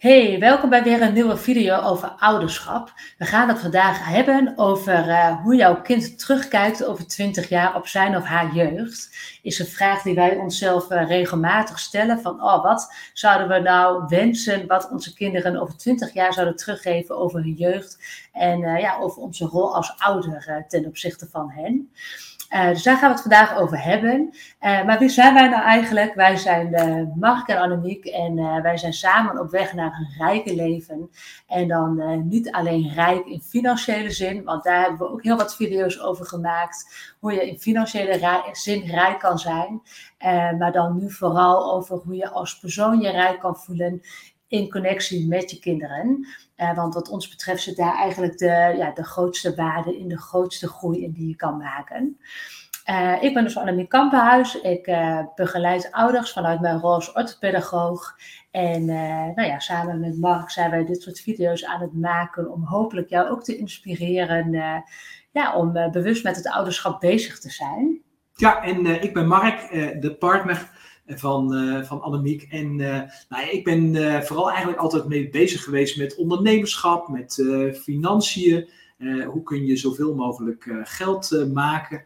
Hey, 0.00 0.38
welkom 0.38 0.70
bij 0.70 0.82
weer 0.82 1.02
een 1.02 1.12
nieuwe 1.12 1.36
video 1.36 1.80
over 1.80 2.08
ouderschap. 2.08 2.92
We 3.18 3.24
gaan 3.24 3.48
het 3.48 3.58
vandaag 3.58 4.04
hebben 4.04 4.52
over 4.56 5.08
uh, 5.08 5.42
hoe 5.42 5.54
jouw 5.54 5.82
kind 5.82 6.18
terugkijkt 6.18 6.84
over 6.84 7.06
20 7.06 7.48
jaar 7.48 7.76
op 7.76 7.86
zijn 7.86 8.16
of 8.16 8.24
haar 8.24 8.54
jeugd. 8.54 9.10
Is 9.42 9.58
een 9.58 9.66
vraag 9.66 10.02
die 10.02 10.14
wij 10.14 10.36
onszelf 10.36 10.90
uh, 10.90 11.08
regelmatig 11.08 11.78
stellen 11.78 12.20
van, 12.20 12.42
oh, 12.42 12.62
wat 12.62 12.94
zouden 13.12 13.48
we 13.48 13.58
nou 13.58 14.04
wensen 14.08 14.66
wat 14.66 14.90
onze 14.90 15.14
kinderen 15.14 15.60
over 15.60 15.76
20 15.76 16.12
jaar 16.12 16.32
zouden 16.32 16.56
teruggeven 16.56 17.16
over 17.16 17.40
hun 17.40 17.54
jeugd 17.54 17.98
en 18.32 18.60
uh, 18.60 18.80
ja, 18.80 18.98
over 18.98 19.22
onze 19.22 19.44
rol 19.44 19.74
als 19.74 19.94
ouder 19.98 20.64
ten 20.68 20.86
opzichte 20.86 21.28
van 21.30 21.50
hen. 21.50 21.90
Uh, 22.50 22.68
dus 22.68 22.82
daar 22.82 22.96
gaan 22.96 23.08
we 23.08 23.14
het 23.14 23.22
vandaag 23.22 23.56
over 23.56 23.82
hebben. 23.82 24.30
Uh, 24.60 24.84
maar 24.84 24.98
wie 24.98 25.08
zijn 25.08 25.34
wij 25.34 25.48
nou 25.48 25.62
eigenlijk? 25.62 26.14
Wij 26.14 26.36
zijn 26.36 26.88
uh, 26.88 27.16
Mark 27.16 27.48
en 27.48 27.58
Annemiek 27.58 28.04
en 28.04 28.62
wij 28.62 28.76
zijn 28.76 28.92
samen 28.92 29.40
op 29.40 29.50
weg 29.50 29.72
naar 29.72 29.92
een 29.92 30.26
rijke 30.26 30.54
leven. 30.54 31.10
En 31.46 31.68
dan 31.68 32.28
niet 32.28 32.50
alleen 32.50 32.92
rijk 32.94 33.26
in 33.26 33.40
financiële 33.40 34.10
zin, 34.10 34.44
want 34.44 34.64
daar 34.64 34.80
hebben 34.80 34.98
we 34.98 35.12
ook 35.12 35.22
heel 35.22 35.36
wat 35.36 35.56
video's 35.56 36.00
over 36.00 36.26
gemaakt. 36.26 37.14
Hoe 37.20 37.32
je 37.32 37.48
in 37.50 37.58
financiële 37.58 38.42
zin 38.52 38.86
rijk 38.86 39.18
kan 39.18 39.38
zijn. 39.38 39.82
maar 40.58 40.72
dan 40.72 40.96
nu 40.96 41.10
vooral 41.10 41.72
over 41.72 41.96
hoe 41.96 42.16
je 42.16 42.28
als 42.28 42.58
persoon 42.58 43.00
je 43.00 43.10
rijk 43.10 43.40
kan 43.40 43.56
voelen 43.56 44.02
in 44.50 44.70
connectie 44.70 45.28
met 45.28 45.50
je 45.50 45.58
kinderen. 45.58 46.26
Uh, 46.56 46.76
want 46.76 46.94
wat 46.94 47.08
ons 47.08 47.28
betreft 47.28 47.62
zit 47.62 47.76
daar 47.76 47.94
eigenlijk 47.94 48.38
de, 48.38 48.74
ja, 48.76 48.90
de 48.90 49.04
grootste 49.04 49.54
waarde 49.54 49.98
in, 49.98 50.08
de 50.08 50.18
grootste 50.18 50.68
groei 50.68 51.02
in 51.02 51.12
die 51.12 51.28
je 51.28 51.36
kan 51.36 51.56
maken. 51.56 52.18
Uh, 52.90 53.22
ik 53.22 53.34
ben 53.34 53.44
dus 53.44 53.56
Annemie 53.56 53.86
Kampenhuis. 53.86 54.60
Ik 54.60 54.86
uh, 54.86 55.20
begeleid 55.34 55.92
ouders 55.92 56.32
vanuit 56.32 56.60
mijn 56.60 56.80
rol 56.80 56.94
als 56.94 57.12
orthopedagoog. 57.12 58.16
En 58.50 58.84
nou 58.84 59.42
ja, 59.42 59.58
samen 59.58 60.00
met 60.00 60.18
Mark 60.18 60.50
zijn 60.50 60.70
wij 60.70 60.84
dit 60.84 61.02
soort 61.02 61.20
video's 61.20 61.64
aan 61.64 61.80
het 61.80 61.94
maken 61.94 62.52
om 62.52 62.64
hopelijk 62.64 63.08
jou 63.08 63.30
ook 63.30 63.44
te 63.44 63.56
inspireren 63.56 64.52
ja, 65.30 65.56
om 65.56 65.72
bewust 65.72 66.24
met 66.24 66.36
het 66.36 66.48
ouderschap 66.48 67.00
bezig 67.00 67.38
te 67.38 67.50
zijn. 67.50 68.02
Ja, 68.34 68.62
en 68.62 69.02
ik 69.02 69.14
ben 69.14 69.26
Mark, 69.26 69.70
de 70.00 70.16
partner 70.18 70.70
van, 71.18 71.54
uh, 71.54 71.82
van 71.82 72.02
Annemiek. 72.02 72.46
En 72.50 72.78
uh, 72.78 73.00
nou 73.28 73.48
ik 73.50 73.64
ben 73.64 73.94
uh, 73.94 74.20
vooral 74.20 74.50
eigenlijk 74.50 74.80
altijd 74.80 75.08
mee 75.08 75.28
bezig 75.28 75.64
geweest 75.64 75.98
met 75.98 76.16
ondernemerschap, 76.16 77.08
met 77.08 77.44
financiën. 77.82 78.68
hoe 79.26 79.42
kun 79.42 79.66
je 79.66 79.76
zoveel 79.76 80.14
mogelijk 80.14 80.66
geld 80.84 81.46
maken? 81.52 82.04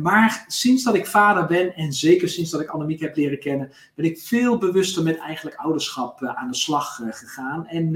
maar 0.00 0.44
sinds 0.48 0.82
dat 0.82 0.94
ik 0.94 1.06
vader 1.06 1.46
ben, 1.46 1.74
en 1.74 1.92
zeker 1.92 2.28
sinds 2.28 2.50
dat 2.50 2.60
ik 2.60 2.68
Annemiek 2.68 3.00
heb 3.00 3.16
leren 3.16 3.38
kennen, 3.38 3.72
ben 3.94 4.04
ik 4.04 4.18
veel 4.18 4.58
bewuster 4.58 5.02
met 5.02 5.18
eigenlijk 5.18 5.56
ouderschap 5.56 6.24
aan 6.24 6.50
de 6.50 6.56
slag 6.56 7.00
gegaan. 7.10 7.66
En 7.66 7.92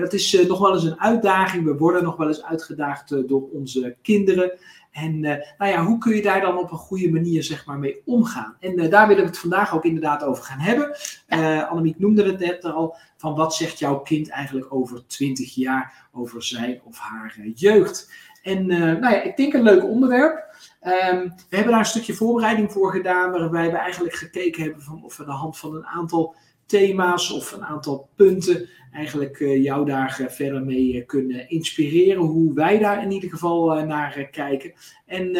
dat 0.00 0.12
is 0.12 0.44
nog 0.48 0.58
wel 0.58 0.74
eens 0.74 0.84
een 0.84 1.00
uitdaging. 1.00 1.64
We 1.64 1.76
worden 1.76 2.02
nog 2.02 2.16
wel 2.16 2.28
eens 2.28 2.42
uitgedaagd 2.42 3.28
door 3.28 3.48
onze 3.52 3.96
kinderen. 4.02 4.52
En 4.90 5.14
uh, 5.14 5.34
nou 5.58 5.70
ja, 5.72 5.84
hoe 5.84 5.98
kun 5.98 6.14
je 6.14 6.22
daar 6.22 6.40
dan 6.40 6.58
op 6.58 6.70
een 6.70 6.78
goede 6.78 7.10
manier 7.10 7.42
zeg 7.42 7.66
maar, 7.66 7.78
mee 7.78 8.02
omgaan? 8.04 8.56
En 8.60 8.80
uh, 8.80 8.90
daar 8.90 9.08
willen 9.08 9.22
we 9.22 9.28
het 9.28 9.38
vandaag 9.38 9.74
ook 9.74 9.84
inderdaad 9.84 10.22
over 10.22 10.44
gaan 10.44 10.58
hebben. 10.58 10.96
Uh, 11.28 11.70
Annemiek 11.70 11.98
noemde 11.98 12.24
het 12.24 12.38
net 12.38 12.64
al, 12.64 12.96
van 13.16 13.34
wat 13.34 13.54
zegt 13.54 13.78
jouw 13.78 13.98
kind 13.98 14.28
eigenlijk 14.28 14.74
over 14.74 15.06
20 15.06 15.54
jaar, 15.54 16.08
over 16.12 16.42
zijn 16.42 16.80
of 16.84 16.98
haar 16.98 17.38
jeugd? 17.54 18.12
En 18.42 18.66
nou 18.66 19.00
ja, 19.00 19.22
ik 19.22 19.36
denk 19.36 19.52
een 19.52 19.62
leuk 19.62 19.84
onderwerp. 19.84 20.46
Um, 20.82 21.34
we 21.48 21.56
hebben 21.56 21.70
daar 21.70 21.80
een 21.80 21.86
stukje 21.86 22.14
voorbereiding 22.14 22.72
voor 22.72 22.92
gedaan, 22.92 23.30
waarbij 23.30 23.70
we 23.70 23.76
eigenlijk 23.76 24.14
gekeken 24.14 24.62
hebben 24.62 24.82
van 24.82 25.04
of 25.04 25.16
we 25.16 25.22
aan 25.22 25.28
de 25.28 25.34
hand 25.34 25.58
van 25.58 25.74
een 25.74 25.86
aantal 25.86 26.34
thema's 26.68 27.32
of 27.32 27.52
een 27.52 27.64
aantal 27.64 28.08
punten 28.14 28.68
eigenlijk 28.92 29.40
uh, 29.40 29.62
jou 29.62 29.86
daar 29.86 30.18
uh, 30.20 30.28
verder 30.28 30.64
mee 30.64 30.92
uh, 30.92 31.06
kunnen 31.06 31.50
inspireren. 31.50 32.22
Hoe 32.22 32.54
wij 32.54 32.78
daar 32.78 33.02
in 33.02 33.10
ieder 33.10 33.30
geval 33.30 33.84
naar 33.84 34.28
kijken. 34.30 34.72
En 35.06 35.32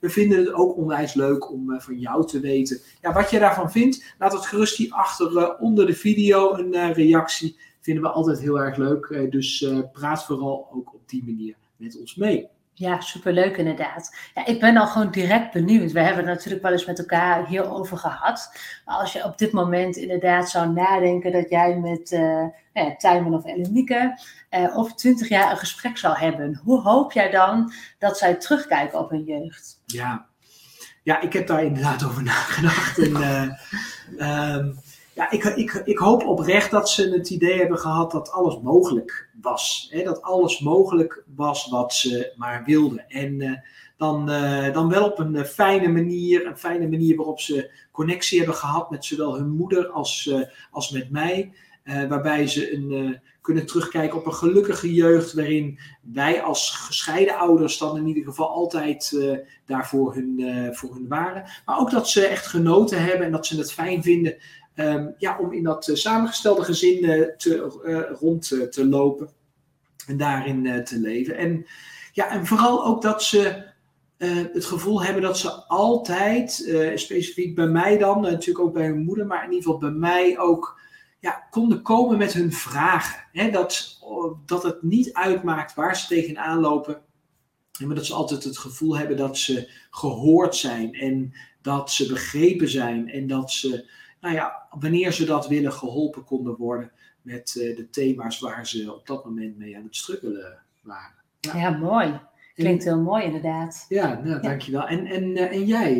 we 0.00 0.10
vinden 0.10 0.38
het 0.38 0.52
ook 0.52 0.76
onwijs 0.76 1.14
leuk 1.14 1.52
om 1.52 1.80
van 1.80 1.98
jou 1.98 2.26
te 2.26 2.40
weten 2.40 2.80
ja, 3.00 3.12
wat 3.12 3.30
je 3.30 3.38
daarvan 3.38 3.70
vindt. 3.70 4.14
Laat 4.18 4.32
het 4.32 4.46
gerust 4.46 4.76
hieronder 4.76 5.58
onder 5.58 5.86
de 5.86 5.94
video 5.94 6.54
een 6.54 6.92
reactie. 6.92 7.56
Vinden 7.80 8.02
we 8.02 8.10
altijd 8.10 8.40
heel 8.40 8.60
erg 8.60 8.76
leuk. 8.76 9.26
dus 9.30 9.66
praat 9.92 10.24
vooral 10.24 10.68
ook 10.72 10.94
op 10.94 11.08
die 11.08 11.24
manier 11.24 11.54
met 11.76 11.98
ons 11.98 12.14
mee. 12.14 12.48
Ja, 12.78 13.00
superleuk 13.00 13.56
inderdaad. 13.56 14.16
Ja, 14.34 14.46
ik 14.46 14.60
ben 14.60 14.76
al 14.76 14.86
gewoon 14.86 15.10
direct 15.10 15.52
benieuwd. 15.52 15.92
We 15.92 16.00
hebben 16.00 16.24
het 16.24 16.34
natuurlijk 16.34 16.62
wel 16.62 16.72
eens 16.72 16.84
met 16.84 16.98
elkaar 16.98 17.46
hierover 17.46 17.98
gehad. 17.98 18.52
Maar 18.84 18.96
als 18.96 19.12
je 19.12 19.24
op 19.24 19.38
dit 19.38 19.52
moment 19.52 19.96
inderdaad 19.96 20.50
zou 20.50 20.72
nadenken 20.72 21.32
dat 21.32 21.50
jij 21.50 21.76
met 21.76 22.10
uh, 22.12 22.44
ja, 22.72 23.24
of 23.24 23.44
Ellemieke 23.44 24.18
uh, 24.50 24.78
over 24.78 24.94
twintig 24.94 25.28
jaar 25.28 25.50
een 25.50 25.56
gesprek 25.56 25.98
zou 25.98 26.18
hebben. 26.18 26.60
Hoe 26.64 26.80
hoop 26.80 27.12
jij 27.12 27.30
dan 27.30 27.72
dat 27.98 28.18
zij 28.18 28.34
terugkijken 28.34 28.98
op 28.98 29.10
hun 29.10 29.24
jeugd? 29.24 29.82
Ja, 29.86 30.26
ja 31.02 31.20
ik 31.20 31.32
heb 31.32 31.46
daar 31.46 31.64
inderdaad 31.64 32.04
over 32.04 32.22
nagedacht. 32.22 32.98
En, 32.98 33.10
uh, 34.18 34.54
um, 34.54 34.78
ja, 35.16 35.30
ik, 35.30 35.44
ik, 35.44 35.82
ik 35.84 35.98
hoop 35.98 36.24
oprecht 36.26 36.70
dat 36.70 36.90
ze 36.90 37.10
het 37.10 37.30
idee 37.30 37.58
hebben 37.58 37.78
gehad 37.78 38.10
dat 38.10 38.30
alles 38.30 38.60
mogelijk 38.60 39.28
was. 39.40 39.88
Hè? 39.90 40.02
Dat 40.02 40.22
alles 40.22 40.60
mogelijk 40.60 41.24
was 41.36 41.68
wat 41.68 41.94
ze 41.94 42.32
maar 42.36 42.62
wilden. 42.64 43.08
En 43.08 43.40
uh, 43.40 43.52
dan, 43.96 44.30
uh, 44.30 44.72
dan 44.72 44.88
wel 44.88 45.04
op 45.04 45.18
een 45.18 45.44
fijne 45.44 45.88
manier, 45.88 46.46
een 46.46 46.58
fijne 46.58 46.88
manier 46.88 47.16
waarop 47.16 47.40
ze 47.40 47.70
connectie 47.92 48.38
hebben 48.38 48.56
gehad 48.56 48.90
met 48.90 49.04
zowel 49.04 49.36
hun 49.36 49.50
moeder 49.50 49.88
als, 49.88 50.34
als 50.70 50.90
met 50.90 51.10
mij. 51.10 51.52
waarbij 51.84 52.46
ze 52.46 52.74
een, 52.74 53.20
kunnen 53.40 53.66
terugkijken 53.66 54.18
op 54.18 54.26
een 54.26 54.34
gelukkige 54.34 54.94
jeugd, 54.94 55.32
waarin 55.32 55.78
wij 56.00 56.42
als 56.42 56.70
gescheiden 56.70 57.36
ouders 57.36 57.78
dan 57.78 57.96
in 57.96 58.06
ieder 58.06 58.24
geval 58.24 58.48
altijd 58.48 59.18
daarvoor 59.66 60.14
hun, 60.14 60.40
voor 60.74 60.94
hun 60.94 61.08
waren. 61.08 61.44
Maar 61.64 61.78
ook 61.78 61.90
dat 61.90 62.08
ze 62.08 62.26
echt 62.26 62.46
genoten 62.46 63.02
hebben 63.02 63.26
en 63.26 63.32
dat 63.32 63.46
ze 63.46 63.58
het 63.58 63.72
fijn 63.72 64.02
vinden 64.02 64.36
um, 64.76 65.14
ja, 65.18 65.38
om 65.38 65.52
in 65.52 65.62
dat 65.62 65.88
uh, 65.88 65.96
samengestelde 65.96 66.64
gezin 66.64 67.04
uh, 67.04 67.26
te, 67.36 67.80
uh, 67.84 68.18
rond 68.20 68.48
te 68.70 68.86
lopen 68.86 69.28
en 70.06 70.16
daarin 70.16 70.84
te 70.84 70.98
leven. 70.98 71.36
En, 71.36 71.66
ja, 72.12 72.30
en 72.30 72.46
vooral 72.46 72.84
ook 72.84 73.02
dat 73.02 73.22
ze 73.22 73.74
het 74.52 74.64
gevoel 74.64 75.02
hebben 75.02 75.22
dat 75.22 75.38
ze 75.38 75.50
altijd, 75.52 76.52
specifiek 76.94 77.54
bij 77.54 77.66
mij 77.66 77.98
dan, 77.98 78.20
natuurlijk 78.20 78.66
ook 78.66 78.72
bij 78.72 78.86
hun 78.86 79.04
moeder, 79.04 79.26
maar 79.26 79.44
in 79.44 79.52
ieder 79.52 79.64
geval 79.64 79.78
bij 79.78 79.90
mij 79.90 80.38
ook 80.38 80.80
ja, 81.18 81.46
konden 81.50 81.82
komen 81.82 82.18
met 82.18 82.32
hun 82.32 82.52
vragen. 82.52 83.24
Hè? 83.32 83.50
Dat, 83.50 83.98
dat 84.46 84.62
het 84.62 84.82
niet 84.82 85.12
uitmaakt 85.12 85.74
waar 85.74 85.96
ze 85.96 86.06
tegenaan 86.06 86.60
lopen. 86.60 87.02
Maar 87.84 87.94
dat 87.94 88.06
ze 88.06 88.14
altijd 88.14 88.44
het 88.44 88.58
gevoel 88.58 88.98
hebben 88.98 89.16
dat 89.16 89.38
ze 89.38 89.70
gehoord 89.90 90.56
zijn 90.56 90.92
en 90.92 91.32
dat 91.62 91.90
ze 91.90 92.06
begrepen 92.06 92.68
zijn 92.68 93.08
en 93.08 93.26
dat 93.26 93.50
ze 93.50 93.90
nou 94.26 94.38
ja, 94.38 94.66
wanneer 94.70 95.12
ze 95.12 95.24
dat 95.24 95.48
willen, 95.48 95.72
geholpen 95.72 96.24
konden 96.24 96.56
worden 96.56 96.90
met 97.22 97.54
uh, 97.58 97.76
de 97.76 97.90
thema's 97.90 98.38
waar 98.38 98.66
ze 98.66 98.94
op 98.94 99.06
dat 99.06 99.24
moment 99.24 99.58
mee 99.58 99.76
aan 99.76 99.84
het 99.84 99.96
struggelen 99.96 100.58
waren. 100.82 101.14
Ja, 101.40 101.56
ja 101.56 101.70
mooi. 101.70 102.20
Klinkt 102.54 102.84
heel 102.84 103.00
mooi 103.00 103.24
inderdaad. 103.24 103.86
Ja, 103.88 104.20
nou, 104.24 104.40
dankjewel. 104.40 104.86
En, 104.86 105.06
en, 105.06 105.24
uh, 105.24 105.52
en 105.52 105.64
jij? 105.64 105.94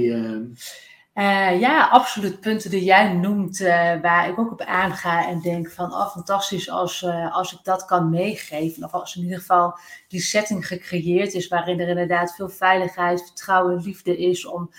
Uh, 1.15 1.61
ja, 1.61 1.89
absoluut 1.89 2.41
punten 2.41 2.71
die 2.71 2.85
jij 2.85 3.13
noemt, 3.13 3.59
waar 4.03 4.29
ik 4.29 4.39
ook 4.39 4.53
op 4.53 4.61
aanga 4.61 5.29
en 5.29 5.41
denk 5.41 5.71
van, 5.71 5.93
oh 5.93 6.11
fantastisch 6.11 6.71
als, 6.71 7.07
als 7.31 7.53
ik 7.53 7.59
dat 7.63 7.85
kan 7.85 8.11
meegeven. 8.11 8.85
Of 8.85 8.93
als 8.93 9.17
in 9.17 9.23
ieder 9.23 9.39
geval 9.39 9.79
die 10.09 10.21
setting 10.21 10.67
gecreëerd 10.67 11.33
is 11.35 11.49
waarin 11.49 11.81
er 11.81 11.89
inderdaad 11.89 12.35
veel 12.35 12.49
veiligheid, 12.49 13.23
vertrouwen, 13.23 13.83
liefde 13.83 14.17
is 14.17 14.47
om 14.47 14.71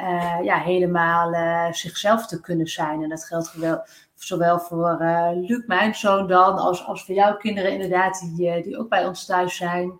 uh, 0.00 0.38
ja, 0.42 0.58
helemaal 0.58 1.32
uh, 1.32 1.72
zichzelf 1.72 2.26
te 2.26 2.40
kunnen 2.40 2.66
zijn. 2.66 3.02
En 3.02 3.08
dat 3.08 3.24
geldt 3.24 3.52
wel, 3.52 3.84
zowel 4.14 4.58
voor 4.58 4.98
uh, 5.00 5.30
Luc, 5.34 5.66
mijn 5.66 5.94
zoon 5.94 6.28
dan, 6.28 6.58
als, 6.58 6.86
als 6.86 7.04
voor 7.04 7.14
jouw 7.14 7.36
kinderen 7.36 7.72
inderdaad, 7.72 8.20
die, 8.20 8.62
die 8.62 8.78
ook 8.78 8.88
bij 8.88 9.06
ons 9.06 9.24
thuis 9.24 9.56
zijn. 9.56 9.98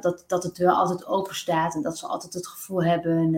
dat, 0.00 0.24
dat 0.26 0.42
de 0.42 0.52
deur 0.52 0.70
altijd 0.70 1.06
open 1.06 1.34
staat 1.34 1.74
en 1.74 1.82
dat 1.82 1.98
ze 1.98 2.06
altijd 2.06 2.34
het 2.34 2.46
gevoel 2.46 2.84
hebben 2.84 3.32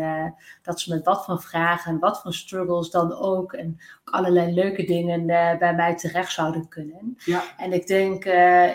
dat 0.62 0.80
ze 0.80 0.94
met 0.94 1.04
wat 1.04 1.24
van 1.24 1.40
vragen, 1.40 1.98
wat 1.98 2.20
van 2.20 2.32
struggles 2.32 2.90
dan 2.90 3.12
ook, 3.12 3.52
en 3.52 3.80
ook 4.04 4.14
allerlei 4.14 4.52
leuke 4.52 4.84
dingen 4.84 5.26
bij 5.58 5.74
mij 5.74 5.96
terecht 5.96 6.32
zouden 6.32 6.68
kunnen. 6.68 7.16
Ja. 7.24 7.42
En 7.56 7.72
ik 7.72 7.86
denk, 7.86 8.24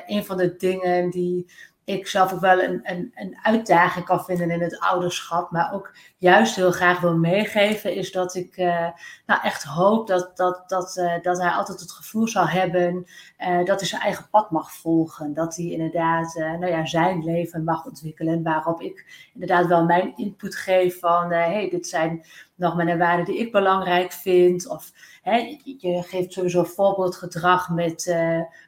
een 0.08 0.26
van 0.26 0.38
de 0.38 0.56
dingen 0.56 1.10
die 1.10 1.46
ik 1.86 2.08
zelf 2.08 2.34
ook 2.34 2.40
wel 2.40 2.62
een, 2.62 2.80
een, 2.84 3.12
een 3.16 3.38
uitdaging 3.42 4.06
kan 4.06 4.24
vinden 4.24 4.52
in 4.52 4.62
het 4.62 4.80
ouderschap, 4.80 5.52
maar 5.52 5.74
ook 5.74 5.96
juist 6.24 6.56
heel 6.56 6.72
graag 6.72 7.00
wil 7.00 7.18
meegeven, 7.18 7.96
is 7.96 8.12
dat 8.12 8.36
ik 8.36 8.58
uh, 8.58 8.88
nou 9.26 9.42
echt 9.44 9.64
hoop 9.64 10.08
dat, 10.08 10.38
dat, 10.38 10.64
dat, 10.68 10.98
uh, 10.98 11.22
dat 11.22 11.42
hij 11.42 11.50
altijd 11.50 11.80
het 11.80 11.92
gevoel 11.92 12.28
zal 12.28 12.48
hebben 12.48 13.06
uh, 13.40 13.66
dat 13.66 13.80
hij 13.80 13.90
zijn 13.90 14.02
eigen 14.02 14.30
pad 14.30 14.52
mag 14.52 14.74
volgen. 14.74 15.34
Dat 15.34 15.56
hij 15.56 15.66
inderdaad 15.66 16.34
nou 16.36 16.68
ja, 16.68 16.86
zijn 16.86 17.24
leven 17.24 17.64
mag 17.64 17.86
ontwikkelen, 17.86 18.44
waarop 18.44 18.82
ik 18.82 19.30
inderdaad 19.34 19.68
wel 19.68 19.86
mijn 19.86 20.14
input 20.16 20.56
geef 20.56 21.00
van 21.00 21.32
hey, 21.32 21.70
dit 21.70 21.88
zijn 21.88 22.26
nog 22.56 22.76
mijn 22.76 22.98
waarden 22.98 23.26
die 23.26 23.38
ik 23.38 23.52
belangrijk 23.52 24.12
vind. 24.12 24.68
Of 24.68 24.92
hè, 25.22 25.58
je 25.64 26.04
geeft 26.04 26.34
sowieso 26.34 26.64
voorbeeldgedrag 26.64 27.70
met, 27.70 28.16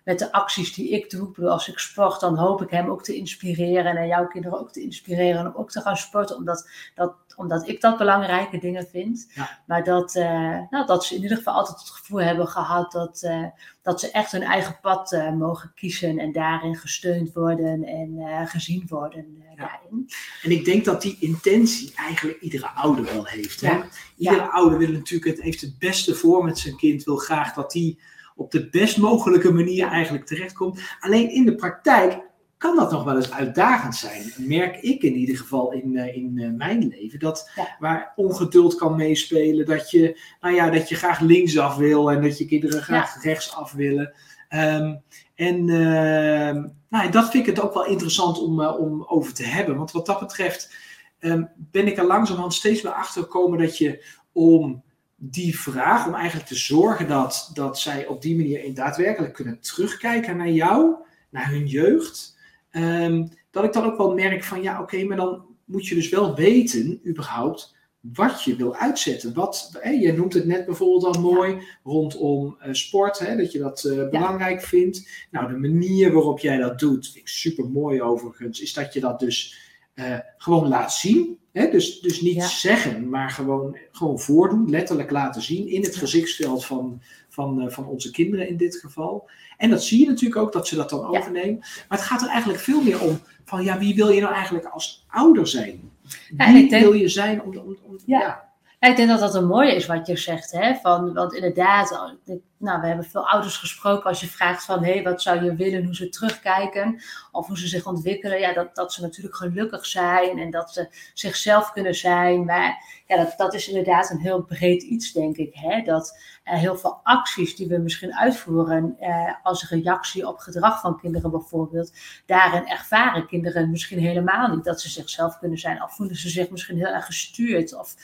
met 0.04 0.20
de 0.20 0.32
acties 0.32 0.74
die 0.74 0.90
ik 0.90 1.10
doe. 1.10 1.50
Als 1.50 1.68
ik 1.68 1.80
sport, 1.80 2.20
dan 2.20 2.38
hoop 2.38 2.62
ik 2.62 2.70
hem 2.70 2.90
ook 2.90 3.04
te 3.04 3.16
inspireren 3.16 3.98
en 3.98 4.08
jouw 4.08 4.28
kinderen 4.28 4.60
ook 4.60 4.72
te 4.72 4.82
inspireren 4.82 5.46
om 5.46 5.62
ook 5.62 5.72
te 5.72 5.82
gaan 5.82 5.98
sporten, 5.98 6.36
omdat 6.36 6.70
dat 6.96 7.25
omdat 7.36 7.68
ik 7.68 7.82
dat 7.82 7.98
belangrijke 7.98 8.58
dingen 8.58 8.88
vind. 8.88 9.28
Maar 9.68 9.84
dat, 9.84 10.16
uh, 10.16 10.60
nou, 10.70 10.86
dat 10.86 11.06
ze 11.06 11.16
in 11.16 11.22
ieder 11.22 11.38
geval 11.38 11.54
altijd 11.54 11.80
het 11.80 11.90
gevoel 11.90 12.22
hebben 12.22 12.48
gehad 12.48 12.92
dat, 12.92 13.22
uh, 13.26 13.46
dat 13.82 14.00
ze 14.00 14.12
echt 14.12 14.32
hun 14.32 14.44
eigen 14.44 14.78
pad 14.82 15.12
uh, 15.12 15.32
mogen 15.32 15.72
kiezen 15.76 16.20
en 16.20 16.32
daarin 16.32 16.76
gesteund 16.76 17.34
worden 17.34 17.84
en 17.84 18.48
gezien 18.48 18.86
worden 18.88 19.44
daarin. 19.56 20.10
En 20.42 20.52
ik 20.52 20.66
denk 20.66 20.86
dat 20.86 21.02
die 21.02 21.18
intentie 21.20 21.94
eigenlijk 21.96 22.42
iedere 22.42 22.68
ouder 22.68 23.04
wel 23.04 23.26
heeft. 23.26 23.62
Hè? 23.62 23.82
Iedere 24.18 24.50
ouder 24.50 24.78
wil 24.78 24.92
natuurlijk 24.92 25.36
het, 25.36 25.42
heeft 25.42 25.62
het 25.62 25.80
beste 25.80 26.16
voor 26.16 26.44
met 26.44 26.60
zijn 26.60 26.78
kind, 26.78 27.04
wil 27.04 27.18
graag 27.18 27.54
dat 27.54 27.72
die 27.72 28.00
op 28.36 28.52
de 28.52 28.70
best 28.70 28.98
mogelijke 28.98 29.54
manier 29.54 29.88
eigenlijk 29.88 30.26
terechtkomt. 30.26 30.80
Alleen 31.00 31.30
in 31.30 31.46
de 31.46 31.56
praktijk 31.56 32.24
kan 32.66 32.76
dat 32.76 32.92
nog 32.92 33.04
wel 33.04 33.16
eens 33.16 33.32
uitdagend 33.32 33.96
zijn. 33.96 34.34
Merk 34.38 34.82
ik 34.82 35.02
in 35.02 35.16
ieder 35.16 35.38
geval 35.38 35.72
in, 35.72 35.94
uh, 35.94 36.16
in 36.16 36.32
uh, 36.36 36.50
mijn 36.52 36.88
leven. 36.88 37.20
Dat 37.20 37.50
waar 37.80 38.14
ongeduld 38.16 38.76
kan 38.76 38.96
meespelen. 38.96 39.66
Dat 39.66 39.92
je, 39.92 40.20
nou 40.42 40.56
ja, 40.56 40.70
dat 40.70 40.90
je 40.90 40.96
graag 40.96 41.20
linksaf 41.20 41.76
wil 41.76 42.12
en 42.12 42.22
dat 42.22 42.38
je 42.38 42.46
kinderen 42.46 42.82
graag 42.82 43.16
ja. 43.16 43.22
rechtsaf 43.22 43.72
willen. 43.72 44.14
Um, 44.50 45.02
en 45.36 45.68
uh, 45.68 46.64
nou, 46.90 47.12
dat 47.12 47.30
vind 47.30 47.48
ik 47.48 47.56
het 47.56 47.66
ook 47.66 47.74
wel 47.74 47.86
interessant 47.86 48.40
om, 48.40 48.60
uh, 48.60 48.80
om 48.80 49.04
over 49.08 49.34
te 49.34 49.44
hebben. 49.44 49.78
Want 49.78 49.92
wat 49.92 50.06
dat 50.06 50.20
betreft 50.20 50.76
um, 51.20 51.50
ben 51.58 51.88
ik 51.88 51.98
er 51.98 52.06
langzamerhand 52.06 52.54
steeds 52.54 52.82
meer 52.82 52.94
achter 52.94 53.22
gekomen 53.22 53.60
dat 53.60 53.78
je 53.78 54.06
om 54.32 54.84
die 55.16 55.60
vraag, 55.60 56.08
om 56.08 56.14
eigenlijk 56.14 56.48
te 56.48 56.56
zorgen 56.56 57.08
dat, 57.08 57.52
dat 57.54 57.80
zij 57.80 58.06
op 58.06 58.22
die 58.22 58.36
manier 58.36 58.64
in 58.64 58.74
daadwerkelijk 58.74 59.34
kunnen 59.34 59.60
terugkijken 59.60 60.38
naar 60.38 60.50
jou, 60.50 60.96
naar 61.30 61.50
hun 61.50 61.68
jeugd. 61.68 62.35
Um, 62.78 63.30
dat 63.52 63.64
ik 63.64 63.74
dan 63.74 63.84
ook 63.84 63.98
wel 63.98 64.14
merk 64.14 64.44
van 64.44 64.62
ja, 64.62 64.82
oké, 64.82 65.04
maar 65.04 65.18
dan 65.18 65.46
moet 65.66 65.88
je 65.88 65.96
dus 65.96 66.10
wel 66.10 66.36
weten, 66.36 67.02
überhaupt, 67.08 67.76
wat 68.00 68.44
je 68.44 68.56
wil 68.56 68.76
uitzetten. 68.76 69.34
Wat, 69.34 69.78
hè, 69.80 69.90
je 69.90 70.14
noemt 70.14 70.34
het 70.34 70.46
net 70.46 70.66
bijvoorbeeld 70.66 71.16
al 71.16 71.22
mooi 71.22 71.58
rondom 71.84 72.58
uh, 72.60 72.74
sport, 72.74 73.20
hè, 73.20 73.38
dat 73.38 73.52
je 73.52 73.60
dat 73.60 73.84
uh, 73.84 74.10
belangrijk 74.10 74.62
ja. 74.62 74.68
vindt. 74.68 75.10
Nou, 75.32 75.48
de 75.48 75.58
manier 75.58 76.14
waarop 76.14 76.40
jij 76.40 76.58
dat 76.58 76.80
doet, 76.80 77.06
vind 77.06 77.18
ik 77.18 77.28
super 77.28 77.70
mooi 77.70 78.02
overigens, 78.02 78.62
is 78.62 78.74
dat 78.74 78.94
je 78.94 79.00
dat 79.00 79.20
dus 79.20 79.58
uh, 79.96 80.20
gewoon 80.38 80.68
laat 80.68 80.94
zien. 80.94 81.38
Hè? 81.52 81.70
Dus, 81.70 82.00
dus 82.00 82.22
niet 82.22 82.36
ja. 82.36 82.48
zeggen, 82.48 83.10
maar 83.10 83.30
gewoon, 83.30 83.78
gewoon 83.92 84.20
voordoen, 84.20 84.70
letterlijk 84.70 85.12
laten 85.12 85.42
zien 85.42 85.68
in 85.68 85.84
het 85.84 85.96
gezichtsveld 85.96 86.66
van, 86.66 87.02
van, 87.36 87.72
van 87.72 87.86
onze 87.86 88.12
kinderen 88.12 88.48
in 88.48 88.58
dit 88.58 88.76
geval. 88.76 89.30
En 89.58 89.70
dat 89.70 89.84
zie 89.84 90.00
je 90.00 90.08
natuurlijk 90.08 90.42
ook, 90.42 90.54
dat 90.54 90.68
ze 90.68 90.76
dat 90.76 90.90
dan 90.90 91.06
overnemen. 91.06 91.60
Maar 91.60 91.98
het 91.98 92.08
gaat 92.08 92.22
er 92.22 92.30
eigenlijk 92.30 92.60
veel 92.60 92.82
meer 92.82 93.02
om 93.02 93.20
van, 93.46 93.64
ja, 93.64 93.78
wie 93.78 93.96
wil 93.96 94.10
je 94.10 94.22
nou 94.22 94.34
eigenlijk 94.34 94.66
als 94.66 95.06
ouder 95.08 95.48
zijn? 95.48 95.92
Wie 96.38 96.70
wil 96.70 96.94
je 96.94 97.10
zijn 97.10 97.42
om... 97.42 97.58
om, 97.58 97.78
om 97.82 98.00
ja. 98.06 98.48
ja. 98.80 98.90
ik 98.90 98.96
denk 98.96 99.10
dat 99.10 99.20
dat 99.20 99.36
een 99.36 99.48
mooie 99.48 99.76
is 99.76 99.86
wat 99.86 100.08
je 100.08 100.18
zegt, 100.18 100.52
hè? 100.52 100.76
Van, 100.76 101.14
want 101.14 101.34
inderdaad, 101.34 102.16
nou, 102.58 102.82
we 102.82 102.88
hebben 102.88 103.06
veel 103.06 103.30
ouders 103.30 103.58
gesproken 103.58 104.10
als 104.10 104.20
je 104.20 104.28
vraagt 104.28 104.66
van, 104.66 104.84
hé, 104.84 104.94
hey, 104.94 105.04
wat 105.04 105.22
zou 105.22 105.44
je 105.44 105.56
willen, 105.56 105.86
hoe 105.86 105.96
ze 105.96 106.10
terugkijken 106.10 107.02
of 107.32 107.48
hoe 107.48 107.58
ze 107.58 107.68
zich 107.68 107.86
ontwikkelen. 107.86 108.40
Ja, 108.40 108.54
dat, 108.54 108.76
dat 108.76 108.94
ze 108.94 109.02
natuurlijk 109.02 109.36
gelukkig 109.36 109.86
zijn 109.86 110.40
en 110.40 110.52
dat 110.52 110.74
ze 110.74 110.88
zichzelf 111.14 111.72
kunnen 111.72 111.96
zijn. 111.96 112.46
Maar 112.46 113.04
ja, 113.08 113.18
dat, 113.18 113.34
dat 113.38 113.54
is 113.54 113.68
inderdaad 113.68 114.10
een 114.10 114.20
heel 114.20 114.42
breed 114.42 114.84
iets, 114.84 115.12
denk 115.12 115.38
ik. 115.38 115.56
Hè? 115.56 115.82
Dat 115.82 116.20
uh, 116.46 116.54
heel 116.54 116.78
veel 116.78 117.00
acties 117.04 117.56
die 117.56 117.68
we 117.68 117.78
misschien 117.78 118.16
uitvoeren 118.16 118.98
uh, 119.02 119.34
als 119.44 119.70
reactie 119.70 120.28
op 120.28 120.38
gedrag 120.38 120.80
van 120.80 121.00
kinderen 121.00 121.32
bijvoorbeeld, 121.32 121.94
daarin 122.26 122.68
ervaren 122.68 123.28
kinderen 123.28 123.70
misschien 123.70 124.00
helemaal 124.00 124.56
niet 124.56 124.64
dat 124.64 124.82
ze 124.82 124.90
zichzelf 124.90 125.40
kunnen 125.40 125.58
zijn. 125.58 125.84
Of 125.84 125.96
voelen 125.96 126.16
ze 126.16 126.30
zich 126.30 126.50
misschien 126.50 126.78
heel 126.78 126.94
erg 126.94 127.06
gestuurd. 127.06 127.78
Of 127.80 127.96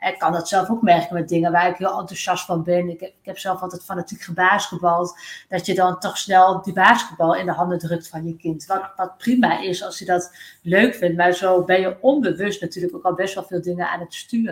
ik 0.00 0.18
kan 0.18 0.32
dat 0.32 0.48
zelf 0.48 0.70
ook 0.70 0.82
merken 0.82 1.14
met 1.14 1.28
dingen 1.28 1.52
waar 1.52 1.68
ik 1.68 1.76
heel 1.76 1.98
enthousiast 1.98 2.44
van 2.44 2.62
ben. 2.62 2.88
Ik 2.88 3.00
heb, 3.00 3.08
ik 3.08 3.24
heb 3.24 3.38
zelf 3.38 3.60
altijd 3.60 3.84
fanatiek 3.84 4.20
gebasketbald. 4.20 5.18
Dat 5.48 5.66
je 5.66 5.74
dan 5.74 5.98
toch 5.98 6.18
snel 6.18 6.62
die 6.62 6.72
basketbal 6.72 7.34
in 7.34 7.46
de 7.46 7.52
handen 7.52 7.78
drukt 7.78 8.08
van 8.08 8.26
je 8.26 8.36
kind. 8.36 8.66
Wat, 8.66 8.92
wat 8.96 9.18
prima 9.18 9.60
is 9.60 9.84
als 9.84 9.98
je 9.98 10.04
dat 10.04 10.36
leuk 10.62 10.94
vindt. 10.94 11.16
Maar 11.16 11.32
zo 11.32 11.64
ben 11.64 11.80
je 11.80 11.96
onbewust 12.00 12.60
natuurlijk 12.60 12.94
ook 12.94 13.04
al 13.04 13.14
best 13.14 13.34
wel 13.34 13.44
veel 13.44 13.62
dingen 13.62 13.88
aan 13.88 14.00
het 14.00 14.14
sturen. 14.14 14.49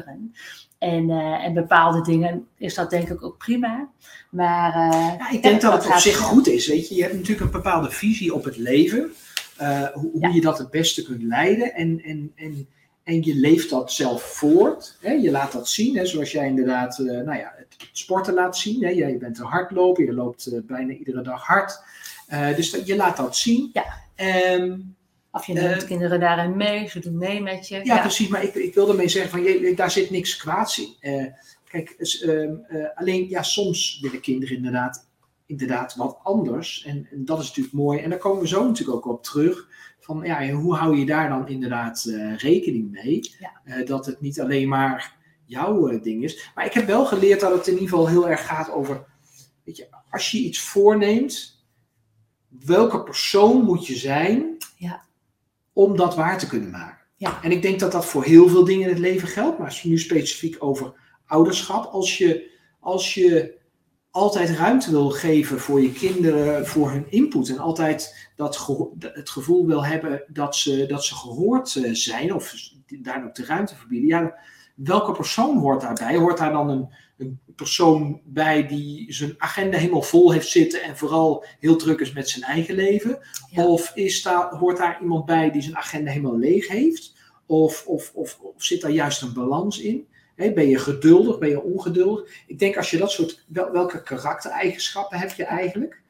En, 0.78 1.08
uh, 1.08 1.44
en 1.44 1.54
bepaalde 1.54 2.02
dingen 2.02 2.46
is 2.56 2.74
dat 2.74 2.90
denk 2.90 3.08
ik 3.08 3.24
ook 3.24 3.38
prima. 3.38 3.88
Maar 4.30 4.70
uh, 4.70 5.14
ja, 5.18 5.30
ik 5.30 5.42
denk 5.42 5.60
dat 5.60 5.72
het 5.72 5.92
op 5.92 5.98
zich 5.98 6.16
goed 6.16 6.48
is. 6.48 6.66
Weet 6.66 6.88
je, 6.88 6.94
je 6.94 7.02
hebt 7.02 7.14
natuurlijk 7.14 7.40
een 7.40 7.50
bepaalde 7.50 7.90
visie 7.90 8.34
op 8.34 8.44
het 8.44 8.56
leven. 8.56 9.12
Uh, 9.60 9.86
hoe, 9.86 10.32
je 10.32 10.40
dat 10.40 10.58
het 10.58 10.70
beste 10.70 11.02
kunt 11.02 11.22
leiden. 11.22 11.74
En, 11.74 12.02
en, 12.02 12.32
en 12.34 12.68
en 13.08 13.22
je 13.22 13.34
leeft 13.34 13.70
dat 13.70 13.92
zelf 13.92 14.22
voort. 14.22 14.96
Hè? 15.00 15.12
Je 15.12 15.30
laat 15.30 15.52
dat 15.52 15.68
zien, 15.68 15.96
hè? 15.96 16.06
zoals 16.06 16.32
jij 16.32 16.46
inderdaad 16.46 16.98
nou 16.98 17.38
ja, 17.38 17.54
het, 17.56 17.88
sporten 17.92 18.34
laat 18.34 18.56
zien. 18.56 18.84
Hè? 18.84 18.90
Jij 18.90 19.18
bent 19.18 19.38
een 19.38 19.44
hardloper, 19.44 20.04
je 20.04 20.12
loopt 20.12 20.66
bijna 20.66 20.92
iedere 20.92 21.22
dag 21.22 21.42
hard. 21.46 21.80
Dus 22.56 22.70
dat, 22.70 22.86
je 22.86 22.96
laat 22.96 23.16
dat 23.16 23.36
zien. 23.36 23.70
Ja. 23.72 23.84
Um, 24.54 24.96
of 25.38 25.46
je 25.46 25.52
neemt 25.52 25.84
kinderen 25.84 26.20
daarin 26.20 26.56
mee, 26.56 26.88
ze 26.88 27.00
doen 27.00 27.18
mee 27.18 27.42
met 27.42 27.68
je. 27.68 27.74
Ja, 27.74 27.82
ja. 27.94 28.00
precies. 28.00 28.28
Maar 28.28 28.42
ik, 28.42 28.54
ik 28.54 28.74
wil 28.74 28.88
ermee 28.88 29.08
zeggen, 29.08 29.30
van, 29.30 29.42
je, 29.42 29.74
daar 29.74 29.90
zit 29.90 30.10
niks 30.10 30.36
kwaads 30.36 30.78
in. 30.78 31.34
kijk, 31.64 31.94
dus, 31.98 32.22
um, 32.22 32.66
alleen 32.94 33.28
ja, 33.28 33.42
soms 33.42 33.98
willen 34.02 34.20
kinderen 34.20 34.56
inderdaad, 34.56 35.08
inderdaad 35.46 35.94
wat 35.94 36.18
anders. 36.22 36.84
En, 36.84 37.08
en 37.10 37.24
dat 37.24 37.40
is 37.40 37.46
natuurlijk 37.46 37.74
mooi. 37.74 37.98
En 37.98 38.10
daar 38.10 38.18
komen 38.18 38.42
we 38.42 38.48
zo 38.48 38.66
natuurlijk 38.66 38.96
ook 38.96 39.14
op 39.14 39.22
terug 39.22 39.68
van 40.00 40.20
ja, 40.24 40.50
hoe 40.50 40.74
hou 40.74 40.98
je 40.98 41.06
daar 41.06 41.28
dan 41.28 41.48
inderdaad 41.48 42.04
rekening 42.36 42.90
mee? 42.90 43.34
Ja. 43.38 43.82
Dat 43.82 44.06
het 44.06 44.20
niet 44.20 44.40
alleen 44.40 44.68
maar 44.68 45.16
jouw 45.44 46.00
ding 46.00 46.24
is. 46.24 46.50
Maar 46.54 46.66
ik 46.66 46.72
heb 46.72 46.86
wel 46.86 47.06
geleerd 47.06 47.40
dat 47.40 47.52
het 47.52 47.66
in 47.66 47.72
ieder 47.72 47.88
geval 47.88 48.08
heel 48.08 48.28
erg 48.28 48.46
gaat 48.46 48.70
over, 48.70 49.04
weet 49.64 49.76
je, 49.76 49.88
als 50.10 50.30
je 50.30 50.38
iets 50.38 50.60
voorneemt, 50.60 51.64
welke 52.48 53.02
persoon 53.02 53.64
moet 53.64 53.86
je 53.86 53.96
zijn 53.96 54.56
ja. 54.76 55.06
Om 55.78 55.96
dat 55.96 56.14
waar 56.14 56.38
te 56.38 56.46
kunnen 56.46 56.70
maken? 56.70 57.06
Ja. 57.16 57.42
En 57.42 57.52
ik 57.52 57.62
denk 57.62 57.80
dat 57.80 57.92
dat 57.92 58.06
voor 58.06 58.24
heel 58.24 58.48
veel 58.48 58.64
dingen 58.64 58.82
in 58.82 58.94
het 58.94 58.98
leven 58.98 59.28
geldt. 59.28 59.58
Maar 59.58 59.80
nu 59.82 59.98
specifiek 59.98 60.56
over 60.58 60.92
ouderschap, 61.26 61.84
als 61.84 62.18
je, 62.18 62.50
als 62.80 63.14
je 63.14 63.58
altijd 64.10 64.50
ruimte 64.50 64.90
wil 64.90 65.10
geven 65.10 65.60
voor 65.60 65.80
je 65.80 65.92
kinderen, 65.92 66.66
voor 66.66 66.90
hun 66.90 67.10
input. 67.10 67.48
En 67.48 67.58
altijd 67.58 68.28
dat 68.36 68.56
geho- 68.56 68.92
het 68.98 69.30
gevoel 69.30 69.66
wil 69.66 69.84
hebben 69.84 70.22
dat 70.28 70.56
ze, 70.56 70.86
dat 70.86 71.04
ze 71.04 71.14
gehoord 71.14 71.74
uh, 71.74 71.94
zijn, 71.94 72.34
of 72.34 72.54
daar 72.86 73.24
ook 73.24 73.34
de 73.34 73.44
ruimte 73.44 73.76
voor 73.76 73.88
bieden. 73.88 74.08
Ja, 74.08 74.34
welke 74.74 75.12
persoon 75.12 75.58
hoort 75.58 75.80
daarbij? 75.80 76.16
Hoort 76.16 76.38
daar 76.38 76.52
dan 76.52 76.68
een, 76.68 76.88
een 77.18 77.40
persoon 77.56 78.20
bij 78.24 78.66
die 78.66 79.12
zijn 79.12 79.34
agenda 79.38 79.78
helemaal 79.78 80.02
vol 80.02 80.32
heeft 80.32 80.48
zitten 80.48 80.82
en 80.82 80.96
vooral 80.96 81.44
heel 81.58 81.76
druk 81.76 82.00
is 82.00 82.12
met 82.12 82.28
zijn 82.28 82.44
eigen 82.44 82.74
leven? 82.74 83.18
Ja. 83.50 83.66
Of 83.66 83.92
is 83.94 84.22
daar, 84.22 84.48
hoort 84.48 84.76
daar 84.76 84.98
iemand 85.00 85.24
bij 85.24 85.50
die 85.50 85.62
zijn 85.62 85.76
agenda 85.76 86.10
helemaal 86.10 86.38
leeg 86.38 86.68
heeft? 86.68 87.16
Of, 87.46 87.86
of, 87.86 88.12
of, 88.14 88.38
of 88.40 88.64
zit 88.64 88.80
daar 88.80 88.90
juist 88.90 89.22
een 89.22 89.32
balans 89.32 89.80
in? 89.80 90.06
Ben 90.36 90.68
je 90.68 90.78
geduldig? 90.78 91.38
Ben 91.38 91.48
je 91.48 91.62
ongeduldig? 91.62 92.30
Ik 92.46 92.58
denk 92.58 92.76
als 92.76 92.90
je 92.90 92.96
dat 92.96 93.10
soort, 93.10 93.44
wel, 93.48 93.70
welke 93.70 94.02
karaktereigenschappen 94.02 95.18
heb 95.18 95.30
je 95.30 95.44
eigenlijk? 95.44 96.00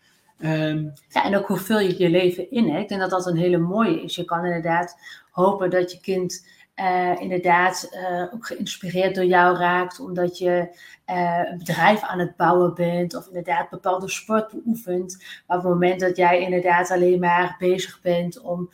Um, 0.40 0.92
ja, 1.08 1.24
en 1.24 1.36
ook 1.36 1.46
hoe 1.46 1.56
vul 1.56 1.78
je 1.78 1.98
je 1.98 2.10
leven 2.10 2.50
in. 2.50 2.70
Hè? 2.70 2.80
Ik 2.80 2.88
denk 2.88 3.00
dat 3.00 3.10
dat 3.10 3.26
een 3.26 3.36
hele 3.36 3.58
mooie 3.58 4.02
is. 4.02 4.16
Je 4.16 4.24
kan 4.24 4.44
inderdaad 4.44 4.96
hopen 5.30 5.70
dat 5.70 5.92
je 5.92 6.00
kind 6.00 6.46
uh, 6.80 7.20
inderdaad 7.20 7.88
uh, 7.92 8.34
ook 8.34 8.46
geïnspireerd 8.46 9.14
door 9.14 9.24
jou 9.24 9.56
raakt, 9.56 10.00
omdat 10.00 10.38
je 10.38 10.68
uh, 11.06 11.40
een 11.50 11.58
bedrijf 11.58 12.02
aan 12.02 12.18
het 12.18 12.36
bouwen 12.36 12.74
bent 12.74 13.14
of 13.14 13.26
inderdaad 13.26 13.70
bepaalde 13.70 14.08
sport 14.08 14.50
beoefent. 14.50 15.24
Maar 15.46 15.56
op 15.56 15.62
het 15.62 15.72
moment 15.72 16.00
dat 16.00 16.16
jij 16.16 16.40
inderdaad 16.40 16.90
alleen 16.90 17.20
maar 17.20 17.56
bezig 17.58 18.00
bent 18.00 18.40
om 18.40 18.70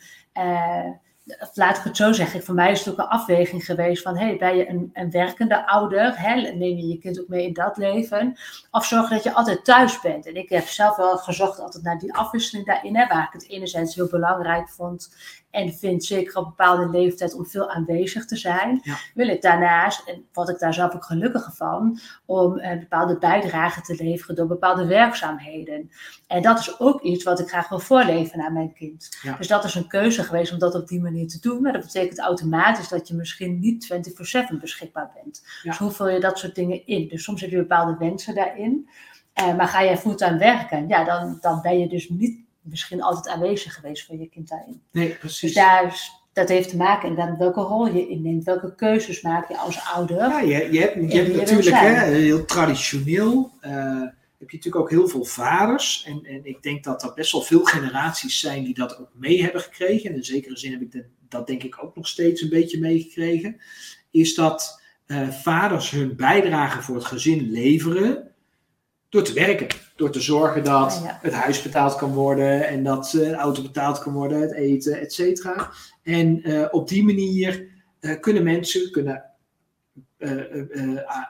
laat 1.53 1.77
ik 1.77 1.83
het 1.83 1.97
zo 1.97 2.11
zeggen, 2.11 2.43
voor 2.43 2.55
mij 2.55 2.71
is 2.71 2.79
het 2.79 2.93
ook 2.93 2.99
een 2.99 3.07
afweging 3.07 3.65
geweest 3.65 4.03
van, 4.03 4.17
hey, 4.17 4.37
ben 4.37 4.57
je 4.57 4.69
een, 4.69 4.89
een 4.93 5.11
werkende 5.11 5.67
ouder, 5.67 6.19
hè, 6.19 6.35
neem 6.35 6.77
je 6.77 6.87
je 6.87 6.97
kind 6.97 7.21
ook 7.21 7.27
mee 7.27 7.45
in 7.45 7.53
dat 7.53 7.77
leven, 7.77 8.37
of 8.71 8.85
zorg 8.85 9.09
dat 9.09 9.23
je 9.23 9.33
altijd 9.33 9.65
thuis 9.65 10.01
bent. 10.01 10.27
En 10.27 10.35
ik 10.35 10.49
heb 10.49 10.67
zelf 10.67 10.95
wel 10.95 11.17
gezocht 11.17 11.59
altijd 11.59 11.83
naar 11.83 11.99
die 11.99 12.13
afwisseling 12.13 12.65
daarin, 12.65 12.95
hè, 12.95 13.07
waar 13.07 13.23
ik 13.23 13.33
het 13.33 13.49
enerzijds 13.49 13.95
heel 13.95 14.09
belangrijk 14.09 14.69
vond 14.69 15.15
en 15.55 15.73
vind, 15.73 16.03
zeker 16.03 16.37
op 16.37 16.43
een 16.43 16.49
bepaalde 16.49 16.89
leeftijd, 16.89 17.33
om 17.33 17.45
veel 17.45 17.69
aanwezig 17.69 18.25
te 18.25 18.35
zijn. 18.35 18.81
Wil 19.13 19.27
ik 19.27 19.41
daarnaast, 19.41 20.07
en 20.07 20.25
word 20.33 20.49
ik 20.49 20.59
daar 20.59 20.73
zelf 20.73 20.95
ook 20.95 21.05
gelukkiger 21.05 21.53
van, 21.53 21.99
om 22.25 22.59
een 22.59 22.79
bepaalde 22.79 23.17
bijdrage 23.17 23.81
te 23.81 24.03
leveren 24.03 24.35
door 24.35 24.47
bepaalde 24.47 24.85
werkzaamheden. 24.85 25.91
En 26.27 26.41
dat 26.41 26.59
is 26.59 26.79
ook 26.79 27.01
iets 27.01 27.23
wat 27.23 27.39
ik 27.39 27.47
graag 27.47 27.69
wil 27.69 27.79
voorleven 27.79 28.41
aan 28.41 28.53
mijn 28.53 28.73
kind. 28.73 29.17
Dus 29.37 29.47
dat 29.47 29.63
is 29.63 29.75
een 29.75 29.87
keuze 29.87 30.23
geweest 30.23 30.53
om 30.53 30.59
dat 30.59 30.75
op 30.75 30.87
die 30.87 31.01
manier 31.01 31.27
te 31.27 31.39
doen. 31.39 31.61
Maar 31.61 31.73
dat 31.73 31.81
betekent 31.81 32.19
automatisch 32.19 32.87
dat 32.87 33.07
je 33.07 33.13
misschien 33.13 33.59
niet 33.59 33.93
24-7 34.55 34.59
beschikbaar 34.59 35.11
bent. 35.23 35.43
Dus 35.63 35.77
hoe 35.77 35.91
vul 35.91 36.09
je 36.09 36.19
dat 36.19 36.39
soort 36.39 36.55
dingen 36.55 36.87
in? 36.87 37.07
Dus 37.07 37.23
soms 37.23 37.41
heb 37.41 37.49
je 37.49 37.57
bepaalde 37.57 37.95
wensen 37.97 38.35
daarin. 38.35 38.89
Uh, 39.41 39.55
maar 39.55 39.67
ga 39.67 39.83
jij 39.83 39.99
aan 40.17 40.37
werken, 40.37 40.87
ja, 40.87 41.03
dan, 41.03 41.37
dan 41.41 41.61
ben 41.61 41.79
je 41.79 41.87
dus 41.87 42.09
niet 42.09 42.44
misschien 42.69 43.01
altijd 43.01 43.35
aanwezig 43.35 43.73
geweest 43.73 44.05
voor 44.05 44.15
je 44.15 44.29
kind 44.29 44.47
daarin. 44.47 44.81
Nee, 44.91 45.09
precies. 45.09 45.39
Dus 45.39 45.53
daar, 45.53 46.09
dat 46.33 46.49
heeft 46.49 46.69
te 46.69 46.77
maken 46.77 47.13
met 47.13 47.37
welke 47.37 47.61
rol 47.61 47.87
je 47.87 48.07
inneemt, 48.07 48.43
welke 48.43 48.75
keuzes 48.75 49.21
maak 49.21 49.47
je 49.47 49.57
als 49.57 49.79
ouder. 49.93 50.17
Ja, 50.17 50.39
je, 50.39 50.71
je 50.71 50.79
hebt, 50.79 51.11
je 51.11 51.17
hebt 51.17 51.35
natuurlijk 51.35 51.75
hè, 51.75 52.05
heel 52.05 52.45
traditioneel. 52.45 53.51
Uh, 53.61 54.01
heb 54.37 54.49
je 54.49 54.55
natuurlijk 54.55 54.83
ook 54.83 54.89
heel 54.89 55.07
veel 55.07 55.25
vaders. 55.25 56.03
En, 56.07 56.19
en 56.23 56.45
ik 56.45 56.63
denk 56.63 56.83
dat 56.83 57.03
er 57.03 57.13
best 57.13 57.31
wel 57.31 57.41
veel 57.41 57.63
generaties 57.63 58.39
zijn 58.39 58.63
die 58.63 58.73
dat 58.73 58.99
ook 58.99 59.09
mee 59.13 59.41
hebben 59.43 59.61
gekregen. 59.61 60.09
En 60.09 60.15
in 60.15 60.23
zekere 60.23 60.57
zin 60.57 60.71
heb 60.71 60.81
ik 60.81 60.91
dat, 60.91 61.03
dat 61.29 61.47
denk 61.47 61.63
ik 61.63 61.83
ook 61.83 61.95
nog 61.95 62.07
steeds 62.07 62.41
een 62.41 62.49
beetje 62.49 62.79
meegekregen. 62.79 63.61
Is 64.11 64.35
dat 64.35 64.81
uh, 65.07 65.29
vaders 65.29 65.89
hun 65.89 66.15
bijdrage 66.15 66.81
voor 66.81 66.95
het 66.95 67.05
gezin 67.05 67.51
leveren 67.51 68.34
door 69.15 69.23
te 69.23 69.33
werken. 69.33 69.67
Door 69.95 70.11
te 70.11 70.21
zorgen 70.21 70.63
dat 70.63 71.01
het 71.21 71.33
huis 71.33 71.61
betaald 71.61 71.95
kan 71.95 72.13
worden 72.13 72.67
en 72.67 72.83
dat 72.83 73.13
uh, 73.13 73.29
de 73.29 73.35
auto 73.35 73.61
betaald 73.61 73.99
kan 73.99 74.13
worden, 74.13 74.41
het 74.41 74.53
eten, 74.53 74.99
et 74.99 75.13
cetera. 75.13 75.71
En 76.03 76.49
uh, 76.49 76.65
op 76.71 76.87
die 76.87 77.03
manier 77.03 77.67
kunnen 78.19 78.43
mensen, 78.43 78.91
kunnen 78.91 79.23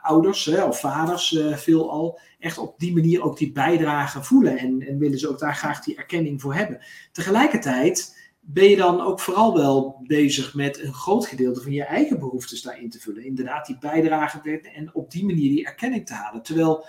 ouders 0.02 0.46
hè, 0.46 0.64
of 0.64 0.80
vaders 0.80 1.40
veelal, 1.54 2.20
echt 2.40 2.58
op 2.58 2.80
die 2.80 2.94
manier 2.94 3.24
ook 3.24 3.38
die 3.38 3.52
bijdrage 3.52 4.24
voelen. 4.24 4.58
En, 4.58 4.82
en 4.88 4.98
willen 4.98 5.20
ze 5.20 5.30
ook 5.30 5.40
daar 5.40 5.56
graag 5.56 5.84
die 5.84 5.98
erkenning 5.98 6.42
voor 6.42 6.54
hebben. 6.54 6.80
Tegelijkertijd 7.12 8.24
ben 8.40 8.70
je 8.70 8.76
dan 8.76 9.02
ook 9.02 9.20
vooral 9.20 9.54
wel 9.54 10.04
bezig 10.08 10.54
met 10.54 10.80
een 10.80 10.94
groot 10.94 11.26
gedeelte 11.26 11.62
van 11.62 11.72
je 11.72 11.84
eigen 11.84 12.20
behoeftes 12.20 12.62
daarin 12.62 12.90
te 12.90 13.00
vullen. 13.00 13.26
Inderdaad, 13.26 13.66
die 13.66 13.78
bijdrage 13.80 14.62
en 14.76 14.90
op 14.94 15.12
die 15.12 15.26
manier 15.26 15.50
die 15.50 15.66
erkenning 15.66 16.06
te 16.06 16.14
halen. 16.14 16.42
Terwijl 16.42 16.86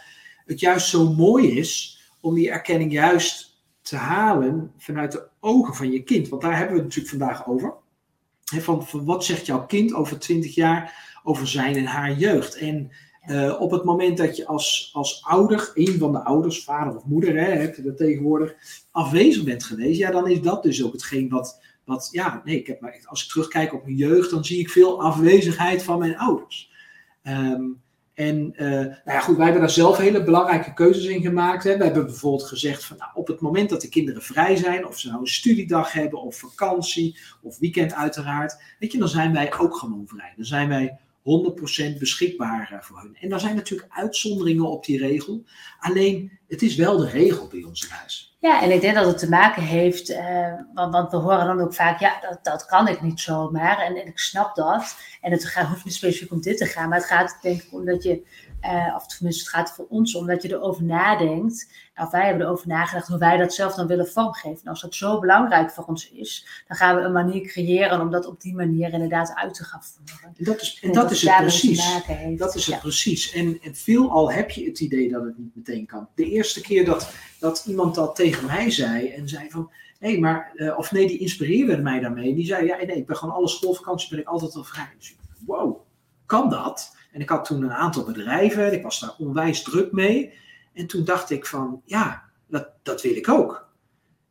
het 0.46 0.60
juist 0.60 0.88
zo 0.88 1.12
mooi 1.12 1.58
is 1.58 2.00
om 2.20 2.34
die 2.34 2.50
erkenning 2.50 2.92
juist 2.92 3.60
te 3.82 3.96
halen 3.96 4.72
vanuit 4.78 5.12
de 5.12 5.28
ogen 5.40 5.74
van 5.74 5.92
je 5.92 6.02
kind. 6.02 6.28
Want 6.28 6.42
daar 6.42 6.56
hebben 6.56 6.76
we 6.76 6.82
het 6.82 6.94
natuurlijk 6.94 7.16
vandaag 7.16 7.46
over. 7.46 7.74
van, 8.44 8.86
van 8.86 9.04
wat 9.04 9.24
zegt 9.24 9.46
jouw 9.46 9.66
kind 9.66 9.94
over 9.94 10.18
20 10.18 10.54
jaar 10.54 11.18
over 11.24 11.48
zijn 11.48 11.76
en 11.76 11.84
haar 11.84 12.12
jeugd? 12.12 12.56
En 12.56 12.90
uh, 13.26 13.60
op 13.60 13.70
het 13.70 13.84
moment 13.84 14.16
dat 14.16 14.36
je 14.36 14.46
als, 14.46 14.90
als 14.92 15.24
ouder, 15.24 15.70
een 15.74 15.98
van 15.98 16.12
de 16.12 16.24
ouders, 16.24 16.64
vader 16.64 16.96
of 16.96 17.04
moeder, 17.04 17.34
hè, 17.34 17.50
heb 17.50 17.76
je 17.76 17.82
dat 17.82 17.96
tegenwoordig, 17.96 18.54
afwezig 18.90 19.44
bent 19.44 19.64
geweest, 19.64 19.98
ja, 19.98 20.10
dan 20.10 20.28
is 20.28 20.40
dat 20.40 20.62
dus 20.62 20.84
ook 20.84 20.92
hetgeen 20.92 21.28
wat, 21.28 21.60
wat 21.84 22.08
ja, 22.10 22.42
nee, 22.44 22.58
ik 22.58 22.66
heb, 22.66 22.92
als 23.04 23.24
ik 23.24 23.28
terugkijk 23.28 23.74
op 23.74 23.84
mijn 23.84 23.96
jeugd, 23.96 24.30
dan 24.30 24.44
zie 24.44 24.58
ik 24.58 24.70
veel 24.70 25.02
afwezigheid 25.02 25.82
van 25.82 25.98
mijn 25.98 26.18
ouders. 26.18 26.70
Um, 27.22 27.82
en 28.16 28.52
uh, 28.52 28.68
nou 28.70 28.94
ja, 29.04 29.20
goed, 29.20 29.36
wij 29.36 29.44
hebben 29.44 29.62
daar 29.62 29.70
zelf 29.70 29.96
hele 29.96 30.24
belangrijke 30.24 30.72
keuzes 30.72 31.04
in 31.04 31.20
gemaakt. 31.20 31.64
Hè. 31.64 31.76
We 31.76 31.84
hebben 31.84 32.06
bijvoorbeeld 32.06 32.48
gezegd 32.48 32.84
van 32.84 32.96
nou, 32.96 33.10
op 33.14 33.26
het 33.26 33.40
moment 33.40 33.68
dat 33.68 33.80
de 33.80 33.88
kinderen 33.88 34.22
vrij 34.22 34.56
zijn, 34.56 34.86
of 34.86 34.98
ze 34.98 35.08
nou 35.08 35.20
een 35.20 35.26
studiedag 35.26 35.92
hebben, 35.92 36.22
of 36.22 36.36
vakantie, 36.36 37.18
of 37.42 37.58
weekend 37.58 37.94
uiteraard, 37.94 38.62
weet 38.78 38.92
je, 38.92 38.98
dan 38.98 39.08
zijn 39.08 39.32
wij 39.32 39.58
ook 39.58 39.76
gewoon 39.76 40.06
vrij. 40.06 40.32
Dan 40.36 40.44
zijn 40.44 40.68
wij 40.68 40.98
100% 41.94 41.98
beschikbaar 41.98 42.72
eh, 42.72 42.80
voor 42.80 43.00
hun. 43.00 43.16
En 43.20 43.28
daar 43.28 43.40
zijn 43.40 43.56
natuurlijk 43.56 43.92
uitzonderingen 43.92 44.70
op 44.70 44.84
die 44.84 44.98
regel. 44.98 45.44
Alleen, 45.78 46.38
het 46.48 46.62
is 46.62 46.76
wel 46.76 46.96
de 46.96 47.08
regel 47.08 47.48
bij 47.48 47.62
ons 47.62 47.84
in 47.84 47.90
huis. 47.90 48.35
Ja, 48.46 48.62
en 48.62 48.70
ik 48.70 48.80
denk 48.80 48.94
dat 48.94 49.06
het 49.06 49.18
te 49.18 49.28
maken 49.28 49.62
heeft, 49.62 50.10
uh, 50.10 50.54
want, 50.74 50.92
want, 50.92 51.10
we 51.10 51.16
horen 51.16 51.46
dan 51.46 51.60
ook 51.60 51.74
vaak, 51.74 52.00
ja, 52.00 52.20
dat, 52.20 52.38
dat 52.42 52.66
kan 52.66 52.88
ik 52.88 53.02
niet 53.02 53.20
zomaar. 53.20 53.78
En, 53.78 53.96
en 53.96 54.06
ik 54.06 54.18
snap 54.18 54.54
dat. 54.54 54.96
En 55.20 55.32
het 55.32 55.44
gaat, 55.44 55.66
hoeft 55.66 55.84
niet 55.84 55.94
specifiek 55.94 56.32
om 56.32 56.40
dit 56.40 56.58
te 56.58 56.66
gaan, 56.66 56.88
maar 56.88 56.98
het 56.98 57.06
gaat 57.06 57.38
denk 57.42 57.62
ik 57.62 57.72
om 57.72 57.84
dat 57.84 58.02
je 58.02 58.26
uh, 58.64 58.94
of 58.96 59.06
tenminste, 59.06 59.42
het 59.42 59.52
gaat 59.52 59.74
voor 59.74 59.86
ons 59.88 60.14
om 60.14 60.26
dat 60.26 60.42
je 60.42 60.52
erover 60.52 60.84
nadenkt. 60.84 61.70
Of 61.96 62.10
wij 62.10 62.26
hebben 62.26 62.46
erover 62.46 62.68
nagedacht 62.68 63.08
hoe 63.08 63.18
wij 63.18 63.36
dat 63.36 63.54
zelf 63.54 63.74
dan 63.74 63.86
willen 63.86 64.08
vormgeven. 64.08 64.60
En 64.62 64.70
als 64.70 64.80
dat 64.80 64.94
zo 64.94 65.20
belangrijk 65.20 65.70
voor 65.70 65.84
ons 65.84 66.10
is, 66.10 66.62
dan 66.68 66.76
gaan 66.76 66.96
we 66.96 67.02
een 67.02 67.12
manier 67.12 67.40
creëren 67.40 68.00
om 68.00 68.10
dat 68.10 68.26
op 68.26 68.40
die 68.40 68.54
manier 68.54 68.92
inderdaad 68.92 69.34
uit 69.34 69.54
te 69.54 69.64
gaan 69.64 69.82
voeren. 69.82 70.34
Dat 70.38 70.60
is, 70.60 70.78
en 70.82 70.92
dat, 70.92 71.10
is 71.10 71.22
het 71.22 71.36
precies. 71.36 72.02
Dat 72.36 72.54
is 72.54 72.66
het 72.66 72.80
precies. 72.80 73.32
En, 73.32 73.58
en 73.62 73.74
veelal 73.74 74.32
heb 74.32 74.50
je 74.50 74.64
het 74.64 74.80
idee 74.80 75.10
dat 75.10 75.24
het 75.24 75.38
niet 75.38 75.56
meteen 75.56 75.86
kan. 75.86 76.08
De 76.14 76.30
eerste 76.30 76.60
keer 76.60 76.84
dat, 76.84 77.12
dat 77.38 77.64
iemand 77.66 77.94
dat 77.94 78.16
tegen 78.16 78.46
mij 78.46 78.70
zei 78.70 79.08
en 79.08 79.28
zei 79.28 79.50
van. 79.50 79.70
Hé, 79.98 80.10
hey, 80.10 80.18
maar, 80.18 80.52
uh, 80.54 80.78
of 80.78 80.92
nee, 80.92 81.06
die 81.06 81.18
inspireerde 81.18 81.82
mij 81.82 82.00
daarmee. 82.00 82.34
Die 82.34 82.46
zei, 82.46 82.66
ja, 82.66 82.76
nee, 82.76 82.96
ik 82.96 83.06
ben 83.06 83.16
gewoon 83.16 83.34
alle 83.34 83.48
schoolvakanties 83.48 84.08
ben 84.08 84.18
ik 84.18 84.26
altijd 84.26 84.54
al 84.54 84.64
vrij. 84.64 84.94
Dus, 84.98 85.16
wow, 85.46 85.80
kan 86.26 86.50
dat? 86.50 86.95
En 87.16 87.22
ik 87.22 87.28
had 87.28 87.44
toen 87.44 87.62
een 87.62 87.72
aantal 87.72 88.04
bedrijven, 88.04 88.72
ik 88.72 88.82
was 88.82 89.00
daar 89.00 89.14
onwijs 89.18 89.62
druk 89.62 89.92
mee. 89.92 90.32
En 90.72 90.86
toen 90.86 91.04
dacht 91.04 91.30
ik 91.30 91.46
van, 91.46 91.82
ja, 91.84 92.22
dat, 92.48 92.68
dat 92.82 93.02
wil 93.02 93.16
ik 93.16 93.28
ook. 93.28 93.68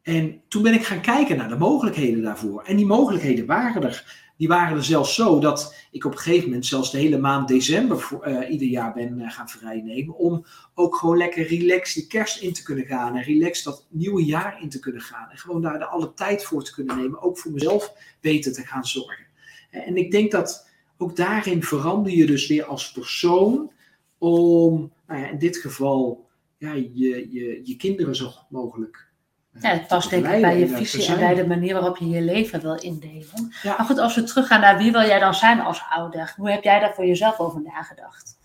En 0.01 0.41
toen 0.47 0.63
ben 0.63 0.73
ik 0.73 0.85
gaan 0.85 1.01
kijken 1.01 1.37
naar 1.37 1.49
de 1.49 1.57
mogelijkheden 1.57 2.21
daarvoor. 2.21 2.63
En 2.63 2.75
die 2.75 2.85
mogelijkheden 2.85 3.45
waren 3.45 3.83
er. 3.83 4.23
Die 4.37 4.47
waren 4.47 4.77
er 4.77 4.83
zelfs 4.83 5.15
zo 5.15 5.39
dat 5.39 5.75
ik 5.91 6.05
op 6.05 6.11
een 6.11 6.17
gegeven 6.17 6.47
moment 6.47 6.65
zelfs 6.65 6.91
de 6.91 6.97
hele 6.97 7.17
maand 7.17 7.47
december 7.47 7.99
voor, 7.99 8.27
uh, 8.27 8.49
ieder 8.49 8.67
jaar 8.67 8.93
ben 8.93 9.19
uh, 9.19 9.31
gaan 9.31 9.49
vrijnemen. 9.49 10.15
Om 10.15 10.45
ook 10.73 10.95
gewoon 10.95 11.17
lekker 11.17 11.47
relaxed 11.47 11.93
die 11.93 12.07
kerst 12.07 12.41
in 12.41 12.53
te 12.53 12.63
kunnen 12.63 12.85
gaan. 12.85 13.15
En 13.15 13.23
relaxed 13.23 13.63
dat 13.63 13.85
nieuwe 13.89 14.25
jaar 14.25 14.61
in 14.61 14.69
te 14.69 14.79
kunnen 14.79 15.01
gaan. 15.01 15.29
En 15.29 15.37
gewoon 15.37 15.61
daar 15.61 15.79
de 15.79 15.85
alle 15.85 16.13
tijd 16.13 16.43
voor 16.43 16.63
te 16.63 16.73
kunnen 16.73 16.97
nemen. 16.97 17.21
Ook 17.21 17.37
voor 17.37 17.51
mezelf 17.51 17.93
beter 18.21 18.53
te 18.53 18.65
gaan 18.65 18.85
zorgen. 18.85 19.25
En 19.69 19.97
ik 19.97 20.11
denk 20.11 20.31
dat 20.31 20.64
ook 20.97 21.15
daarin 21.15 21.63
verander 21.63 22.11
je 22.11 22.25
dus 22.25 22.47
weer 22.47 22.65
als 22.65 22.91
persoon 22.91 23.71
om, 24.17 24.91
nou 25.07 25.19
ja, 25.21 25.29
in 25.29 25.37
dit 25.37 25.57
geval, 25.57 26.27
ja, 26.57 26.73
je, 26.73 27.27
je, 27.31 27.61
je 27.63 27.75
kinderen 27.75 28.15
zo 28.15 28.27
goed 28.27 28.49
mogelijk. 28.49 29.07
Uh, 29.53 29.61
ja, 29.61 29.69
het 29.69 29.87
past 29.87 30.09
denk 30.09 30.25
ik 30.25 30.41
bij 30.41 30.59
je 30.59 30.67
visie 30.67 31.05
en 31.05 31.19
bij 31.19 31.33
de 31.33 31.47
manier 31.47 31.73
waarop 31.73 31.97
je 31.97 32.09
je 32.09 32.21
leven 32.21 32.61
wil 32.61 32.75
indelen. 32.75 33.53
Ja. 33.61 33.75
Maar 33.77 33.85
goed, 33.85 33.97
als 33.97 34.15
we 34.15 34.23
teruggaan 34.23 34.61
naar 34.61 34.77
wie 34.77 34.91
wil 34.91 35.01
jij 35.01 35.19
dan 35.19 35.33
zijn 35.33 35.59
als 35.59 35.83
ouder? 35.89 36.33
Hoe 36.37 36.51
heb 36.51 36.63
jij 36.63 36.79
daar 36.79 36.93
voor 36.93 37.05
jezelf 37.05 37.39
over 37.39 37.61
nagedacht? 37.61 38.37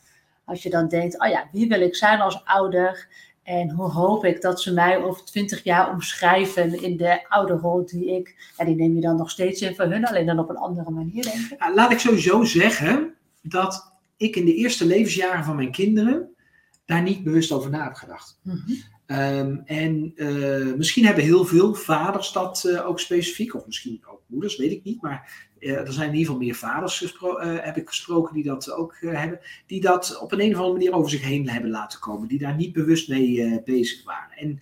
Als 0.45 0.63
je 0.63 0.71
dan 0.71 0.89
denkt, 0.89 1.21
oh 1.21 1.29
ja, 1.29 1.49
wie 1.53 1.69
wil 1.69 1.81
ik 1.81 1.97
zijn 1.97 2.21
als 2.21 2.45
ouder? 2.45 3.09
En 3.51 3.71
hoe 3.71 3.91
hoop 3.91 4.25
ik 4.25 4.41
dat 4.41 4.63
ze 4.63 4.73
mij 4.73 5.03
over 5.03 5.25
twintig 5.25 5.65
jaar 5.65 5.93
omschrijven 5.93 6.83
in 6.83 6.97
de 6.97 7.29
oude 7.29 7.53
rol 7.53 7.87
die 7.87 8.17
ik. 8.17 8.53
Ja, 8.57 8.65
die 8.65 8.75
neem 8.75 8.95
je 8.95 9.01
dan 9.01 9.17
nog 9.17 9.31
steeds 9.31 9.61
in 9.61 9.75
voor 9.75 9.85
hun, 9.85 10.07
alleen 10.07 10.27
dan 10.27 10.39
op 10.39 10.49
een 10.49 10.57
andere 10.57 10.91
manier, 10.91 11.23
denk 11.23 11.37
ik. 11.37 11.73
Laat 11.75 11.93
ik 11.93 11.99
sowieso 11.99 12.45
zeggen 12.45 13.15
dat 13.43 13.93
ik 14.17 14.37
in 14.37 14.45
de 14.45 14.55
eerste 14.55 14.87
levensjaren 14.87 15.45
van 15.45 15.57
mijn 15.57 15.71
kinderen 15.71 16.35
daar 16.85 17.03
niet 17.03 17.25
bewust 17.25 17.53
over 17.53 17.71
na 17.71 17.85
heb 17.85 17.95
gedacht. 17.95 18.41
Mm 18.43 18.63
-hmm. 19.07 19.63
en 19.65 20.13
uh, 20.15 20.75
misschien 20.75 21.07
hebben 21.07 21.25
heel 21.25 21.45
veel 21.45 21.75
vaders 21.75 22.33
dat 22.33 22.65
uh, 22.67 22.87
ook 22.87 23.01
specifiek, 23.01 23.55
of 23.55 23.67
misschien 23.67 24.03
ook 24.07 24.23
moeders, 24.27 24.57
weet 24.57 24.73
ik 24.73 24.85
niet. 24.85 25.03
Maar 25.03 25.50
er 25.61 25.93
zijn 25.93 26.09
in 26.09 26.15
ieder 26.15 26.33
geval 26.33 26.47
meer 26.47 26.55
vaders 26.55 27.17
uh, 27.23 27.39
heb 27.43 27.77
ik 27.77 27.89
gesproken 27.89 28.35
die 28.35 28.45
dat 28.45 28.71
ook 28.71 28.97
uh, 29.01 29.19
hebben. 29.19 29.41
Die 29.67 29.81
dat 29.81 30.19
op 30.21 30.33
een, 30.33 30.41
een 30.41 30.51
of 30.51 30.57
andere 30.57 30.73
manier 30.73 30.93
over 30.93 31.11
zich 31.11 31.23
heen 31.23 31.49
hebben 31.49 31.71
laten 31.71 32.01
komen. 32.01 32.29
Die 32.29 32.39
daar 32.39 32.57
niet 32.57 32.73
bewust 32.73 33.09
mee 33.09 33.63
bezig 33.65 34.05
waren. 34.05 34.37
En 34.37 34.61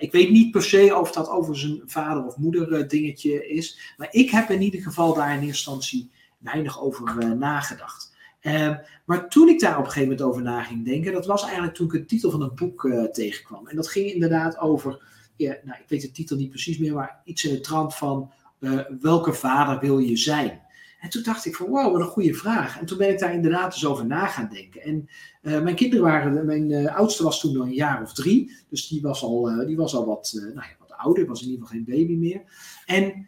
ik 0.00 0.12
weet 0.12 0.30
niet 0.30 0.50
per 0.50 0.62
se 0.62 0.96
of 0.96 1.12
dat 1.12 1.28
over 1.28 1.58
zijn 1.58 1.82
vader 1.86 2.24
of 2.24 2.36
moeder 2.36 2.88
dingetje 2.88 3.48
is. 3.48 3.94
Maar 3.96 4.08
ik 4.10 4.30
heb 4.30 4.50
in 4.50 4.62
ieder 4.62 4.80
geval 4.80 5.14
daar 5.14 5.28
in 5.28 5.42
eerste 5.42 5.46
instantie 5.46 6.10
weinig 6.38 6.82
over 6.82 7.36
nagedacht. 7.36 8.12
Uh, 8.42 8.76
maar 9.04 9.28
toen 9.28 9.48
ik 9.48 9.60
daar 9.60 9.78
op 9.78 9.84
een 9.84 9.90
gegeven 9.90 10.08
moment 10.08 10.26
over 10.28 10.42
na 10.42 10.62
ging 10.62 10.84
denken, 10.84 11.12
dat 11.12 11.26
was 11.26 11.42
eigenlijk 11.42 11.74
toen 11.74 11.86
ik 11.86 11.92
de 11.92 12.04
titel 12.04 12.30
van 12.30 12.42
een 12.42 12.54
boek 12.54 13.08
tegenkwam. 13.12 13.68
En 13.68 13.76
dat 13.76 13.88
ging 13.88 14.12
inderdaad 14.12 14.58
over, 14.58 15.02
ja, 15.36 15.56
nou, 15.64 15.78
ik 15.78 15.88
weet 15.88 16.00
de 16.00 16.10
titel 16.10 16.36
niet 16.36 16.50
precies 16.50 16.78
meer, 16.78 16.94
maar 16.94 17.20
iets 17.24 17.44
in 17.44 17.54
de 17.54 17.60
trant 17.60 17.94
van 17.94 18.32
uh, 18.64 18.80
welke 19.00 19.32
vader 19.32 19.80
wil 19.80 19.98
je 19.98 20.16
zijn? 20.16 20.62
En 21.00 21.10
toen 21.10 21.22
dacht 21.22 21.46
ik 21.46 21.56
van 21.56 21.66
wow, 21.66 21.92
wat 21.92 22.00
een 22.00 22.06
goede 22.06 22.34
vraag. 22.34 22.80
En 22.80 22.86
toen 22.86 22.98
ben 22.98 23.10
ik 23.10 23.18
daar 23.18 23.34
inderdaad 23.34 23.72
eens 23.72 23.86
over 23.86 24.06
na 24.06 24.26
gaan 24.26 24.48
denken. 24.52 24.82
En 24.82 25.08
uh, 25.42 25.60
mijn 25.60 25.74
kinderen 25.74 26.04
waren, 26.04 26.46
mijn 26.46 26.70
uh, 26.70 26.96
oudste 26.96 27.22
was 27.22 27.40
toen 27.40 27.52
nog 27.52 27.66
een 27.66 27.72
jaar 27.72 28.02
of 28.02 28.12
drie. 28.12 28.56
Dus 28.68 28.88
die 28.88 29.02
was 29.02 29.22
al, 29.22 29.66
die 29.66 29.76
was 29.76 29.94
al 29.94 30.06
wat, 30.06 30.30
nou 30.34 30.54
ja, 30.54 30.76
wat 30.78 30.92
ouder, 30.92 31.26
was 31.26 31.42
in 31.42 31.48
ieder 31.48 31.66
geval 31.66 31.76
geen 31.76 31.96
baby 31.96 32.16
meer. 32.16 32.42
En 32.86 33.26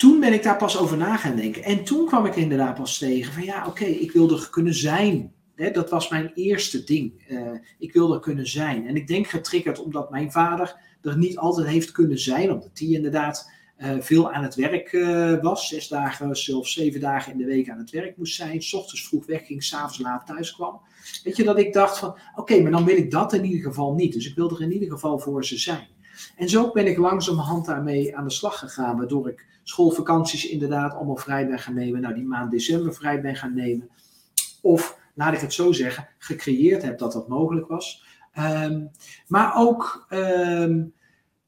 toen 0.00 0.20
ben 0.20 0.32
ik 0.32 0.42
daar 0.42 0.56
pas 0.56 0.78
over 0.78 0.96
na 0.96 1.16
gaan 1.16 1.36
denken. 1.36 1.62
En 1.62 1.84
toen 1.84 2.06
kwam 2.06 2.26
ik 2.26 2.36
inderdaad 2.36 2.74
pas 2.74 2.98
tegen 2.98 3.32
van 3.32 3.44
ja, 3.44 3.66
oké, 3.66 3.84
ik 3.84 4.12
wil 4.12 4.30
er 4.30 4.48
kunnen 4.50 4.74
zijn. 4.74 5.32
dat 5.72 5.90
was 5.90 6.08
mijn 6.08 6.30
eerste 6.34 6.84
ding. 6.84 7.24
Uh, 7.28 7.50
ik 7.78 7.92
wil 7.92 8.14
er 8.14 8.20
kunnen 8.20 8.46
zijn. 8.46 8.86
En 8.86 8.96
ik 8.96 9.06
denk 9.06 9.26
getriggerd 9.26 9.78
omdat 9.78 10.10
mijn 10.10 10.32
vader 10.32 10.76
er 11.02 11.18
niet 11.18 11.36
altijd 11.36 11.66
heeft 11.66 11.92
kunnen 11.92 12.18
zijn. 12.18 12.52
Omdat 12.52 12.78
hij 12.78 12.88
inderdaad 12.88 13.50
veel 14.00 14.32
aan 14.32 14.42
het 14.42 14.54
werk 14.54 14.92
uh, 14.92 15.40
was. 15.40 15.68
Zes 15.68 15.88
dagen, 15.88 16.36
zelfs 16.36 16.72
zeven 16.72 17.00
dagen 17.00 17.32
in 17.32 17.38
de 17.38 17.44
week 17.44 17.70
aan 17.70 17.78
het 17.78 17.90
werk 17.90 18.16
moest 18.16 18.34
zijn. 18.34 18.62
S 18.62 18.74
ochtends 18.74 19.08
vroeg 19.08 19.26
wegging, 19.26 19.62
s'avonds 19.62 19.98
laat 19.98 20.26
thuis 20.26 20.54
kwam. 20.54 20.80
Weet 21.24 21.36
je, 21.36 21.44
dat 21.44 21.58
ik 21.58 21.72
dacht 21.72 21.98
van, 21.98 22.18
oké, 22.34 22.60
maar 22.60 22.70
dan 22.70 22.84
wil 22.84 22.96
ik 22.96 23.10
dat 23.10 23.32
in 23.32 23.44
ieder 23.44 23.62
geval 23.62 23.94
niet. 23.94 24.12
Dus 24.12 24.28
ik 24.28 24.34
wil 24.34 24.50
er 24.50 24.62
in 24.62 24.72
ieder 24.72 24.90
geval 24.90 25.18
voor 25.18 25.44
ze 25.44 25.58
zijn. 25.58 25.88
En 26.36 26.48
zo 26.48 26.70
ben 26.70 26.86
ik 26.86 26.98
langzamerhand 26.98 27.66
daarmee 27.66 28.16
aan 28.16 28.24
de 28.24 28.30
slag 28.30 28.58
gegaan, 28.58 28.96
waardoor 28.96 29.28
ik 29.28 29.46
schoolvakanties 29.62 30.48
inderdaad 30.48 30.94
allemaal 30.94 31.16
vrij 31.16 31.46
ben 31.46 31.58
gaan 31.58 31.74
nemen. 31.74 32.00
Nou, 32.00 32.14
die 32.14 32.24
maand 32.24 32.50
december 32.50 32.94
vrij 32.94 33.20
ben 33.20 33.36
gaan 33.36 33.54
nemen. 33.54 33.90
Of, 34.62 34.98
laat 35.14 35.34
ik 35.34 35.40
het 35.40 35.52
zo 35.52 35.72
zeggen, 35.72 36.08
gecreëerd 36.18 36.82
heb 36.82 36.98
dat 36.98 37.12
dat 37.12 37.28
mogelijk 37.28 37.66
was. 37.66 38.04
Um, 38.38 38.90
maar 39.26 39.56
ook 39.56 40.06
um, 40.10 40.92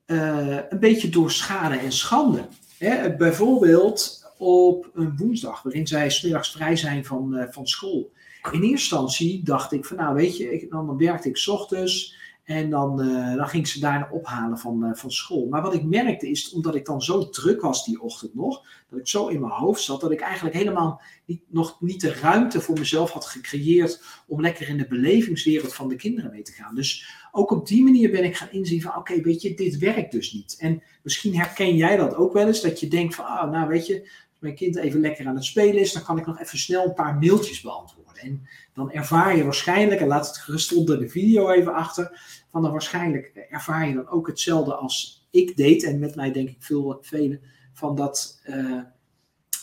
uh, 0.06 0.58
een 0.68 0.78
beetje 0.78 1.08
door 1.08 1.30
schade 1.30 1.76
en 1.76 1.92
schande. 1.92 2.46
Hè? 2.78 3.16
Bijvoorbeeld 3.16 4.24
op 4.38 4.90
een 4.94 5.16
woensdag, 5.16 5.62
waarin 5.62 5.86
zij 5.86 6.10
smiddags 6.10 6.50
vrij 6.50 6.76
zijn 6.76 7.04
van, 7.04 7.36
uh, 7.36 7.44
van 7.50 7.66
school. 7.66 8.10
In 8.42 8.50
eerste 8.52 8.70
instantie 8.70 9.42
dacht 9.44 9.72
ik 9.72 9.84
van, 9.84 9.96
nou 9.96 10.14
weet 10.14 10.36
je, 10.36 10.66
dan 10.70 10.96
werkte 10.96 11.28
ik 11.28 11.44
ochtends 11.46 12.16
en 12.44 12.70
dan, 12.70 13.00
uh, 13.02 13.34
dan 13.36 13.48
ging 13.48 13.68
ze 13.68 13.80
daarna 13.80 14.08
ophalen 14.10 14.58
van, 14.58 14.84
uh, 14.84 14.94
van 14.94 15.10
school. 15.10 15.48
Maar 15.48 15.62
wat 15.62 15.74
ik 15.74 15.84
merkte 15.84 16.30
is, 16.30 16.52
omdat 16.52 16.74
ik 16.74 16.86
dan 16.86 17.02
zo 17.02 17.28
druk 17.28 17.60
was 17.60 17.84
die 17.84 18.02
ochtend 18.02 18.34
nog, 18.34 18.64
dat 18.88 18.98
ik 18.98 19.08
zo 19.08 19.26
in 19.26 19.40
mijn 19.40 19.52
hoofd 19.52 19.82
zat, 19.82 20.00
dat 20.00 20.10
ik 20.10 20.20
eigenlijk 20.20 20.56
helemaal 20.56 21.00
niet, 21.26 21.42
nog 21.48 21.80
niet 21.80 22.00
de 22.00 22.12
ruimte 22.12 22.60
voor 22.60 22.78
mezelf 22.78 23.10
had 23.10 23.24
gecreëerd 23.24 24.02
om 24.26 24.40
lekker 24.40 24.68
in 24.68 24.76
de 24.76 24.86
belevingswereld 24.86 25.74
van 25.74 25.88
de 25.88 25.96
kinderen 25.96 26.30
mee 26.30 26.42
te 26.42 26.52
gaan. 26.52 26.74
Dus 26.74 27.20
ook 27.32 27.50
op 27.50 27.66
die 27.66 27.82
manier 27.82 28.10
ben 28.10 28.24
ik 28.24 28.36
gaan 28.36 28.50
inzien 28.50 28.82
van, 28.82 28.96
oké, 28.96 29.20
weet 29.20 29.42
je, 29.42 29.54
dit 29.54 29.78
werkt 29.78 30.12
dus 30.12 30.32
niet. 30.32 30.56
En 30.58 30.82
misschien 31.02 31.36
herken 31.36 31.76
jij 31.76 31.96
dat 31.96 32.14
ook 32.14 32.32
wel 32.32 32.46
eens, 32.46 32.60
dat 32.60 32.80
je 32.80 32.88
denkt 32.88 33.14
van, 33.14 33.24
ah, 33.24 33.50
nou 33.50 33.68
weet 33.68 33.86
je, 33.86 34.10
mijn 34.42 34.54
kind 34.54 34.76
even 34.76 35.00
lekker 35.00 35.26
aan 35.26 35.34
het 35.34 35.44
spelen 35.44 35.80
is, 35.80 35.92
dan 35.92 36.02
kan 36.02 36.18
ik 36.18 36.26
nog 36.26 36.40
even 36.40 36.58
snel 36.58 36.84
een 36.84 36.94
paar 36.94 37.14
mailtjes 37.14 37.60
beantwoorden. 37.60 38.22
En 38.22 38.48
dan 38.74 38.92
ervaar 38.92 39.36
je 39.36 39.44
waarschijnlijk, 39.44 40.00
en 40.00 40.06
laat 40.06 40.26
het 40.26 40.36
gerust 40.36 40.74
onder 40.74 40.98
de 40.98 41.08
video 41.08 41.50
even 41.50 41.74
achter, 41.74 42.20
van 42.50 42.62
dan 42.62 42.70
waarschijnlijk 42.70 43.46
ervaar 43.50 43.88
je 43.88 43.94
dan 43.94 44.08
ook 44.08 44.26
hetzelfde 44.26 44.74
als 44.74 45.26
ik 45.30 45.56
deed. 45.56 45.84
En 45.84 45.98
met 45.98 46.14
mij 46.14 46.32
denk 46.32 46.48
ik 46.48 46.56
veel, 46.58 46.98
velen, 47.00 47.40
van 47.72 47.96
dat, 47.96 48.42
uh, 48.46 48.80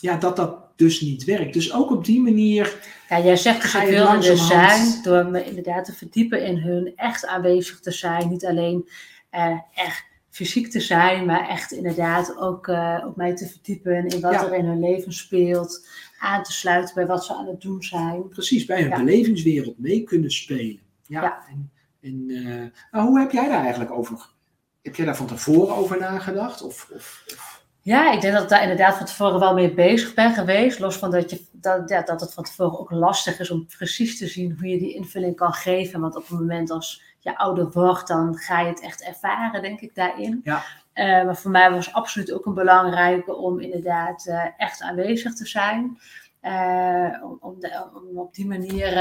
ja, 0.00 0.16
dat 0.16 0.36
dat 0.36 0.78
dus 0.78 1.00
niet 1.00 1.24
werkt. 1.24 1.52
Dus 1.52 1.72
ook 1.72 1.90
op 1.90 2.04
die 2.04 2.20
manier. 2.20 2.80
Ja, 3.08 3.20
jij 3.20 3.36
zegt 3.36 3.62
dus 3.62 3.74
ik 3.74 3.88
wil 3.88 4.06
er 4.06 4.36
zijn 4.36 5.02
door 5.02 5.26
me 5.26 5.44
inderdaad 5.44 5.84
te 5.84 5.92
verdiepen 5.92 6.44
in 6.44 6.56
hun, 6.56 6.92
echt 6.96 7.26
aanwezig 7.26 7.80
te 7.80 7.90
zijn. 7.90 8.28
Niet 8.28 8.46
alleen 8.46 8.88
uh, 9.32 9.58
echt 9.74 10.04
fysiek 10.30 10.70
te 10.70 10.80
zijn, 10.80 11.26
maar 11.26 11.48
echt 11.48 11.72
inderdaad 11.72 12.36
ook 12.38 12.66
uh, 12.66 13.04
op 13.06 13.16
mij 13.16 13.36
te 13.36 13.46
verdiepen 13.46 14.06
in 14.06 14.20
wat 14.20 14.32
ja. 14.32 14.46
er 14.46 14.54
in 14.54 14.64
hun 14.64 14.80
leven 14.80 15.12
speelt 15.12 15.88
aan 16.18 16.42
te 16.42 16.52
sluiten 16.52 16.94
bij 16.94 17.06
wat 17.06 17.24
ze 17.24 17.34
aan 17.34 17.46
het 17.46 17.60
doen 17.60 17.82
zijn. 17.82 18.28
Precies, 18.28 18.64
bij 18.64 18.82
hun 18.82 19.04
belevingswereld 19.04 19.78
mee 19.78 20.02
kunnen 20.02 20.30
spelen. 20.30 20.80
Ja. 21.06 21.22
ja. 21.22 21.44
En, 21.48 21.70
en 22.00 22.24
uh, 22.28 22.64
nou, 22.90 23.08
hoe 23.08 23.18
heb 23.18 23.30
jij 23.30 23.48
daar 23.48 23.62
eigenlijk 23.62 23.90
over? 23.90 24.28
Heb 24.82 24.96
jij 24.96 25.06
daar 25.06 25.16
van 25.16 25.26
tevoren 25.26 25.76
over 25.76 25.98
nagedacht? 25.98 26.62
Of, 26.62 26.90
of, 26.94 27.24
of? 27.32 27.60
Ja, 27.82 28.12
ik 28.12 28.20
denk 28.20 28.34
dat 28.34 28.42
ik 28.42 28.48
daar 28.48 28.62
inderdaad 28.62 28.96
van 28.96 29.06
tevoren 29.06 29.40
wel 29.40 29.54
mee 29.54 29.74
bezig 29.74 30.14
ben 30.14 30.32
geweest. 30.32 30.78
Los 30.78 30.96
van 30.96 31.10
dat, 31.10 31.30
je, 31.30 31.44
dat, 31.52 31.88
ja, 31.88 32.02
dat 32.02 32.20
het 32.20 32.34
van 32.34 32.44
tevoren 32.44 32.78
ook 32.78 32.90
lastig 32.90 33.38
is 33.38 33.50
om 33.50 33.66
precies 33.66 34.18
te 34.18 34.26
zien 34.26 34.56
hoe 34.58 34.68
je 34.68 34.78
die 34.78 34.94
invulling 34.94 35.36
kan 35.36 35.52
geven. 35.52 36.00
Want 36.00 36.16
op 36.16 36.28
het 36.28 36.38
moment 36.38 36.70
als 36.70 37.02
je 37.20 37.38
ouder 37.38 37.70
wordt, 37.70 38.08
dan 38.08 38.36
ga 38.36 38.60
je 38.60 38.68
het 38.68 38.80
echt 38.80 39.02
ervaren, 39.02 39.62
denk 39.62 39.80
ik, 39.80 39.94
daarin. 39.94 40.40
Ja. 40.44 40.62
Uh, 40.94 41.24
maar 41.24 41.36
voor 41.36 41.50
mij 41.50 41.70
was 41.70 41.92
absoluut 41.92 42.32
ook 42.32 42.46
een 42.46 42.54
belangrijke 42.54 43.34
om 43.34 43.60
inderdaad 43.60 44.26
uh, 44.26 44.46
echt 44.56 44.82
aanwezig 44.82 45.34
te 45.34 45.46
zijn. 45.46 45.98
Uh, 46.42 47.22
om, 47.22 47.36
om, 47.40 47.60
de, 47.60 47.90
om, 47.94 48.18
op 48.18 48.34
die 48.34 48.46
manier 48.46 48.92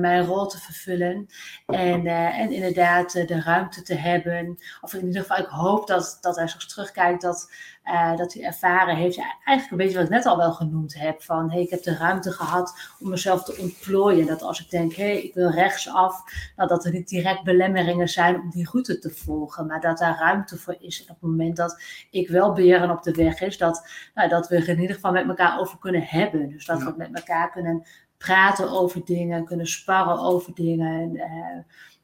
mijn 0.00 0.24
rol 0.24 0.46
te 0.46 0.58
vervullen. 0.58 1.26
En, 1.66 2.06
en 2.06 2.50
inderdaad 2.50 3.12
de 3.12 3.42
ruimte 3.42 3.82
te 3.82 3.94
hebben. 3.94 4.58
Of 4.80 4.94
in 4.94 5.06
ieder 5.06 5.20
geval, 5.20 5.38
ik 5.38 5.46
hoop 5.46 5.86
dat, 5.86 6.18
dat 6.20 6.36
hij 6.36 6.46
straks 6.46 6.68
terugkijkt 6.68 7.22
dat 7.22 7.52
uh, 7.88 8.16
dat 8.16 8.32
hij 8.34 8.42
ervaren 8.42 8.96
heeft, 8.96 9.14
ja, 9.14 9.36
eigenlijk 9.44 9.70
een 9.70 9.76
beetje 9.76 9.96
wat 9.96 10.04
ik 10.04 10.14
net 10.14 10.26
al 10.26 10.36
wel 10.36 10.52
genoemd 10.52 10.94
heb, 10.98 11.22
van 11.22 11.50
hey, 11.50 11.62
ik 11.62 11.70
heb 11.70 11.82
de 11.82 11.96
ruimte 11.96 12.32
gehad 12.32 12.94
om 13.00 13.10
mezelf 13.10 13.44
te 13.44 13.56
ontplooien. 13.60 14.26
Dat 14.26 14.42
als 14.42 14.60
ik 14.60 14.70
denk, 14.70 14.92
hé, 14.92 15.04
hey, 15.04 15.22
ik 15.22 15.34
wil 15.34 15.50
rechtsaf, 15.50 16.22
nou, 16.56 16.68
dat 16.68 16.84
er 16.84 16.92
niet 16.92 17.08
direct 17.08 17.42
belemmeringen 17.42 18.08
zijn 18.08 18.40
om 18.40 18.50
die 18.50 18.68
route 18.70 18.98
te 18.98 19.10
volgen, 19.10 19.66
maar 19.66 19.80
dat 19.80 19.98
daar 19.98 20.18
ruimte 20.18 20.56
voor 20.56 20.76
is. 20.80 21.04
En 21.04 21.14
op 21.14 21.20
het 21.20 21.30
moment 21.30 21.56
dat 21.56 21.82
ik 22.10 22.28
wel 22.28 22.52
beren 22.52 22.90
op 22.90 23.02
de 23.02 23.12
weg 23.12 23.40
is, 23.40 23.58
dat, 23.58 23.88
nou, 24.14 24.28
dat 24.28 24.48
we 24.48 24.56
er 24.56 24.68
in 24.68 24.80
ieder 24.80 24.94
geval 24.94 25.12
met 25.12 25.28
elkaar 25.28 25.60
over 25.60 25.78
kunnen 25.78 26.02
hebben. 26.02 26.48
Dus 26.48 26.66
dat 26.66 26.78
ja. 26.78 26.84
we 26.84 26.94
met 26.96 27.14
elkaar 27.14 27.50
kunnen 27.50 27.86
praten 28.18 28.70
over 28.70 29.04
dingen, 29.04 29.44
kunnen 29.44 29.66
sparren 29.66 30.18
over 30.18 30.54
dingen. 30.54 31.14
Uh, 31.14 31.24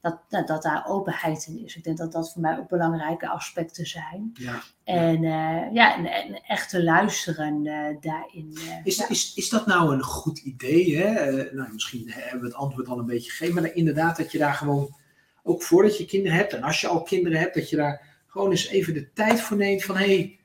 dat, 0.04 0.20
dat, 0.28 0.46
dat, 0.46 0.62
daar 0.62 0.86
openheid 0.86 1.46
in 1.46 1.64
is. 1.64 1.76
Ik 1.76 1.84
denk 1.84 1.96
dat 1.96 2.12
dat 2.12 2.32
voor 2.32 2.42
mij 2.42 2.58
ook 2.58 2.68
belangrijke 2.68 3.28
aspecten 3.28 3.86
zijn. 3.86 4.30
Ja. 4.34 4.62
En 4.84 5.22
uh, 5.22 5.72
ja, 5.72 5.96
en, 5.96 6.06
en, 6.06 6.42
echt 6.42 6.70
te 6.70 6.82
luisteren 6.82 7.64
uh, 7.64 7.96
daarin. 8.00 8.50
Uh, 8.52 8.86
is, 8.86 8.96
ja. 8.96 9.08
is, 9.08 9.34
is 9.34 9.48
dat 9.48 9.66
nou 9.66 9.94
een 9.94 10.02
goed 10.02 10.38
idee? 10.38 10.96
Hè? 10.96 11.12
nou, 11.52 11.72
misschien 11.72 12.10
hebben 12.10 12.40
we 12.40 12.46
het 12.46 12.56
antwoord 12.56 12.88
al 12.88 12.98
een 12.98 13.06
beetje 13.06 13.30
gegeven, 13.30 13.62
maar 13.62 13.74
inderdaad 13.74 14.16
dat 14.16 14.32
je 14.32 14.38
daar 14.38 14.54
gewoon, 14.54 14.96
ook 15.42 15.62
voordat 15.62 15.98
je 15.98 16.04
kinderen 16.04 16.36
hebt 16.38 16.52
en 16.52 16.62
als 16.62 16.80
je 16.80 16.88
al 16.88 17.02
kinderen 17.02 17.38
hebt, 17.38 17.54
dat 17.54 17.70
je 17.70 17.76
daar 17.76 18.22
gewoon 18.26 18.50
eens 18.50 18.68
even 18.68 18.94
de 18.94 19.12
tijd 19.12 19.40
voor 19.40 19.56
neemt 19.56 19.84
van 19.84 19.96
hé, 19.96 20.16
hey, 20.16 20.38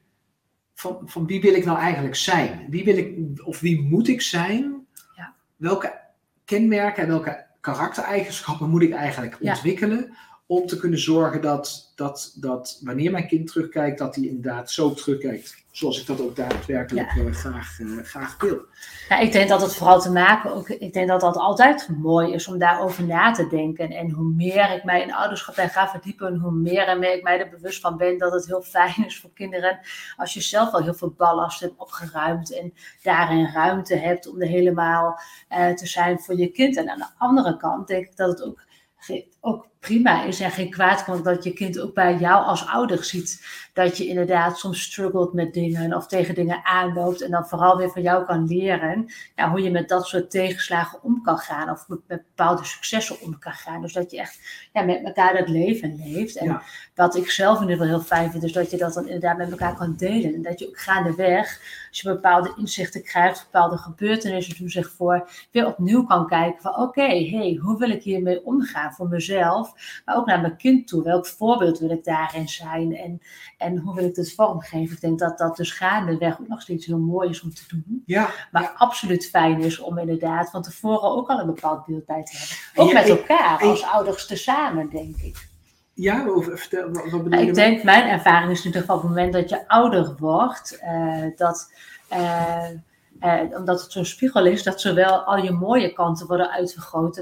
van, 0.74 1.02
van 1.06 1.26
wie 1.26 1.41
wil 1.41 1.54
ik 1.54 1.65
nou 1.65 1.80
eigenlijk 1.80 2.15
zijn? 2.15 2.65
Wie 2.69 2.84
wil 2.84 2.98
ik, 2.98 3.17
of 3.43 3.60
wie 3.60 3.82
moet 3.82 4.08
ik 4.08 4.22
zijn? 4.22 4.88
Ja. 5.15 5.36
Welke 5.56 6.00
kenmerken 6.45 7.04
en 7.04 7.10
welke 7.10 7.48
karaktereigenschappen 7.60 8.69
moet 8.69 8.82
ik 8.82 8.93
eigenlijk 8.93 9.38
ontwikkelen 9.41 10.15
om 10.52 10.66
te 10.66 10.78
kunnen 10.78 11.00
zorgen 11.00 11.42
dat, 11.42 11.92
dat, 11.96 12.34
dat 12.36 12.80
wanneer 12.84 13.12
mijn 13.12 13.28
kind 13.28 13.48
terugkijkt, 13.48 13.98
dat 13.98 14.16
hij 14.16 14.24
inderdaad 14.24 14.72
zo 14.72 14.94
terugkijkt 14.94 15.64
zoals 15.72 16.02
ik 16.02 16.08
dat 16.08 16.22
ook 16.22 16.36
daadwerkelijk 16.36 17.12
ja. 17.16 17.22
uh, 17.22 17.34
graag, 17.34 17.80
uh, 17.80 18.04
graag 18.04 18.38
wil. 18.40 18.66
Ja, 19.10 19.20
ik 19.20 19.32
denk 19.32 19.50
dat 19.50 19.62
het 19.62 19.76
vooral 19.76 20.02
te 20.02 20.12
maken, 20.12 20.54
ook, 20.54 20.70
ik 20.70 20.94
denk 20.94 21.08
dat 21.08 21.22
dat 21.22 21.38
altijd 21.38 21.90
mooi 21.98 22.34
is 22.34 22.48
om 22.48 22.58
daarover 22.58 23.04
na 23.04 23.32
te 23.32 23.48
denken. 23.48 23.90
En 23.90 24.10
hoe 24.10 24.34
meer 24.34 24.72
ik 24.72 24.84
mij 24.84 25.02
in 25.02 25.14
ouderschap 25.14 25.56
ben 25.56 25.70
ga 25.70 25.90
verdiepen, 25.90 26.38
hoe 26.38 26.52
meer 26.52 26.88
en 26.88 27.00
meer 27.00 27.16
ik 27.16 27.24
mij 27.24 27.40
er 27.40 27.50
bewust 27.50 27.82
van 27.82 27.98
ben 27.98 28.18
dat 28.18 28.34
het 28.34 28.46
heel 28.46 28.62
fijn 28.62 29.06
is 29.06 29.20
voor 29.20 29.34
kinderen 29.34 29.80
als 30.18 30.34
je 30.34 30.42
zelf 30.42 30.74
al 30.74 30.84
heel 30.84 30.94
veel 30.94 31.14
ballast 31.18 31.60
hebt 31.60 31.78
opgeruimd 31.78 32.60
en 32.60 32.74
daarin 33.02 33.52
ruimte 33.54 33.96
hebt 33.96 34.28
om 34.28 34.42
er 34.42 34.48
helemaal 34.48 35.20
uh, 35.50 35.70
te 35.70 35.88
zijn 35.88 36.20
voor 36.20 36.38
je 36.38 36.48
kind. 36.48 36.78
En 36.78 36.90
aan 36.90 37.00
de 37.00 37.10
andere 37.18 37.58
kant 37.58 37.88
denk 37.88 38.06
ik 38.06 38.16
dat 38.16 38.30
het 38.30 38.44
ook 38.44 38.68
ook 39.42 39.68
prima 39.80 40.24
is 40.24 40.39
en 40.39 40.52
geen 40.52 40.70
kwaad 40.70 41.04
kan 41.04 41.24
dat 41.24 41.44
je 41.44 41.54
kind 41.54 41.80
ook 41.80 41.94
bij 41.94 42.18
jou 42.18 42.46
als 42.46 42.68
ouder 42.68 43.04
ziet 43.04 43.46
dat 43.74 43.98
je 43.98 44.08
inderdaad 44.08 44.58
soms 44.58 44.82
struggelt 44.82 45.34
met 45.34 45.54
dingen 45.54 45.94
of 45.94 46.08
tegen 46.08 46.36
dingen 46.36 46.65
aanloopt 46.65 47.22
en 47.22 47.32
dan 47.32 47.48
vooral 47.48 47.78
weer 47.78 47.89
van 47.89 48.02
jou 48.02 48.26
kan 48.26 48.48
leren 48.48 49.06
ja, 49.36 49.50
hoe 49.50 49.62
je 49.62 49.72
met 49.72 49.89
dat 49.89 50.08
soort 50.08 50.32
tegenslagen 50.32 51.04
om 51.04 51.22
kan 51.22 51.38
gaan 51.38 51.70
of 51.70 51.88
met, 51.88 52.08
bepaalde 52.08 52.63
successen 52.63 53.22
om 53.22 53.39
kan 53.39 53.54
gaan. 53.54 53.82
Dus 53.82 53.94
dat 53.94 54.12
je 54.12 54.20
echt 54.20 54.39
ja, 54.74 54.82
met 54.82 55.04
elkaar 55.04 55.34
dat 55.34 55.50
leven 55.50 55.96
leeft. 55.96 56.38
En 56.38 56.46
ja. 56.46 56.62
wat 56.96 57.15
ik 57.15 57.32
zelf 57.32 57.56
in 57.56 57.62
ieder 57.62 57.78
geval 57.78 57.92
heel 57.94 58.06
fijn 58.06 58.32
vind, 58.32 58.44
is 58.44 58.52
dat 58.52 58.72
je 58.72 58.78
dat 58.78 58.94
dan 58.94 59.06
inderdaad 59.06 59.38
met 59.38 59.52
elkaar 59.52 59.76
kan 59.76 59.96
delen. 59.98 60.34
En 60.34 60.42
dat 60.42 60.60
je 60.60 60.68
ook 60.68 60.80
gaandeweg, 60.80 61.60
als 61.89 62.02
je 62.02 62.10
bepaalde 62.10 62.54
inzichten 62.58 63.04
krijgt, 63.04 63.44
bepaalde 63.52 63.78
gebeurtenissen 63.78 64.58
doen 64.58 64.70
zich 64.70 64.92
voor, 64.92 65.30
weer 65.52 65.68
opnieuw 65.68 66.04
kan 66.04 66.28
kijken 66.28 66.62
van 66.62 66.72
oké, 66.72 66.82
okay, 66.82 67.30
hey, 67.30 67.60
hoe 67.62 67.78
wil 67.78 67.89
ik 67.89 68.04
hiermee 68.04 68.46
omgaan 68.46 68.94
voor 68.94 69.08
mezelf, 69.08 69.69
maar 70.06 70.16
ook 70.16 70.26
naar 70.26 70.42
mijn 70.42 70.58
kind 70.58 70.88
toe. 70.88 71.04
Welk 71.04 71.28
voorbeeld 71.28 71.80
wil 71.80 71.90
ik 71.90 72.04
daarin 72.04 72.48
zijn? 72.48 72.96
En, 72.96 73.22
en 73.58 73.78
hoe 73.78 73.96
wil 73.96 74.06
ik 74.06 74.16
dit 74.16 74.34
vormgeven? 74.34 74.96
Ik 74.96 75.02
denk 75.02 75.20
dat 75.20 75.38
dat 75.38 75.56
dus 75.56 75.72
gaandeweg 75.72 76.40
ook 76.42 76.48
nog 76.48 76.62
steeds 76.62 76.86
heel 76.86 77.00
mooi 77.00 77.30
is 77.30 77.42
om 77.42 77.54
te 77.54 77.64
doen. 77.68 78.04
Ja, 78.06 78.30
maar 78.52 78.74
absoluut 78.78 79.30
fijn 79.30 79.62
is 79.62 79.80
om 79.80 79.98
inderdaad 79.98 80.50
van 80.50 80.62
tevoren 80.62 81.12
ook 81.12 81.30
al 81.30 81.40
een 81.40 81.54
bepaald 81.54 81.86
beeld 81.86 82.06
bij 82.06 82.24
te 82.24 82.38
hebben. 82.38 82.84
Ook 82.84 82.94
met 82.94 83.10
elkaar, 83.10 83.60
als 83.62 83.84
ouders 83.84 84.28
tezamen, 84.28 84.90
denk 84.90 85.18
ik. 85.18 85.48
Ja, 85.94 86.30
of, 86.30 86.46
vertel, 86.46 86.92
wat 86.92 87.04
bedoel 87.04 87.24
nou, 87.24 87.42
je? 87.42 87.48
Ik 87.48 87.54
denk, 87.54 87.84
mijn 87.84 88.08
ervaring 88.08 88.52
is 88.52 88.60
in 88.60 88.66
ieder 88.66 88.82
geval 88.82 88.96
op 88.96 89.02
het 89.02 89.12
moment 89.12 89.34
dat 89.34 89.50
je 89.50 89.68
ouder 89.68 90.16
wordt, 90.18 90.80
uh, 90.84 91.26
dat... 91.36 91.74
Uh, 92.14 92.68
eh, 93.20 93.58
omdat 93.58 93.82
het 93.82 93.92
zo'n 93.92 94.06
spiegel 94.06 94.46
is, 94.46 94.64
dat 94.64 94.82
zowel 94.82 95.24
al 95.24 95.38
je 95.38 95.52
mooie 95.52 95.94
kanten 95.94 96.28
worden 96.28 96.50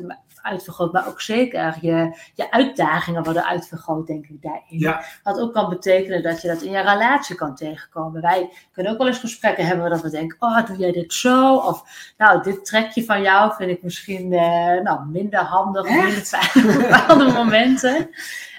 maar, 0.05 0.19
uitvergroot, 0.47 0.93
maar 0.93 1.07
ook 1.07 1.21
zeker 1.21 1.77
je, 1.81 2.17
je 2.33 2.51
uitdagingen 2.51 3.23
worden 3.23 3.45
uitvergroot, 3.45 4.07
denk 4.07 4.27
ik 4.27 4.41
daarin. 4.41 4.63
Ja. 4.67 5.03
Wat 5.23 5.39
ook 5.39 5.53
kan 5.53 5.69
betekenen 5.69 6.23
dat 6.23 6.41
je 6.41 6.47
dat 6.47 6.61
in 6.61 6.71
je 6.71 6.81
relatie 6.81 7.35
kan 7.35 7.55
tegenkomen. 7.55 8.21
Wij 8.21 8.49
kunnen 8.71 8.91
ook 8.91 8.97
wel 8.97 9.07
eens 9.07 9.19
gesprekken 9.19 9.65
hebben 9.65 9.89
dat 9.89 10.01
we 10.01 10.09
denken, 10.09 10.37
oh, 10.39 10.65
doe 10.65 10.77
jij 10.77 10.91
dit 10.91 11.13
zo? 11.13 11.55
Of, 11.55 11.83
nou, 12.17 12.43
dit 12.43 12.65
trekje 12.65 13.05
van 13.05 13.21
jou 13.21 13.53
vind 13.55 13.71
ik 13.71 13.83
misschien 13.83 14.33
eh, 14.33 14.81
nou, 14.83 15.05
minder 15.05 15.39
handig, 15.39 15.81
of 15.81 15.89
minder 15.89 16.21
fijn 16.21 16.69
op 16.69 16.73
bepaalde 16.81 17.31
momenten. 17.31 18.09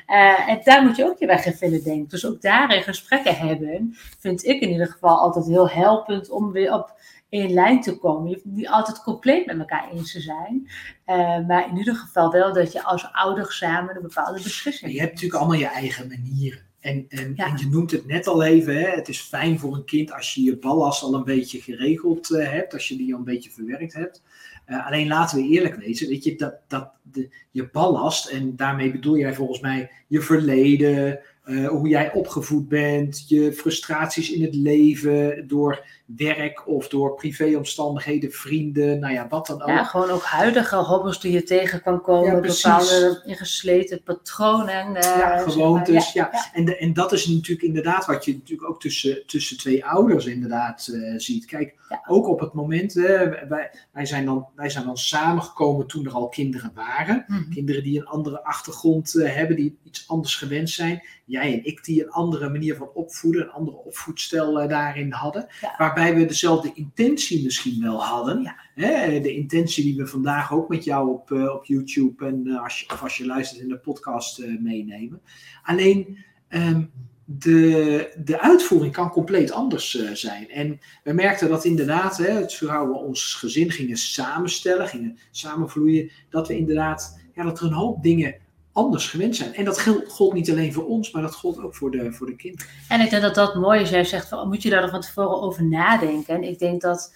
Uh, 0.08 0.48
en 0.48 0.60
daar 0.64 0.82
moet 0.82 0.96
je 0.96 1.04
ook 1.04 1.18
je 1.18 1.26
weg 1.26 1.46
in 1.46 1.52
vinden, 1.52 1.84
denk 1.84 2.02
ik. 2.02 2.10
Dus 2.10 2.26
ook 2.26 2.40
daarin 2.40 2.82
gesprekken 2.82 3.36
hebben, 3.36 3.96
vind 4.18 4.44
ik 4.44 4.60
in 4.60 4.70
ieder 4.70 4.86
geval 4.86 5.18
altijd 5.18 5.46
heel 5.46 5.68
helpend 5.68 6.30
om 6.30 6.52
weer 6.52 6.72
op 6.72 7.00
in 7.28 7.52
lijn 7.52 7.80
te 7.80 7.98
komen. 7.98 8.28
Je 8.28 8.34
hoeft 8.34 8.46
niet 8.46 8.68
altijd 8.68 9.02
compleet 9.02 9.46
met 9.46 9.58
elkaar 9.58 9.90
eens 9.90 10.12
te 10.12 10.20
zijn. 10.20 10.70
Uh, 11.06 11.46
maar 11.46 11.68
in 11.70 11.76
ieder 11.76 11.94
geval 11.94 12.30
wel 12.30 12.52
dat 12.52 12.72
je 12.72 12.84
als 12.84 13.08
ouder 13.12 13.52
samen 13.52 13.96
een 13.96 14.02
bepaalde 14.02 14.42
beslissing 14.42 14.92
Je 14.92 14.98
hebt 15.00 15.12
natuurlijk 15.12 15.40
allemaal 15.40 15.60
je 15.60 15.66
eigen 15.66 16.08
manieren. 16.08 16.66
En, 16.80 17.04
en, 17.08 17.32
ja. 17.36 17.46
en, 17.46 17.56
je 17.56 17.66
noemt 17.66 17.90
het 17.90 18.06
net 18.06 18.26
al 18.26 18.42
even, 18.42 18.76
hè, 18.76 18.88
het 18.88 19.08
is 19.08 19.20
fijn 19.20 19.58
voor 19.58 19.74
een 19.74 19.84
kind 19.84 20.12
als 20.12 20.34
je 20.34 20.42
je 20.42 20.56
ballast 20.56 21.02
al 21.02 21.14
een 21.14 21.24
beetje 21.24 21.60
geregeld 21.60 22.30
uh, 22.30 22.50
hebt, 22.50 22.72
als 22.72 22.88
je 22.88 22.96
die 22.96 23.12
al 23.12 23.18
een 23.18 23.24
beetje 23.24 23.50
verwerkt 23.50 23.94
hebt. 23.94 24.22
Uh, 24.66 24.86
alleen 24.86 25.08
laten 25.08 25.36
we 25.38 25.48
eerlijk 25.48 25.74
wezen, 25.74 26.08
weet 26.08 26.24
je, 26.24 26.36
dat, 26.36 26.54
dat 26.68 26.90
de, 27.02 27.28
je 27.50 27.68
ballast, 27.70 28.28
en 28.28 28.56
daarmee 28.56 28.90
bedoel 28.90 29.16
jij 29.16 29.34
volgens 29.34 29.60
mij 29.60 29.90
je 30.06 30.20
verleden, 30.20 31.20
uh, 31.48 31.68
hoe 31.68 31.88
jij 31.88 32.12
opgevoed 32.12 32.68
bent, 32.68 33.24
je 33.28 33.52
frustraties 33.52 34.30
in 34.30 34.42
het 34.42 34.54
leven 34.54 35.48
door 35.48 35.86
werk 36.16 36.68
of 36.68 36.88
door 36.88 37.14
privéomstandigheden, 37.14 38.32
vrienden, 38.32 38.98
nou 38.98 39.12
ja, 39.12 39.28
wat 39.28 39.46
dan 39.46 39.62
ook. 39.62 39.68
Ja, 39.68 39.84
gewoon 39.84 40.10
ook 40.10 40.22
huidige 40.22 40.76
hobbels 40.76 41.20
die 41.20 41.32
je 41.32 41.42
tegen 41.42 41.82
kan 41.82 42.02
komen, 42.02 42.34
ja, 42.34 42.40
bepaalde 42.40 43.22
ingesleten 43.26 44.02
patronen. 44.02 44.96
Uh, 44.96 45.02
ja, 45.02 45.38
gewoontes, 45.38 46.12
ja. 46.12 46.28
ja. 46.32 46.50
En, 46.52 46.64
de, 46.64 46.76
en 46.76 46.92
dat 46.92 47.12
is 47.12 47.26
natuurlijk 47.26 47.62
inderdaad 47.62 48.06
wat 48.06 48.24
je 48.24 48.32
natuurlijk 48.32 48.68
ook 48.68 48.80
tussen, 48.80 49.26
tussen 49.26 49.58
twee 49.58 49.84
ouders 49.84 50.26
inderdaad 50.26 50.88
uh, 50.90 51.18
ziet. 51.18 51.44
Kijk, 51.44 51.74
ook 52.06 52.28
op 52.28 52.40
het 52.40 52.52
moment, 52.52 52.92
wij, 52.92 53.70
wij, 53.92 54.06
zijn 54.06 54.24
dan, 54.24 54.46
wij 54.54 54.70
zijn 54.70 54.84
dan 54.84 54.96
samengekomen 54.96 55.86
toen 55.86 56.06
er 56.06 56.12
al 56.12 56.28
kinderen 56.28 56.72
waren. 56.74 57.24
Mm. 57.26 57.48
Kinderen 57.50 57.82
die 57.82 57.98
een 57.98 58.06
andere 58.06 58.44
achtergrond 58.44 59.12
hebben, 59.12 59.56
die 59.56 59.78
iets 59.84 60.08
anders 60.08 60.36
gewend 60.36 60.70
zijn. 60.70 61.02
Jij 61.38 61.52
en 61.52 61.64
ik 61.64 61.84
die 61.84 62.02
een 62.02 62.10
andere 62.10 62.48
manier 62.48 62.76
van 62.76 62.90
opvoeden, 62.94 63.42
een 63.42 63.50
andere 63.50 63.76
opvoedstijl 63.76 64.68
daarin 64.68 65.12
hadden. 65.12 65.46
Waarbij 65.78 65.98
waarbij 65.98 66.14
we 66.14 66.28
dezelfde 66.28 66.70
intentie 66.74 67.44
misschien 67.44 67.82
wel 67.82 68.04
hadden. 68.04 68.42
Ja. 68.42 68.56
Hè? 68.74 69.20
De 69.20 69.34
intentie 69.34 69.84
die 69.84 69.96
we 69.96 70.06
vandaag 70.06 70.52
ook 70.52 70.68
met 70.68 70.84
jou 70.84 71.10
op, 71.10 71.30
uh, 71.30 71.54
op 71.54 71.64
YouTube 71.64 72.26
en 72.26 72.42
uh, 72.46 72.62
als 72.62 72.80
je, 72.80 72.92
of 72.92 73.02
als 73.02 73.16
je 73.16 73.26
luistert 73.26 73.60
in 73.60 73.68
de 73.68 73.78
podcast 73.78 74.38
uh, 74.38 74.60
meenemen. 74.60 75.20
Alleen 75.62 76.18
um, 76.48 76.90
de, 77.24 78.12
de 78.24 78.40
uitvoering 78.40 78.92
kan 78.92 79.10
compleet 79.10 79.52
anders 79.52 80.12
zijn. 80.12 80.50
En 80.50 80.80
we 81.04 81.12
merkten 81.12 81.48
dat 81.48 81.64
inderdaad, 81.64 82.16
hè, 82.16 82.30
het 82.30 82.52
we 82.88 82.94
ons 82.94 83.34
gezin 83.34 83.70
gingen 83.70 83.96
samenstellen, 83.96 84.88
gingen 84.88 85.18
samenvloeien, 85.30 86.10
dat 86.30 86.48
we 86.48 86.56
inderdaad, 86.56 87.20
ja, 87.34 87.42
dat 87.42 87.60
er 87.60 87.66
een 87.66 87.72
hoop 87.72 88.02
dingen 88.02 88.34
anders 88.78 89.10
gewend 89.10 89.36
zijn. 89.36 89.54
En 89.54 89.64
dat 89.64 89.80
gold 90.06 90.32
niet 90.32 90.50
alleen 90.50 90.72
voor 90.72 90.86
ons, 90.86 91.10
maar 91.10 91.22
dat 91.22 91.34
gold 91.34 91.62
ook 91.62 91.74
voor 91.74 91.90
de, 91.90 92.12
voor 92.12 92.26
de 92.26 92.36
kinderen. 92.36 92.66
En 92.88 93.00
ik 93.00 93.10
denk 93.10 93.22
dat 93.22 93.34
dat 93.34 93.54
mooi 93.54 93.80
is. 93.80 93.90
Jij 93.90 94.04
zegt, 94.04 94.28
van, 94.28 94.48
moet 94.48 94.62
je 94.62 94.70
daar 94.70 94.88
van 94.88 95.00
tevoren 95.00 95.40
over 95.40 95.64
nadenken? 95.64 96.34
En 96.34 96.42
ik 96.42 96.58
denk 96.58 96.80
dat, 96.80 97.14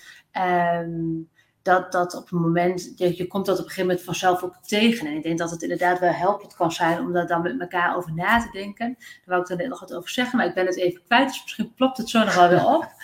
um, 0.83 1.29
dat, 1.63 1.93
dat 1.93 2.15
op 2.15 2.23
het 2.23 2.41
moment, 2.41 2.93
je, 2.97 3.17
je 3.17 3.27
komt 3.27 3.47
dat 3.47 3.59
op 3.59 3.65
een 3.65 3.71
gegeven 3.71 3.87
moment 3.87 4.07
vanzelf 4.07 4.43
ook 4.43 4.57
tegen. 4.67 5.07
En 5.07 5.17
ik 5.17 5.23
denk 5.23 5.39
dat 5.39 5.51
het 5.51 5.63
inderdaad 5.63 5.99
wel 5.99 6.13
helpend 6.13 6.55
kan 6.55 6.73
zijn 6.73 6.99
om 6.99 7.13
daar 7.13 7.27
dan 7.27 7.43
met 7.43 7.61
elkaar 7.61 7.97
over 7.97 8.15
na 8.15 8.41
te 8.41 8.51
denken. 8.53 8.97
Daar 8.99 9.23
wou 9.25 9.41
ik 9.41 9.49
er 9.49 9.57
net 9.57 9.69
nog 9.69 9.81
wat 9.81 9.95
over 9.95 10.11
zeggen, 10.11 10.37
maar 10.37 10.47
ik 10.47 10.55
ben 10.55 10.67
het 10.67 10.79
even 10.79 11.03
kwijt. 11.03 11.29
Dus 11.29 11.43
misschien 11.43 11.75
plopt 11.75 11.97
het 11.97 12.09
zo 12.09 12.25
nog 12.25 12.35
wel 12.35 12.49
weer 12.49 12.67
op. 12.67 12.87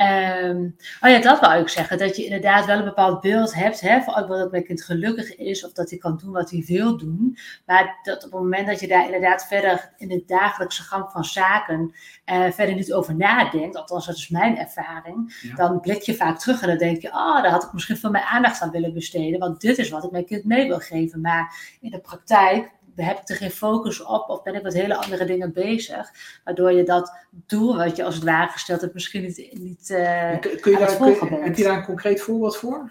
Um, 0.00 0.76
oh 1.00 1.10
ja, 1.10 1.20
dat 1.20 1.40
wou 1.40 1.60
ik 1.60 1.68
zeggen. 1.68 1.98
Dat 1.98 2.16
je 2.16 2.24
inderdaad 2.24 2.66
wel 2.66 2.78
een 2.78 2.84
bepaald 2.84 3.20
beeld 3.20 3.54
hebt. 3.54 3.80
Hè, 3.80 4.00
van, 4.00 4.14
oh, 4.14 4.28
dat 4.28 4.50
mijn 4.50 4.64
kind 4.64 4.82
gelukkig 4.82 5.36
is. 5.36 5.64
Of 5.64 5.72
dat 5.72 5.90
hij 5.90 5.98
kan 5.98 6.16
doen 6.16 6.32
wat 6.32 6.50
hij 6.50 6.64
wil 6.66 6.96
doen. 6.96 7.38
Maar 7.66 7.98
dat 8.02 8.16
op 8.24 8.32
het 8.32 8.40
moment 8.40 8.66
dat 8.66 8.80
je 8.80 8.86
daar 8.86 9.04
inderdaad 9.04 9.46
verder 9.46 9.92
in 9.96 10.08
de 10.08 10.22
dagelijkse 10.26 10.82
gang 10.82 11.10
van 11.10 11.24
zaken. 11.24 11.94
Uh, 12.32 12.50
verder 12.50 12.74
niet 12.74 12.92
over 12.92 13.16
nadenkt. 13.16 13.76
Althans, 13.76 14.06
dat 14.06 14.16
is 14.16 14.28
mijn 14.28 14.58
ervaring. 14.58 15.40
Ja. 15.42 15.54
Dan 15.54 15.80
blik 15.80 16.02
je 16.02 16.14
vaak 16.14 16.38
terug 16.38 16.62
en 16.62 16.68
dan 16.68 16.78
denk 16.78 17.02
je. 17.02 17.08
Oh, 17.08 17.42
daar 17.42 17.50
had 17.50 17.64
ik 17.64 17.72
misschien 17.72 17.96
veel 17.96 18.10
meer 18.10 18.28
aandacht 18.30 18.60
aan 18.60 18.70
willen 18.70 18.94
besteden. 18.94 19.38
Want 19.38 19.60
dit 19.60 19.78
is 19.78 19.90
wat 19.90 20.04
ik 20.04 20.10
mijn 20.10 20.26
kind 20.26 20.44
mee 20.44 20.66
wil 20.66 20.78
geven. 20.78 21.20
Maar 21.20 21.76
in 21.80 21.90
de 21.90 22.00
praktijk 22.00 22.70
heb 22.96 23.20
ik 23.20 23.28
er 23.28 23.36
geen 23.36 23.50
focus 23.50 24.02
op 24.02 24.28
of 24.28 24.42
ben 24.42 24.54
ik 24.54 24.62
met 24.62 24.74
hele 24.74 24.94
andere 24.94 25.24
dingen 25.24 25.52
bezig. 25.52 26.10
Waardoor 26.44 26.72
je 26.72 26.82
dat 26.82 27.16
doel 27.30 27.76
wat 27.76 27.96
je 27.96 28.04
als 28.04 28.14
het 28.14 28.24
ware 28.24 28.52
gesteld 28.52 28.80
hebt 28.80 28.94
misschien 28.94 29.22
niet, 29.22 29.50
niet 29.52 29.90
uh, 29.90 30.38
kun 30.40 30.72
je 30.72 30.78
daar, 30.78 30.96
kun, 30.96 31.42
Heb 31.42 31.56
je 31.56 31.64
daar 31.64 31.76
een 31.76 31.84
concreet 31.84 32.20
voorbeeld 32.20 32.56
voor? 32.56 32.90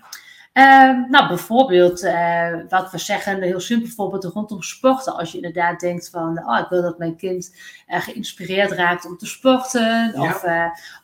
Uh, 0.60 1.10
nou, 1.10 1.28
bijvoorbeeld, 1.28 2.04
uh, 2.04 2.56
wat 2.69 2.91
we 2.91 2.98
zeggen, 2.98 3.36
een 3.36 3.41
heel 3.41 3.60
simpel 3.60 3.89
voorbeeld 3.89 4.24
rondom 4.24 4.62
sporten. 4.62 5.15
Als 5.15 5.32
je 5.32 5.38
inderdaad 5.38 5.80
denkt 5.80 6.10
van, 6.10 6.43
oh, 6.45 6.60
ik 6.60 6.69
wil 6.69 6.82
dat 6.82 6.98
mijn 6.98 7.15
kind 7.15 7.56
uh, 7.88 8.02
geïnspireerd 8.02 8.72
raakt 8.72 9.06
om 9.06 9.17
te 9.17 9.26
sporten. 9.26 10.12
Ja. 10.15 10.22
Of, 10.22 10.43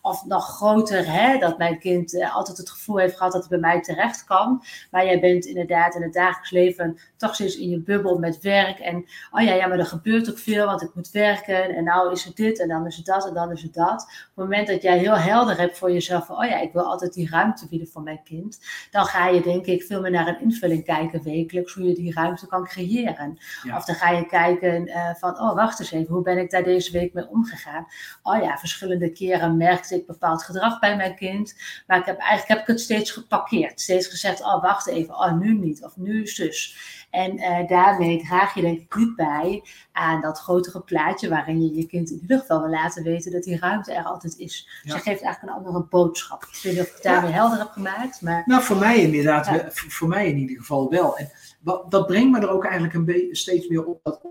of 0.02 0.26
nog 0.26 0.46
groter, 0.46 1.12
hè, 1.12 1.38
dat 1.38 1.58
mijn 1.58 1.80
kind 1.80 2.28
altijd 2.34 2.58
het 2.58 2.70
gevoel 2.70 2.98
heeft 2.98 3.18
gehad 3.18 3.32
dat 3.32 3.48
hij 3.48 3.60
bij 3.60 3.70
mij 3.72 3.82
terecht 3.82 4.24
kan. 4.24 4.63
Maar 4.91 5.06
jij 5.06 5.20
bent 5.20 5.46
inderdaad 5.46 5.96
in 5.96 6.02
het 6.02 6.13
dagelijks 6.13 6.52
leven 6.52 6.98
toch 7.18 7.36
steeds 7.36 7.58
in 7.58 7.70
je 7.70 7.80
bubbel 7.80 8.18
met 8.18 8.41
werk. 8.41 8.80
En, 8.80 9.06
oh 9.32 9.41
ja, 9.41 9.54
ja, 9.54 9.68
maar 9.68 9.80
er 9.80 9.86
gebeurt 9.86 10.30
ook 10.30 10.39
veel, 10.39 10.65
want 10.65 10.82
ik 10.82 10.96
moet 10.96 11.12
werken. 11.12 11.76
En 11.76 11.84
nou 11.84 12.12
is 12.12 12.24
het 12.24 12.36
dit, 12.36 12.60
en 12.60 12.68
dan 12.68 12.86
is 12.86 12.96
het 12.96 13.06
dat, 13.06 13.28
en 13.28 13.34
dan 13.34 13.52
is 13.52 13.62
het 13.62 13.74
dat. 13.74 14.02
Op 14.02 14.08
het 14.36 14.36
moment 14.36 14.68
dat 14.68 14.82
jij 14.82 14.98
heel 14.98 15.18
helder 15.18 15.58
hebt 15.58 15.78
voor 15.78 15.91
jezelf 15.91 16.26
van, 16.26 16.38
oh 16.38 16.46
ja, 16.46 16.60
ik 16.60 16.74
wil 16.74 16.84
altijd 16.84 17.13
die 17.13 17.30
ruimte 17.30 17.68
bieden 17.68 17.88
voor 17.88 18.02
mijn 18.02 18.24
kind. 18.24 18.60
Dan 18.91 19.06
ga 19.06 19.28
je 19.28 19.44
denk 19.45 19.65
ik 19.65 19.84
veel 19.84 20.01
meer 20.01 20.12
naar 20.12 20.27
een 20.27 20.41
invulling 20.41 20.84
kijken 20.84 21.23
wekelijks, 21.23 21.73
hoe 21.73 21.84
je 21.84 21.93
die 21.93 22.13
ruimte 22.13 22.47
kan 22.47 22.65
creëren. 22.65 23.38
Ja. 23.63 23.77
Of 23.77 23.86
dan 23.86 23.95
ga 23.95 24.10
je 24.10 24.25
kijken 24.25 24.88
uh, 24.88 25.10
van, 25.15 25.39
oh 25.39 25.55
wacht 25.55 25.79
eens 25.79 25.91
even, 25.91 26.13
hoe 26.13 26.23
ben 26.23 26.38
ik 26.38 26.49
daar 26.49 26.63
deze 26.63 26.91
week 26.91 27.13
mee 27.13 27.27
omgegaan? 27.27 27.88
Oh 28.23 28.43
ja, 28.43 28.58
verschillende 28.58 29.12
keren 29.12 29.58
merkte 29.58 29.95
ik 29.95 30.05
bepaald 30.05 30.43
gedrag 30.43 30.79
bij 30.79 30.95
mijn 30.95 31.15
kind, 31.15 31.55
maar 31.88 31.99
ik 31.99 32.05
heb 32.05 32.17
eigenlijk 32.17 32.47
heb 32.47 32.60
ik 32.60 32.67
het 32.67 32.81
steeds 32.81 33.12
geparkeerd. 33.12 33.81
Steeds 33.81 34.08
gezegd, 34.08 34.41
oh 34.41 34.62
wacht 34.62 34.88
even, 34.88 35.13
oh 35.13 35.34
nu 35.34 35.53
niet, 35.53 35.84
of 35.84 35.97
nu 35.97 36.27
zus. 36.27 36.77
En 37.10 37.38
uh, 37.38 37.68
daarmee 37.68 38.24
draag 38.24 38.54
je 38.54 38.62
denk 38.62 38.80
ik 38.80 38.96
niet 38.96 39.15
bij 39.15 39.63
aan 39.91 40.22
dat 40.22 40.39
grotere 40.39 40.82
plaatje 40.82 41.30
waarin 41.30 41.62
je 41.62 41.76
je 41.76 41.86
kind 41.86 42.10
in 42.10 42.20
ieder 42.22 42.39
geval 42.39 42.62
wil 42.62 42.70
laten 42.70 43.04
weten 43.04 43.32
dat 43.32 43.44
die 43.44 43.60
ruimte 43.60 43.94
er 43.94 44.04
altijd 44.04 44.38
is. 44.38 44.68
Dus 44.84 44.94
je 44.94 45.00
geeft 45.00 45.22
eigenlijk 45.22 45.41
een 45.41 45.63
andere 45.63 45.86
boodschap. 45.89 46.44
Ik 46.44 46.60
weet 46.63 46.74
niet 46.74 46.82
of 46.82 46.88
ik 46.88 46.94
het 46.94 47.04
daarmee 47.04 47.30
ja. 47.30 47.36
helder 47.36 47.58
heb 47.58 47.70
gemaakt. 47.70 48.22
Maar... 48.22 48.44
Nou, 48.46 48.63
voor 48.63 48.78
mij 48.78 49.02
inderdaad, 49.02 49.46
ja. 49.46 49.70
voor 49.72 50.08
mij 50.08 50.30
in 50.30 50.38
ieder 50.38 50.58
geval 50.58 50.89
wel. 50.89 51.18
En 51.18 51.32
wat, 51.62 51.91
dat 51.91 52.08
brengt 52.08 52.32
me 52.32 52.39
er 52.39 52.50
ook 52.50 52.65
eigenlijk 52.65 52.94
een 52.94 53.30
steeds 53.32 53.68
meer 53.68 53.86
op. 53.86 54.00
Dat, 54.04 54.22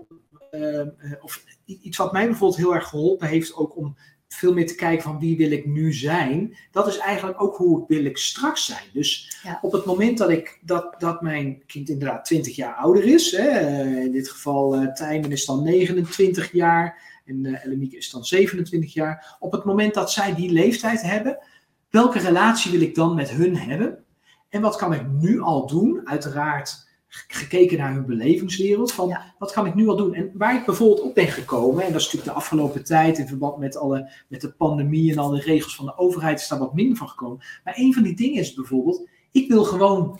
uh, 0.51 0.81
of 1.21 1.43
iets 1.65 1.97
wat 1.97 2.11
mij 2.11 2.25
bijvoorbeeld 2.25 2.59
heel 2.59 2.75
erg 2.75 2.87
geholpen 2.87 3.27
heeft 3.27 3.55
ook 3.55 3.77
om 3.77 3.95
veel 4.35 4.53
meer 4.53 4.67
te 4.67 4.75
kijken 4.75 5.03
van 5.03 5.19
wie 5.19 5.37
wil 5.37 5.51
ik 5.51 5.65
nu 5.65 5.93
zijn. 5.93 6.57
Dat 6.71 6.87
is 6.87 6.97
eigenlijk 6.97 7.41
ook 7.41 7.55
hoe 7.55 7.83
wil 7.87 8.05
ik 8.05 8.17
straks 8.17 8.65
zijn. 8.65 8.83
Dus 8.93 9.39
ja. 9.43 9.59
op 9.61 9.71
het 9.71 9.85
moment 9.85 10.17
dat, 10.17 10.29
ik, 10.29 10.59
dat, 10.61 10.95
dat 10.97 11.21
mijn 11.21 11.63
kind 11.65 11.89
inderdaad 11.89 12.25
20 12.25 12.55
jaar 12.55 12.75
ouder 12.75 13.03
is, 13.03 13.31
hè, 13.31 13.81
in 14.01 14.11
dit 14.11 14.29
geval 14.29 14.81
uh, 14.81 14.93
Tijmen 14.93 15.31
is 15.31 15.45
dan 15.45 15.63
29 15.63 16.51
jaar 16.51 17.01
en 17.25 17.43
uh, 17.43 17.65
Elemieke 17.65 17.97
is 17.97 18.09
dan 18.09 18.25
27 18.25 18.93
jaar. 18.93 19.35
Op 19.39 19.51
het 19.51 19.63
moment 19.63 19.93
dat 19.93 20.11
zij 20.11 20.35
die 20.35 20.51
leeftijd 20.51 21.01
hebben, 21.01 21.37
welke 21.89 22.19
relatie 22.19 22.71
wil 22.71 22.81
ik 22.81 22.95
dan 22.95 23.15
met 23.15 23.29
hun 23.29 23.57
hebben? 23.57 24.03
En 24.49 24.61
wat 24.61 24.75
kan 24.75 24.93
ik 24.93 25.07
nu 25.07 25.41
al 25.41 25.67
doen? 25.67 26.01
Uiteraard 26.03 26.84
gekeken 27.27 27.77
naar 27.77 27.93
hun 27.93 28.05
belevingswereld. 28.05 28.91
Van 28.91 29.07
ja. 29.07 29.33
wat 29.39 29.51
kan 29.51 29.65
ik 29.65 29.75
nu 29.75 29.87
al 29.87 29.95
doen? 29.95 30.13
En 30.13 30.31
waar 30.33 30.55
ik 30.55 30.65
bijvoorbeeld 30.65 31.01
op 31.01 31.15
ben 31.15 31.27
gekomen, 31.27 31.83
en 31.83 31.91
dat 31.91 32.01
is 32.01 32.05
natuurlijk 32.05 32.31
de 32.31 32.37
afgelopen 32.37 32.83
tijd 32.83 33.17
in 33.17 33.27
verband 33.27 33.57
met, 33.57 33.77
alle, 33.77 34.11
met 34.27 34.41
de 34.41 34.51
pandemie 34.51 35.11
en 35.11 35.17
alle 35.17 35.39
regels 35.39 35.75
van 35.75 35.85
de 35.85 35.97
overheid, 35.97 36.39
is 36.39 36.47
daar 36.47 36.59
wat 36.59 36.73
minder 36.73 36.97
van 36.97 37.09
gekomen. 37.09 37.43
Maar 37.63 37.73
een 37.77 37.93
van 37.93 38.03
die 38.03 38.15
dingen 38.15 38.41
is 38.41 38.53
bijvoorbeeld, 38.53 39.09
ik 39.31 39.47
wil 39.47 39.63
gewoon 39.63 40.19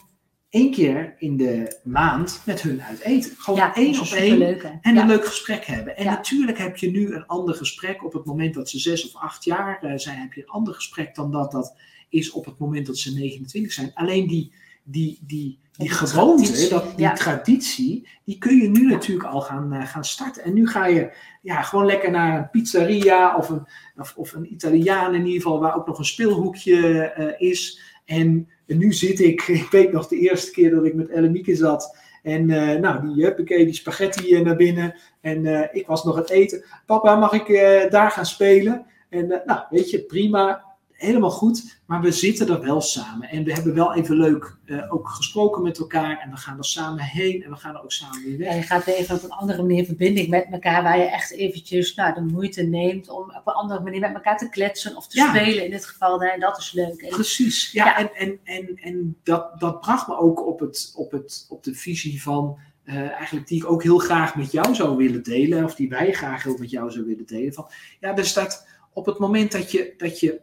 één 0.49 0.71
keer 0.71 1.15
in 1.17 1.38
de 1.38 1.79
maand 1.84 2.41
met 2.45 2.62
hun 2.62 2.81
uit 2.81 2.99
eten. 2.99 3.31
Gewoon 3.38 3.60
ja, 3.60 3.75
één 3.75 3.99
op 3.99 4.08
één 4.08 4.81
en 4.81 4.97
een 4.97 5.08
leuk 5.08 5.25
gesprek 5.25 5.65
hebben. 5.65 5.97
En 5.97 6.05
natuurlijk 6.05 6.58
heb 6.58 6.77
je 6.77 6.91
nu 6.91 7.13
een 7.13 7.25
ander 7.25 7.55
gesprek 7.55 8.05
op 8.05 8.13
het 8.13 8.25
moment 8.25 8.53
dat 8.53 8.69
ze 8.69 8.79
zes 8.79 9.13
of 9.13 9.21
acht 9.21 9.43
jaar 9.43 9.84
uh, 9.84 9.91
zijn, 9.95 10.17
heb 10.17 10.34
je 10.34 10.41
een 10.41 10.49
ander 10.49 10.73
gesprek 10.73 11.15
dan 11.15 11.31
dat 11.31 11.51
dat 11.51 11.75
is 12.10 12.31
op 12.31 12.45
het 12.45 12.58
moment 12.58 12.86
dat 12.86 12.97
ze 12.97 13.13
29 13.13 13.73
zijn. 13.73 13.91
Alleen 13.93 14.27
die, 14.27 14.53
die, 14.86 15.19
die 15.21 15.60
die 15.78 15.89
gewoonte, 15.89 16.67
dat, 16.69 16.84
die 16.89 17.06
ja. 17.06 17.13
traditie, 17.13 18.08
die 18.24 18.38
kun 18.38 18.58
je 18.58 18.69
nu 18.69 18.88
natuurlijk 18.88 19.28
al 19.30 19.41
gaan, 19.41 19.74
uh, 19.74 19.88
gaan 19.88 20.06
starten. 20.06 20.43
En 20.43 20.54
nu 20.54 20.67
ga 20.67 20.86
je 20.86 21.12
ja, 21.41 21.62
gewoon 21.62 21.86
lekker 21.86 22.12
naar 22.12 22.38
een 22.38 22.50
pizzeria 22.50 23.36
of 23.36 23.50
een, 23.50 23.67
of, 23.98 24.13
of 24.15 24.34
een 24.34 24.54
Italiaan 24.54 25.13
in 25.13 25.26
ieder 25.26 25.41
geval, 25.41 25.60
waar 25.60 25.76
ook 25.76 25.88
nog 25.88 25.98
een 25.98 26.06
speelhoekje 26.06 27.13
uh, 27.17 27.50
is. 27.50 27.82
En, 28.06 28.50
nu 28.67 28.93
zit 28.93 29.19
ik, 29.19 29.41
ik 29.63 29.67
weet 29.71 29.91
nog 29.91 30.08
de 30.08 30.19
eerste 30.19 30.52
keer 30.52 30.71
dat 30.71 30.86
ik 30.86 30.93
met 30.93 31.10
Ellemieke 31.10 31.56
zat. 31.56 31.98
En 32.24 32.50
uh, 32.50 32.74
nou, 32.74 33.13
die, 33.13 33.24
huppakee, 33.24 33.65
die 33.65 33.74
spaghetti 33.74 34.41
naar 34.41 34.56
binnen. 34.56 34.95
En 35.21 35.69
ik 35.74 35.88
was 35.88 36.04
nog 36.04 36.15
het 36.15 36.30
eten. 36.30 36.63
Papa, 36.86 37.15
mag 37.15 37.34
ik 37.34 37.48
daar 37.91 38.12
gaan 38.12 38.26
spelen? 38.26 38.86
En 39.10 39.41
nou, 39.45 39.60
weet 39.69 39.89
je, 39.89 40.04
prima 40.04 40.63
helemaal 41.06 41.32
goed, 41.32 41.80
maar 41.86 42.02
we 42.02 42.12
zitten 42.12 42.50
er 42.50 42.62
wel 42.62 42.82
samen. 42.82 43.30
En 43.30 43.44
we 43.44 43.54
hebben 43.54 43.74
wel 43.74 43.94
even 43.94 44.15
leuk 44.15 44.58
uh, 44.65 44.94
ook 44.94 45.10
gesproken 45.10 45.63
met 45.63 45.78
elkaar. 45.78 46.20
En 46.20 46.30
we 46.30 46.38
gaan 46.38 46.58
er 46.58 46.65
samen 46.65 47.04
heen 47.04 47.44
en 47.44 47.50
we 47.50 47.56
gaan 47.56 47.76
er 47.76 47.84
ook 47.84 47.91
samen 47.91 48.24
weer 48.24 48.38
weg. 48.38 48.48
Ja, 48.48 48.56
je 48.56 48.62
gaat 48.62 48.86
even 48.86 49.15
op 49.15 49.24
een 49.24 49.32
andere 49.32 49.62
manier 49.62 49.86
verbinding 49.86 50.28
met 50.28 50.48
elkaar, 50.52 50.84
waar 50.84 50.98
je 50.98 51.04
echt 51.04 51.32
eventjes 51.32 51.96
nou, 51.96 52.13
de 52.13 52.22
moeite 52.22 52.63
neemt 52.63 53.10
om 53.10 53.22
op 53.22 53.41
een 53.46 53.54
andere 53.54 53.80
manier 53.80 54.00
met 54.00 54.13
elkaar 54.13 54.38
te 54.38 54.50
kletsen 54.50 54.96
of 54.96 55.08
te 55.08 55.28
spelen 55.30 55.65
in 55.65 55.72
dit 55.72 55.86
geval. 55.86 56.22
En 56.22 56.39
dat 56.39 56.58
is 56.58 56.72
leuk. 56.72 57.02
En, 57.02 57.10
Precies, 57.10 57.72
ja, 57.72 57.86
ja. 57.86 57.98
En, 57.98 58.10
en, 58.13 58.39
en, 58.44 58.78
en 58.82 59.18
dat, 59.24 59.60
dat 59.60 59.80
bracht 59.80 60.08
me 60.08 60.18
ook 60.18 60.48
op, 60.48 60.60
het, 60.60 60.94
op, 60.96 61.12
het, 61.12 61.46
op 61.50 61.63
de 61.63 61.74
visie 61.74 62.22
van. 62.22 62.58
Uh, 62.86 62.96
eigenlijk 63.12 63.48
die 63.48 63.58
ik 63.58 63.70
ook 63.70 63.84
heel 63.84 63.98
graag 63.98 64.36
met 64.36 64.52
jou 64.52 64.76
zou 64.76 64.98
willen 64.98 65.24
delen, 65.24 65.63
of 65.63 65.76
die 65.76 65.89
wij 65.89 66.12
graag 66.12 66.44
heel 66.44 66.58
met 66.58 66.70
jou 66.70 66.91
zouden 66.91 67.12
willen 67.12 67.26
delen. 67.26 67.54
Van, 67.54 67.70
ja, 68.00 68.15
er 68.15 68.26
staat 68.26 68.68
op 68.94 69.06
het 69.06 69.20
moment 69.20 69.52
dat 69.52 69.72
je, 69.72 69.94
dat 69.98 70.20
je 70.20 70.41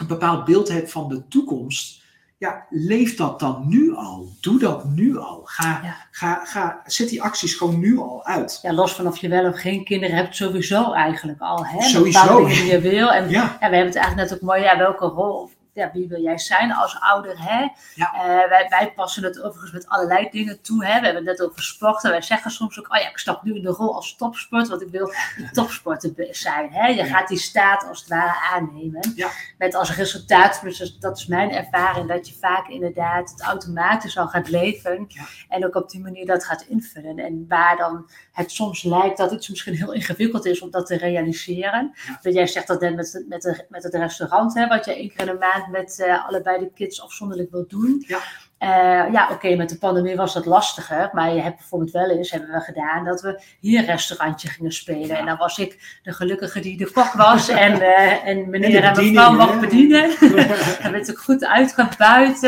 een 0.00 0.06
bepaald 0.06 0.44
beeld 0.44 0.68
hebt 0.68 0.90
van 0.90 1.08
de 1.08 1.28
toekomst, 1.28 2.02
ja, 2.38 2.66
leef 2.70 3.16
dat 3.16 3.40
dan 3.40 3.64
nu 3.68 3.94
al. 3.94 4.28
Doe 4.40 4.58
dat 4.58 4.84
nu 4.84 5.18
al. 5.18 5.40
Ga, 5.44 5.96
ga, 6.10 6.44
ga, 6.44 6.82
zet 6.86 7.08
die 7.08 7.22
acties 7.22 7.54
gewoon 7.54 7.78
nu 7.78 7.98
al 7.98 8.24
uit. 8.24 8.58
Ja, 8.62 8.72
los 8.72 8.94
van 8.94 9.06
of 9.06 9.18
je 9.18 9.28
wel 9.28 9.46
of 9.46 9.60
geen 9.60 9.84
kinderen 9.84 10.16
hebt, 10.16 10.36
sowieso 10.36 10.92
eigenlijk 10.92 11.40
al. 11.40 11.66
Hè? 11.66 11.82
Sowieso. 11.82 12.46
Die 12.46 12.64
je 12.64 12.80
wil. 12.80 13.12
En 13.12 13.30
ja. 13.30 13.56
we 13.58 13.64
hebben 13.64 13.86
het 13.86 13.96
eigenlijk 13.96 14.28
net 14.28 14.34
ook 14.34 14.48
mooi, 14.48 14.62
ja, 14.62 14.78
welke 14.78 15.06
rol 15.06 15.50
ja, 15.74 15.90
wie 15.92 16.08
wil 16.08 16.20
jij 16.20 16.38
zijn 16.38 16.72
als 16.72 17.00
ouder? 17.00 17.34
Hè? 17.38 17.62
Eh, 17.96 18.48
wij, 18.48 18.66
wij 18.68 18.92
passen 18.94 19.24
het 19.24 19.42
overigens 19.42 19.72
met 19.72 19.88
allerlei 19.88 20.28
dingen 20.30 20.60
toe. 20.60 20.84
Hè? 20.84 20.98
We 20.98 21.04
hebben 21.04 21.26
het 21.26 21.38
net 21.38 21.48
over 21.48 21.62
sport. 21.62 22.04
En 22.04 22.10
wij 22.10 22.22
zeggen 22.22 22.50
soms 22.50 22.78
ook, 22.78 22.94
oh 22.94 23.00
ja, 23.00 23.08
ik 23.08 23.18
stap 23.18 23.42
nu 23.42 23.54
in 23.54 23.62
de 23.62 23.70
rol 23.70 23.94
als 23.94 24.16
topsport, 24.16 24.68
want 24.68 24.82
ik 24.82 24.88
wil 24.88 25.12
topsporter 25.52 26.12
zijn. 26.30 26.72
Hè? 26.72 26.86
Je 26.86 27.04
gaat 27.04 27.28
die 27.28 27.38
staat 27.38 27.88
als 27.88 28.00
het 28.00 28.08
ware 28.08 28.54
aannemen. 28.54 29.12
Ja. 29.14 29.28
Met 29.58 29.74
als 29.74 29.96
resultaat, 29.96 30.60
dus 30.62 30.98
dat 30.98 31.18
is 31.18 31.26
mijn 31.26 31.50
ervaring, 31.50 32.08
dat 32.08 32.28
je 32.28 32.34
vaak 32.34 32.68
inderdaad 32.68 33.30
het 33.30 33.42
automatisch 33.42 34.18
al 34.18 34.28
gaat 34.28 34.48
leven. 34.48 35.06
En 35.48 35.66
ook 35.66 35.74
op 35.74 35.90
die 35.90 36.00
manier 36.00 36.26
dat 36.26 36.44
gaat 36.44 36.62
invullen. 36.62 37.18
En 37.18 37.44
waar 37.48 37.76
dan 37.76 38.10
het 38.32 38.50
soms 38.50 38.82
lijkt 38.82 39.16
dat 39.16 39.32
iets 39.32 39.48
misschien 39.48 39.74
heel 39.74 39.92
ingewikkeld 39.92 40.44
is 40.44 40.60
om 40.60 40.70
dat 40.70 40.86
te 40.86 40.96
realiseren. 40.96 41.92
Dat 42.22 42.34
jij 42.34 42.46
zegt 42.46 42.66
dat 42.66 42.80
net 42.80 42.94
met, 42.94 43.24
met, 43.28 43.66
met 43.68 43.82
het 43.82 43.94
restaurant, 43.94 44.54
hè, 44.54 44.66
wat 44.66 44.84
je 44.84 44.94
één 44.94 45.08
keer 45.08 45.20
in 45.20 45.32
de 45.32 45.38
maand 45.38 45.68
met 45.70 45.98
uh, 45.98 46.26
allebei 46.26 46.58
de 46.58 46.70
kids 46.74 47.02
afzonderlijk 47.02 47.50
wil 47.50 47.64
doen. 47.68 48.04
Ja. 48.06 48.20
Uh, 48.62 49.12
ja, 49.12 49.28
oké, 49.32 49.54
met 49.54 49.68
de 49.68 49.78
pandemie 49.78 50.16
was 50.16 50.34
dat 50.34 50.46
lastiger. 50.46 51.10
Maar 51.12 51.34
je 51.34 51.40
hebt 51.40 51.56
bijvoorbeeld 51.56 51.90
wel 51.90 52.10
eens, 52.10 52.30
hebben 52.30 52.50
we 52.50 52.60
gedaan, 52.60 53.04
dat 53.04 53.20
we 53.20 53.42
hier 53.60 53.78
een 53.78 53.86
restaurantje 53.86 54.48
gingen 54.48 54.72
spelen. 54.72 55.16
En 55.16 55.26
dan 55.26 55.36
was 55.36 55.58
ik 55.58 55.98
de 56.02 56.12
gelukkige 56.12 56.60
die 56.60 56.76
de 56.76 56.90
kok 56.90 57.12
was. 57.12 57.48
en, 57.66 57.80
uh, 57.80 58.26
en 58.26 58.50
meneer 58.50 58.84
en, 58.84 58.96
mevrouw 58.96 59.32
mocht 59.32 59.60
bedienen. 59.60 60.10
dan 60.82 60.92
werd 60.92 61.08
ik 61.08 61.16
goed 61.16 61.44
uitgebuit. 61.44 62.40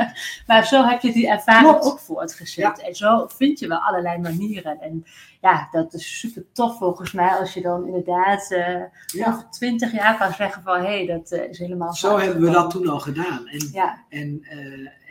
maar 0.46 0.66
zo 0.66 0.84
heb 0.84 1.00
je 1.00 1.12
die 1.12 1.28
ervaring 1.28 1.80
ook 1.80 1.98
voortgezet. 1.98 2.80
En 2.80 2.94
zo 2.94 3.26
vind 3.36 3.58
je 3.58 3.68
wel 3.68 3.78
allerlei 3.78 4.18
manieren. 4.18 4.80
En 4.80 5.04
ja, 5.40 5.68
dat 5.70 5.94
is 5.94 6.18
super 6.18 6.44
tof 6.52 6.78
volgens 6.78 7.12
mij 7.12 7.30
als 7.30 7.54
je 7.54 7.60
dan 7.60 7.86
inderdaad 7.86 8.50
uh, 8.50 9.26
over 9.26 9.50
twintig 9.50 9.92
jaar 9.92 10.18
kan 10.18 10.32
zeggen 10.32 10.62
van 10.62 10.80
hé, 10.80 11.04
hey, 11.04 11.06
dat 11.06 11.32
is 11.50 11.58
helemaal 11.58 11.94
zo. 11.94 12.18
hebben 12.18 12.42
we 12.42 12.50
dat 12.50 12.70
toen 12.70 12.88
al 12.88 13.00
gedaan. 13.00 13.46
En, 13.48 13.68
ja. 13.72 14.04
en, 14.08 14.44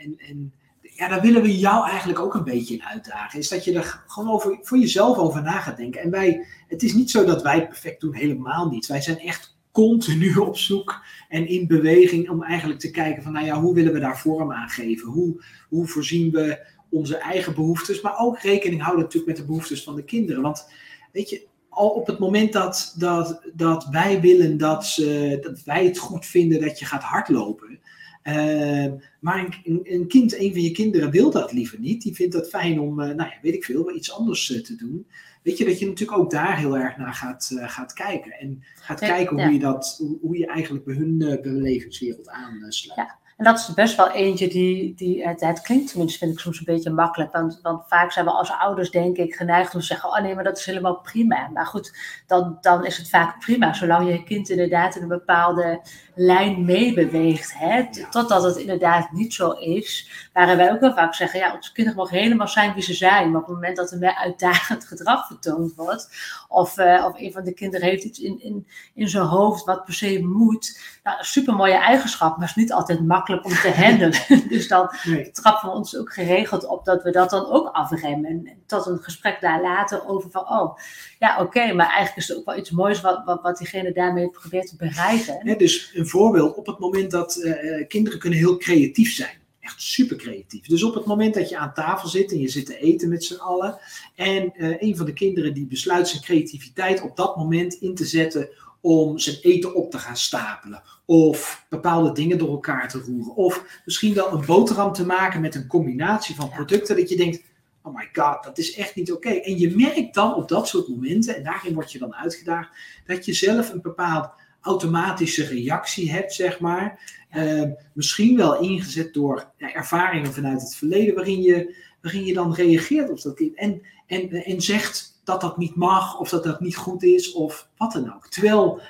en, 0.02 0.14
en 0.18 0.52
ja, 0.80 1.08
daar 1.08 1.20
willen 1.20 1.42
we 1.42 1.58
jou 1.58 1.88
eigenlijk 1.88 2.18
ook 2.18 2.34
een 2.34 2.44
beetje 2.44 2.74
in 2.74 2.84
uitdagen. 2.84 3.38
Is 3.38 3.48
dat 3.48 3.64
je 3.64 3.72
er 3.72 4.02
gewoon 4.06 4.30
over, 4.30 4.58
voor 4.62 4.78
jezelf 4.78 5.16
over 5.16 5.42
na 5.42 5.60
gaat 5.60 5.76
denken. 5.76 6.00
En 6.00 6.10
wij, 6.10 6.46
het 6.68 6.82
is 6.82 6.94
niet 6.94 7.10
zo 7.10 7.24
dat 7.24 7.42
wij 7.42 7.66
perfect 7.66 8.00
doen, 8.00 8.14
helemaal 8.14 8.68
niet. 8.68 8.86
Wij 8.86 9.00
zijn 9.00 9.18
echt 9.18 9.56
continu 9.72 10.36
op 10.48 10.56
zoek 10.56 11.02
en 11.28 11.48
in 11.48 11.66
beweging 11.66 12.30
om 12.30 12.42
eigenlijk 12.42 12.80
te 12.80 12.90
kijken 12.90 13.22
van, 13.22 13.32
nou 13.32 13.46
ja, 13.46 13.60
hoe 13.60 13.74
willen 13.74 13.92
we 13.92 13.98
daar 13.98 14.18
vorm 14.18 14.52
aan 14.52 14.68
geven? 14.68 15.08
Hoe, 15.08 15.44
hoe 15.68 15.86
voorzien 15.86 16.30
we 16.30 16.66
onze 16.90 17.16
eigen 17.16 17.54
behoeftes, 17.54 18.00
maar 18.00 18.18
ook 18.18 18.38
rekening 18.38 18.82
houden 18.82 19.04
natuurlijk 19.04 19.32
met 19.32 19.40
de 19.40 19.46
behoeftes 19.46 19.82
van 19.82 19.94
de 19.94 20.04
kinderen. 20.04 20.42
Want 20.42 20.68
weet 21.12 21.30
je, 21.30 21.46
al 21.68 21.88
op 21.88 22.06
het 22.06 22.18
moment 22.18 22.52
dat, 22.52 22.94
dat, 22.98 23.42
dat 23.54 23.84
wij 23.84 24.20
willen 24.20 24.58
dat, 24.58 24.86
ze, 24.86 25.38
dat 25.42 25.62
wij 25.62 25.84
het 25.84 25.98
goed 25.98 26.26
vinden 26.26 26.60
dat 26.60 26.78
je 26.78 26.84
gaat 26.84 27.02
hardlopen. 27.02 27.80
Uh, 28.24 28.92
maar 29.20 29.60
een, 29.64 29.80
een, 29.82 30.06
kind, 30.06 30.38
een 30.38 30.52
van 30.52 30.62
je 30.62 30.70
kinderen 30.70 31.10
wil 31.10 31.30
dat 31.30 31.52
liever 31.52 31.80
niet. 31.80 32.02
Die 32.02 32.14
vindt 32.14 32.32
dat 32.32 32.48
fijn 32.48 32.80
om, 32.80 33.00
uh, 33.00 33.06
nou 33.06 33.30
ja, 33.30 33.34
weet 33.42 33.54
ik 33.54 33.64
veel, 33.64 33.94
iets 33.94 34.12
anders 34.12 34.50
uh, 34.50 34.62
te 34.62 34.76
doen. 34.76 35.06
Weet 35.42 35.58
je 35.58 35.64
dat 35.64 35.78
je 35.78 35.86
natuurlijk 35.86 36.18
ook 36.18 36.30
daar 36.30 36.58
heel 36.58 36.78
erg 36.78 36.96
naar 36.96 37.14
gaat, 37.14 37.50
gaat 37.60 37.92
kijken. 37.92 38.32
En 38.32 38.62
gaat 38.74 39.00
kijken 39.00 39.42
hoe, 39.42 39.52
je 39.52 39.58
dat, 39.58 39.96
hoe, 39.98 40.18
hoe, 40.20 40.38
je 40.38 40.46
eigenlijk 40.46 40.84
bij 40.84 40.94
hun 40.94 41.40
levenswereld 41.42 42.28
aansluit. 42.28 42.98
Ja. 42.98 43.18
En 43.42 43.48
dat 43.48 43.58
is 43.58 43.74
best 43.74 43.96
wel 43.96 44.10
eentje 44.10 44.48
die, 44.48 44.94
die 44.94 45.26
het, 45.26 45.40
het, 45.40 45.60
klinkt 45.60 45.90
tenminste, 45.90 46.18
vind 46.18 46.32
ik 46.32 46.38
soms 46.38 46.58
een 46.58 46.64
beetje 46.64 46.90
makkelijk. 46.90 47.32
Want, 47.32 47.60
vaak 47.88 48.12
zijn 48.12 48.24
we 48.24 48.30
als 48.30 48.52
ouders, 48.52 48.90
denk 48.90 49.16
ik, 49.16 49.34
geneigd 49.34 49.74
om 49.74 49.80
te 49.80 49.86
zeggen: 49.86 50.08
Oh 50.08 50.20
nee, 50.20 50.34
maar 50.34 50.44
dat 50.44 50.58
is 50.58 50.66
helemaal 50.66 51.00
prima. 51.00 51.48
Maar 51.52 51.66
goed, 51.66 51.96
dan, 52.26 52.58
dan 52.60 52.86
is 52.86 52.96
het 52.96 53.08
vaak 53.08 53.38
prima, 53.38 53.72
zolang 53.72 54.10
je 54.10 54.24
kind 54.24 54.48
inderdaad 54.48 54.96
in 54.96 55.02
een 55.02 55.08
bepaalde 55.08 55.80
lijn 56.14 56.64
meebeweegt. 56.64 57.58
Hè? 57.58 57.82
Totdat 58.10 58.42
het 58.42 58.56
inderdaad 58.56 59.12
niet 59.12 59.34
zo 59.34 59.50
is. 59.50 60.10
Waarin 60.32 60.56
wij 60.56 60.72
ook 60.72 60.80
wel 60.80 60.94
vaak 60.94 61.14
zeggen: 61.14 61.38
Ja, 61.38 61.54
onze 61.54 61.72
kinderen 61.72 61.98
mogen 61.98 62.18
helemaal 62.18 62.48
zijn 62.48 62.74
wie 62.74 62.82
ze 62.82 62.94
zijn. 62.94 63.30
Maar 63.30 63.40
op 63.40 63.46
het 63.46 63.54
moment 63.54 63.76
dat 63.76 63.90
er 63.92 64.14
uitdagend 64.14 64.84
gedrag 64.84 65.26
vertoond 65.26 65.74
wordt, 65.74 66.08
of, 66.48 66.78
uh, 66.78 67.04
of 67.06 67.20
een 67.20 67.32
van 67.32 67.44
de 67.44 67.54
kinderen 67.54 67.88
heeft 67.88 68.04
iets 68.04 68.18
in, 68.18 68.42
in, 68.42 68.66
in 68.94 69.08
zijn 69.08 69.24
hoofd 69.24 69.64
wat 69.64 69.84
per 69.84 69.94
se 69.94 70.24
moet. 70.24 70.80
Nou, 71.02 71.16
super 71.20 71.54
mooie 71.54 71.78
eigenschap, 71.78 72.36
maar 72.36 72.48
is 72.48 72.54
niet 72.54 72.72
altijd 72.72 73.06
makkelijk 73.06 73.31
om 73.42 73.50
te 73.50 73.72
handelen. 73.74 74.48
dus 74.48 74.68
dan 74.68 74.94
nee. 75.04 75.30
trappen 75.30 75.68
we 75.68 75.74
ons 75.74 75.96
ook 75.96 76.12
geregeld 76.12 76.66
op 76.66 76.84
dat 76.84 77.02
we 77.02 77.10
dat 77.10 77.30
dan 77.30 77.46
ook 77.46 77.68
afremmen. 77.68 78.46
En 78.46 78.62
tot 78.66 78.86
een 78.86 78.98
gesprek 78.98 79.40
daar 79.40 79.62
later 79.62 80.08
over 80.08 80.30
van, 80.30 80.50
oh, 80.50 80.78
ja, 81.18 81.40
oké, 81.40 81.72
maar 81.72 81.86
eigenlijk 81.86 82.16
is 82.16 82.28
het 82.28 82.36
ook 82.38 82.44
wel 82.44 82.56
iets 82.56 82.70
moois 82.70 83.00
wat, 83.00 83.22
wat, 83.24 83.42
wat 83.42 83.58
diegene 83.58 83.92
daarmee 83.92 84.30
probeert 84.30 84.68
te 84.68 84.76
bereiken. 84.76 85.58
Dus 85.58 85.90
een 85.94 86.06
voorbeeld, 86.06 86.56
op 86.56 86.66
het 86.66 86.78
moment 86.78 87.10
dat 87.10 87.36
uh, 87.36 87.86
kinderen 87.88 88.18
kunnen 88.18 88.38
heel 88.38 88.56
creatief 88.56 89.12
zijn. 89.12 89.40
Echt 89.60 89.82
super 89.82 90.16
creatief. 90.16 90.66
Dus 90.66 90.82
op 90.82 90.94
het 90.94 91.04
moment 91.04 91.34
dat 91.34 91.48
je 91.48 91.58
aan 91.58 91.74
tafel 91.74 92.08
zit 92.08 92.32
en 92.32 92.38
je 92.38 92.48
zit 92.48 92.66
te 92.66 92.78
eten 92.78 93.08
met 93.08 93.24
z'n 93.24 93.40
allen. 93.40 93.78
En 94.14 94.52
uh, 94.56 94.82
een 94.82 94.96
van 94.96 95.06
de 95.06 95.12
kinderen 95.12 95.54
die 95.54 95.66
besluit 95.66 96.08
zijn 96.08 96.22
creativiteit 96.22 97.02
op 97.02 97.16
dat 97.16 97.36
moment 97.36 97.74
in 97.74 97.94
te 97.94 98.04
zetten 98.04 98.48
om 98.82 99.18
zijn 99.18 99.36
eten 99.40 99.74
op 99.74 99.90
te 99.90 99.98
gaan 99.98 100.16
stapelen. 100.16 100.82
Of 101.04 101.66
bepaalde 101.68 102.12
dingen 102.12 102.38
door 102.38 102.50
elkaar 102.50 102.88
te 102.88 102.98
roeren. 102.98 103.34
Of 103.34 103.80
misschien 103.84 104.14
wel 104.14 104.32
een 104.32 104.46
boterham 104.46 104.92
te 104.92 105.06
maken 105.06 105.40
met 105.40 105.54
een 105.54 105.66
combinatie 105.66 106.34
van 106.34 106.50
producten. 106.50 106.96
Dat 106.96 107.08
je 107.08 107.16
denkt, 107.16 107.42
oh 107.82 107.94
my 107.94 108.08
god, 108.12 108.44
dat 108.44 108.58
is 108.58 108.74
echt 108.74 108.94
niet 108.94 109.12
oké. 109.12 109.28
En 109.28 109.58
je 109.58 109.76
merkt 109.76 110.14
dan 110.14 110.34
op 110.34 110.48
dat 110.48 110.68
soort 110.68 110.88
momenten, 110.88 111.36
en 111.36 111.42
daarin 111.42 111.74
word 111.74 111.92
je 111.92 111.98
dan 111.98 112.14
uitgedaagd, 112.14 112.70
dat 113.06 113.24
je 113.24 113.32
zelf 113.32 113.72
een 113.72 113.82
bepaald 113.82 114.30
automatische 114.60 115.46
reactie 115.46 116.12
hebt, 116.12 116.32
zeg 116.32 116.60
maar. 116.60 117.14
Uh, 117.36 117.70
misschien 117.94 118.36
wel 118.36 118.60
ingezet 118.60 119.14
door 119.14 119.50
ja, 119.56 119.72
ervaringen 119.72 120.32
vanuit 120.32 120.60
het 120.60 120.76
verleden, 120.76 121.14
waarin 121.14 121.42
je, 121.42 121.76
waarin 122.00 122.24
je 122.24 122.34
dan 122.34 122.54
reageert 122.54 123.10
op 123.10 123.22
dat 123.22 123.34
kind. 123.34 123.56
En, 123.56 123.82
en, 124.06 124.30
en 124.30 124.60
zegt 124.60 125.11
dat 125.24 125.40
dat 125.40 125.56
niet 125.56 125.74
mag, 125.74 126.18
of 126.18 126.28
dat 126.28 126.44
dat 126.44 126.60
niet 126.60 126.76
goed 126.76 127.02
is, 127.02 127.32
of 127.32 127.68
wat 127.76 127.92
dan 127.92 128.14
ook. 128.14 128.28
Terwijl 128.28 128.80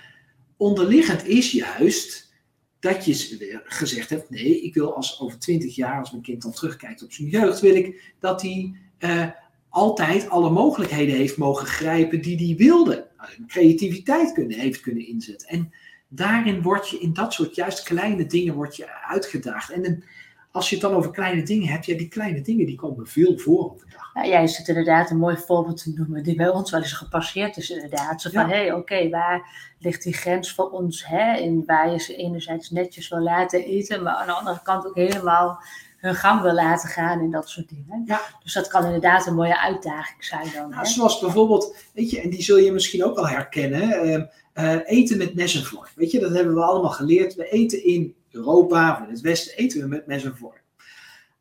onderliggend 0.56 1.26
is 1.26 1.50
juist 1.50 2.32
dat 2.80 3.04
je 3.04 3.60
gezegd 3.64 4.10
hebt: 4.10 4.30
nee, 4.30 4.62
ik 4.62 4.74
wil 4.74 4.96
als 4.96 5.20
over 5.20 5.38
twintig 5.38 5.74
jaar, 5.74 5.98
als 5.98 6.10
mijn 6.10 6.22
kind 6.22 6.42
dan 6.42 6.52
terugkijkt 6.52 7.02
op 7.02 7.12
zijn 7.12 7.28
jeugd, 7.28 7.60
wil 7.60 7.74
ik 7.74 8.14
dat 8.18 8.42
hij 8.42 8.74
uh, 8.98 9.26
altijd 9.68 10.28
alle 10.28 10.50
mogelijkheden 10.50 11.16
heeft 11.16 11.36
mogen 11.36 11.66
grijpen 11.66 12.22
die 12.22 12.46
hij 12.46 12.56
wilde. 12.66 13.10
Creativiteit 13.46 14.32
kunnen, 14.32 14.58
heeft 14.58 14.80
kunnen 14.80 15.06
inzetten. 15.06 15.48
En 15.48 15.72
daarin 16.08 16.62
word 16.62 16.88
je 16.88 16.98
in 16.98 17.12
dat 17.12 17.32
soort 17.32 17.54
juist 17.54 17.82
kleine 17.82 18.26
dingen 18.26 18.54
word 18.54 18.76
je 18.76 19.02
uitgedaagd. 19.02 19.70
En 19.70 19.82
als 20.52 20.68
je 20.68 20.76
het 20.76 20.84
dan 20.84 20.94
over 20.94 21.10
kleine 21.10 21.42
dingen 21.42 21.68
hebt, 21.68 21.86
ja, 21.86 21.96
die 21.96 22.08
kleine 22.08 22.40
dingen 22.40 22.66
die 22.66 22.76
komen 22.76 23.06
veel 23.06 23.38
voor 23.38 23.64
op 23.64 23.78
de 23.78 23.86
dag. 23.90 24.10
Ja, 24.14 24.30
jij 24.30 24.46
zit 24.46 24.68
inderdaad 24.68 25.10
een 25.10 25.18
mooi 25.18 25.36
voorbeeld 25.36 25.82
te 25.82 25.92
noemen, 25.96 26.22
die 26.22 26.36
bij 26.36 26.48
ons 26.48 26.70
wel 26.70 26.80
eens 26.80 26.92
gepasseerd 26.92 27.56
is 27.56 27.70
inderdaad. 27.70 28.22
Zo 28.22 28.30
van, 28.30 28.48
hé, 28.48 28.56
hey, 28.56 28.72
oké, 28.72 29.08
waar 29.08 29.72
ligt 29.78 30.02
die 30.02 30.12
grens 30.12 30.54
voor 30.54 30.70
ons? 30.70 31.06
Hè? 31.06 31.36
In 31.36 31.62
waar 31.66 31.92
je 31.92 31.98
ze 31.98 32.16
enerzijds 32.16 32.70
netjes 32.70 33.08
wil 33.08 33.20
laten 33.20 33.64
eten, 33.64 34.02
maar 34.02 34.14
aan 34.14 34.26
de 34.26 34.32
andere 34.32 34.60
kant 34.62 34.86
ook 34.86 34.94
helemaal 34.94 35.62
hun 35.96 36.14
gang 36.14 36.42
wil 36.42 36.52
laten 36.52 36.88
gaan 36.88 37.20
en 37.20 37.30
dat 37.30 37.48
soort 37.48 37.68
dingen. 37.68 38.02
Ja. 38.06 38.20
Dus 38.42 38.52
dat 38.52 38.68
kan 38.68 38.84
inderdaad 38.84 39.26
een 39.26 39.34
mooie 39.34 39.60
uitdaging 39.60 40.24
zijn 40.24 40.46
dan. 40.54 40.70
Nou, 40.70 40.86
zoals 40.86 41.20
bijvoorbeeld, 41.20 41.76
weet 41.94 42.10
je, 42.10 42.20
en 42.20 42.30
die 42.30 42.42
zul 42.42 42.56
je 42.56 42.72
misschien 42.72 43.04
ook 43.04 43.14
wel 43.14 43.28
herkennen, 43.28 44.30
uh, 44.54 44.76
eten 44.84 45.18
met 45.18 45.34
mes 45.34 45.56
en 45.56 45.64
vork. 45.64 45.92
Weet 45.94 46.10
je, 46.10 46.20
dat 46.20 46.34
hebben 46.34 46.54
we 46.54 46.62
allemaal 46.62 46.90
geleerd. 46.90 47.34
We 47.34 47.48
eten 47.48 47.84
in 47.84 48.14
Europa 48.32 48.92
of 48.92 49.06
in 49.06 49.12
het 49.12 49.20
Westen 49.20 49.56
eten 49.56 49.80
we 49.80 49.86
met 49.86 50.06
mes 50.06 50.24
en 50.24 50.36
vork. 50.36 50.62